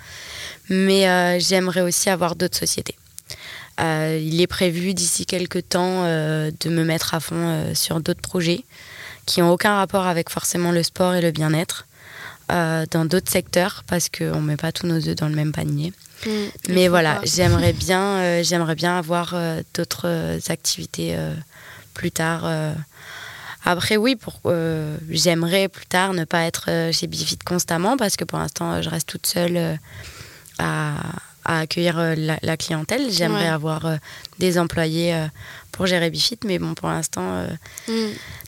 Mais 0.70 1.08
euh, 1.08 1.40
j'aimerais 1.40 1.82
aussi 1.82 2.10
avoir 2.10 2.36
d'autres 2.36 2.58
sociétés. 2.58 2.96
il 3.80 4.42
est 4.42 4.48
prévu 4.48 4.94
d'ici 4.94 5.26
quelques 5.26 5.70
temps 5.70 6.04
de 6.06 6.70
me 6.70 6.84
mettre 6.84 7.14
à 7.14 7.20
fond 7.20 7.74
sur 7.76 8.00
d'autres 8.00 8.22
projets 8.22 8.64
qui 9.26 9.42
n'ont 9.42 9.52
aucun 9.52 9.76
rapport 9.76 10.08
avec 10.08 10.30
forcément 10.30 10.72
le 10.72 10.82
sport 10.82 11.14
et 11.14 11.22
le 11.22 11.32
bien-être, 11.32 11.86
dans 12.50 13.06
d'autres 13.06 13.32
secteurs, 13.32 13.84
parce 13.86 14.10
qu'on 14.10 14.42
ne 14.42 14.48
met 14.48 14.58
pas 14.58 14.72
tous 14.72 14.88
nos 14.88 14.98
œufs 15.08 15.16
dans 15.16 15.28
le 15.28 15.36
même 15.36 15.52
panier. 15.52 15.94
Mmh, 16.26 16.30
Mais 16.70 16.88
voilà, 16.88 17.20
j'aimerais 17.24 17.74
bien, 17.74 18.42
j'aimerais 18.44 18.76
bien 18.76 18.98
avoir 18.98 19.36
d'autres 19.74 20.40
activités 20.50 21.16
plus 21.94 22.12
tard 22.12 22.46
après, 23.66 23.98
oui, 23.98 24.16
pour, 24.16 24.40
euh, 24.46 24.96
j'aimerais 25.10 25.68
plus 25.68 25.88
tard 25.88 26.14
ne 26.14 26.24
pas 26.24 26.44
être 26.44 26.66
euh, 26.70 26.92
chez 26.92 27.08
Bifit 27.08 27.40
constamment 27.40 27.98
parce 27.98 28.16
que 28.16 28.24
pour 28.24 28.38
l'instant, 28.38 28.82
je 28.84 28.90
reste 28.90 29.10
toute 29.10 29.26
seule 29.26 29.58
euh, 29.58 29.76
à, 30.60 30.94
à 31.44 31.62
accueillir 31.62 32.16
la, 32.16 32.58
clientèle. 32.58 33.10
J'aimerais 33.10 33.48
avoir 33.48 33.98
des 34.40 34.60
employés 34.60 35.20
pour 35.72 35.88
gérer 35.88 36.12
Bifit, 36.12 36.40
mais 36.46 36.60
bon, 36.60 36.76
pour 36.76 36.90
l'instant, 36.90 37.46
mm. 37.88 37.94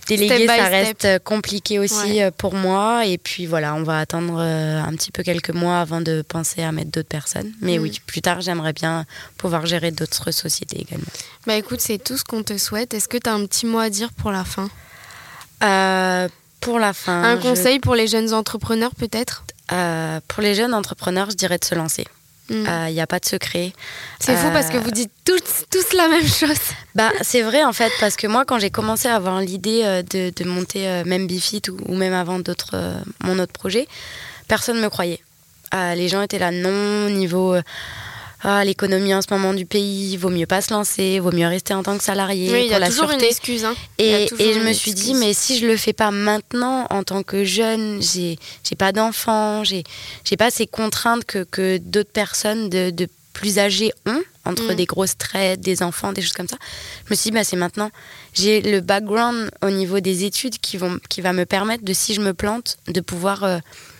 déléguer, 0.08 0.48
ça 0.48 0.66
reste 0.66 1.20
compliqué 1.24 1.78
aussi 1.78 2.22
pour 2.38 2.56
moi. 2.56 3.06
Et 3.06 3.18
puis 3.20 3.46
voilà, 3.46 3.76
on 3.76 3.84
va 3.84 4.00
attendre 4.00 4.40
un 4.40 4.92
petit 4.96 5.12
peu 5.12 5.22
quelques 5.22 5.52
mois 5.52 5.80
avant 5.80 6.02
de 6.02 6.24
penser 6.24 6.64
à 6.64 6.72
mettre 6.72 6.90
d'autres 6.90 7.08
personnes. 7.08 7.52
Mais 7.62 7.78
mm. 7.78 7.82
oui, 7.82 8.02
plus 8.08 8.22
tard, 8.22 8.42
j'aimerais 8.42 8.74
bien 8.74 9.06
pouvoir 9.38 9.66
gérer 9.68 9.92
d'autres 9.92 10.32
sociétés 10.32 10.82
également. 10.82 11.12
Bah 11.46 11.56
écoute, 11.56 11.82
c'est 11.82 12.04
tout 12.04 12.18
ce 12.18 12.24
qu'on 12.24 12.42
te 12.42 12.58
souhaite. 12.58 12.96
Est-ce 12.96 13.08
que 13.08 13.18
tu 13.18 13.30
as 13.30 13.34
un 13.34 13.46
petit 13.46 13.68
mot 13.68 13.80
à 13.80 13.92
dire 13.92 14.12
pour 14.14 14.32
la 14.32 14.44
fin? 14.44 14.70
Pour 15.60 16.80
la 16.80 16.94
fin. 16.94 17.24
Un 17.24 17.38
conseil 17.38 17.80
pour 17.80 17.96
les 17.96 18.08
jeunes 18.08 18.34
entrepreneurs 18.34 18.96
peut-être? 18.96 19.44
Euh, 19.72 20.20
pour 20.28 20.42
les 20.42 20.56
jeunes 20.56 20.74
entrepreneurs, 20.74 21.30
je 21.30 21.36
dirais 21.36 21.58
de 21.58 21.66
se 21.66 21.76
lancer. 21.76 22.06
Il 22.50 22.58
n'y 22.58 22.64
hmm. 22.64 22.68
euh, 22.70 23.04
a 23.04 23.08
pas 23.08 23.20
de 23.20 23.26
secret. 23.26 23.74
C'est 24.20 24.36
fou 24.36 24.48
parce 24.54 24.70
que 24.70 24.78
euh, 24.78 24.82
vous 24.82 24.92
dites 24.92 25.12
tous, 25.26 25.66
tous 25.70 25.94
la 25.94 26.08
même 26.08 26.28
chose. 26.28 26.58
Bah, 26.96 27.12
c'est 27.22 27.44
vrai 27.44 27.64
en 27.64 27.74
fait, 27.74 27.92
parce 28.00 28.16
que 28.16 28.26
moi, 28.26 28.44
quand 28.44 28.58
j'ai 28.58 28.72
commencé 28.72 29.08
à 29.08 29.16
avoir 29.16 29.40
l'idée 29.40 29.84
de, 30.10 30.32
de, 30.36 30.50
monter 30.50 31.04
même 31.06 31.28
Bifit 31.28 31.62
ou, 31.70 31.78
ou, 31.86 31.96
même 31.96 32.14
avant 32.14 32.40
d'autres, 32.40 32.76
mon 33.24 33.38
autre 33.38 33.54
projet, 33.54 33.88
personne 34.48 34.78
ne 34.78 34.82
me 34.82 34.90
croyait. 34.90 35.22
les 35.74 36.08
gens 36.08 36.24
étaient 36.24 36.40
là, 36.40 36.50
non, 36.50 37.12
niveau 37.12 37.56
ah, 38.50 38.64
l'économie 38.64 39.14
en 39.14 39.22
ce 39.22 39.28
moment 39.30 39.54
du 39.54 39.66
pays, 39.66 40.16
vaut 40.16 40.30
mieux 40.30 40.46
pas 40.46 40.62
se 40.62 40.74
lancer, 40.74 41.20
vaut 41.20 41.34
mieux 41.34 41.46
rester 41.48 41.74
en 41.74 41.84
tant 41.84 41.98
que 41.98 42.04
salarié 42.04 42.50
oui, 42.50 42.62
pour 42.62 42.72
y 42.72 42.74
a 42.74 42.80
la 42.80 42.88
toujours 42.88 43.12
Une 43.12 43.22
excuse, 43.22 43.66
hein. 43.66 43.76
Et, 43.98 44.30
et 44.40 44.54
je 44.54 44.60
me 44.60 44.72
suis 44.72 44.94
dit, 44.94 45.16
mais 45.16 45.34
si 45.34 45.60
je 45.60 45.68
le 45.68 45.76
fais 45.76 45.92
pas 45.92 46.12
maintenant, 46.12 46.88
en 46.90 47.04
tant 47.04 47.24
que 47.24 47.44
jeune, 47.44 48.02
j'ai 48.02 48.40
j'ai 48.64 48.78
pas 48.78 48.94
d'enfants, 48.94 49.66
j'ai 49.66 49.84
j'ai 50.24 50.38
pas 50.38 50.50
ces 50.50 50.66
contraintes 50.66 51.26
que, 51.26 51.44
que 51.44 51.78
d'autres 51.78 52.14
personnes 52.14 52.70
de, 52.70 52.90
de, 52.90 53.10
plus 53.34 53.60
âgées 53.60 53.92
ont 54.06 54.22
entre 54.46 54.72
mm. 54.72 54.76
des 54.76 54.86
grosses 54.86 55.18
traites, 55.18 55.60
des 55.60 55.84
enfants, 55.84 56.14
des 56.14 56.22
choses 56.22 56.32
comme 56.32 56.48
ça. 56.48 56.58
Je 57.06 57.12
me 57.12 57.16
suis 57.16 57.32
dit, 57.32 57.36
bah, 57.36 57.44
c'est 57.44 57.58
maintenant. 57.58 57.92
J'ai 58.34 58.62
le 58.62 58.80
background 58.80 59.52
au 59.62 59.70
niveau 59.70 60.00
des 60.00 60.24
études 60.24 60.58
qui, 60.58 60.78
vont, 60.78 61.00
qui 61.10 61.20
va 61.20 61.34
me 61.34 61.46
permettre 61.46 61.84
de, 61.84 61.94
si 61.94 62.14
je 62.14 62.22
me 62.22 62.34
plante, 62.34 62.78
de 62.88 63.02
pouvoir 63.02 63.44
euh, 63.44 63.60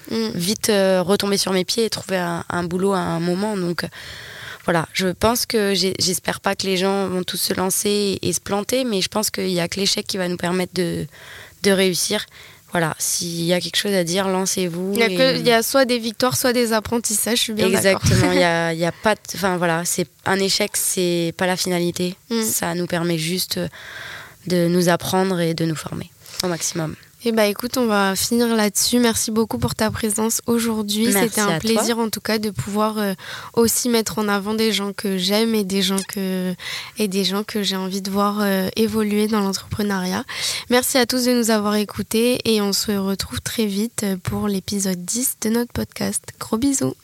mm. 0.10 0.30
vite 0.36 0.70
euh, 0.70 1.04
retomber 1.04 1.38
sur 1.38 1.52
mes 1.52 1.66
pieds 1.66 1.84
et 1.84 1.90
trouver 1.90 2.18
un, 2.18 2.46
un 2.50 2.64
boulot 2.64 2.94
à 2.94 3.00
un 3.00 3.20
moment. 3.20 3.58
Donc, 3.58 3.86
voilà, 4.68 4.86
je 4.92 5.08
pense 5.08 5.46
que 5.46 5.74
j'espère 5.74 6.42
pas 6.42 6.54
que 6.54 6.68
les 6.68 6.76
gens 6.76 7.08
vont 7.08 7.24
tous 7.24 7.38
se 7.38 7.54
lancer 7.54 8.20
et, 8.22 8.34
se 8.34 8.42
planter, 8.42 8.84
mais 8.84 9.00
je 9.00 9.08
pense 9.08 9.32
qu'il 9.32 9.48
y 9.48 9.62
a 9.62 9.70
que 9.70 9.80
l'échec 9.80 10.06
qui 10.06 10.18
va 10.18 10.28
nous 10.28 10.36
permettre 10.36 10.74
de, 10.74 11.08
de 11.64 11.72
réussir. 11.72 12.26
Voilà, 12.72 12.94
s'il 13.00 13.46
y 13.46 13.54
a 13.54 13.62
quelque 13.62 13.78
chose 13.78 13.94
à 13.94 14.04
dire, 14.04 14.28
lancez-vous. 14.28 14.92
Il 14.94 15.00
y, 15.00 15.22
a 15.22 15.32
y 15.38 15.52
a 15.54 15.64
soit 15.64 15.86
des 15.86 16.00
victoires, 16.00 16.36
soit 16.36 16.52
des 16.52 16.74
apprentissages, 16.74 17.38
je 17.38 17.44
suis 17.44 17.54
bien 17.54 17.68
Exactement, 17.68 18.34
il 18.34 18.40
y 18.42 18.44
a, 18.44 18.74
y 18.74 18.84
a, 18.84 18.92
pas... 18.92 19.16
Enfin 19.36 19.56
voilà, 19.56 19.86
c'est 19.86 20.10
un 20.26 20.38
échec, 20.38 20.72
c'est 20.74 21.34
pas 21.38 21.48
la 21.48 21.56
finalité. 21.56 22.18
Mm. 22.30 22.42
Ça 22.42 22.76
nous 22.76 22.88
permet 22.88 23.18
juste 23.18 23.62
de 24.48 24.68
nous 24.68 24.90
apprendre 24.90 25.40
et 25.40 25.54
de 25.54 25.64
nous 25.64 25.76
former 25.76 26.12
au 26.44 26.48
maximum. 26.48 26.94
Eh 27.30 27.34
bah 27.34 27.46
écoute, 27.48 27.76
on 27.76 27.88
va 27.88 28.16
finir 28.16 28.56
là-dessus. 28.56 29.00
Merci 29.00 29.32
beaucoup 29.32 29.58
pour 29.58 29.76
ta 29.76 29.92
présence 29.92 30.42
aujourd'hui. 30.46 31.12
C'était 31.12 31.42
un 31.42 31.60
plaisir 31.60 32.00
en 32.00 32.08
tout 32.08 32.22
cas 32.22 32.38
de 32.38 32.52
pouvoir 32.52 33.00
euh, 33.00 33.16
aussi 33.52 33.90
mettre 33.90 34.20
en 34.20 34.30
avant 34.30 34.54
des 34.54 34.72
gens 34.72 34.94
que 34.94 35.18
j'aime 35.18 35.54
et 35.54 35.66
des 35.66 35.82
gens 35.82 36.00
que 36.08 36.56
et 36.98 37.10
des 37.10 37.26
gens 37.26 37.44
que 37.44 37.64
j'ai 37.64 37.76
envie 37.76 38.02
de 38.02 38.10
voir 38.10 38.40
euh, 38.40 38.70
évoluer 38.78 39.28
dans 39.28 39.42
l'entrepreneuriat. 39.42 40.24
Merci 40.70 41.00
à 41.00 41.06
tous 41.06 41.26
de 41.26 41.34
nous 41.34 41.52
avoir 41.52 41.76
écoutés 41.76 42.40
et 42.46 42.62
on 42.62 42.72
se 42.72 42.94
retrouve 42.94 43.42
très 43.42 43.66
vite 43.66 44.06
pour 44.24 44.48
l'épisode 44.48 45.04
10 45.04 45.36
de 45.42 45.50
notre 45.50 45.74
podcast. 45.74 46.24
Gros 46.40 46.56
bisous. 46.56 46.96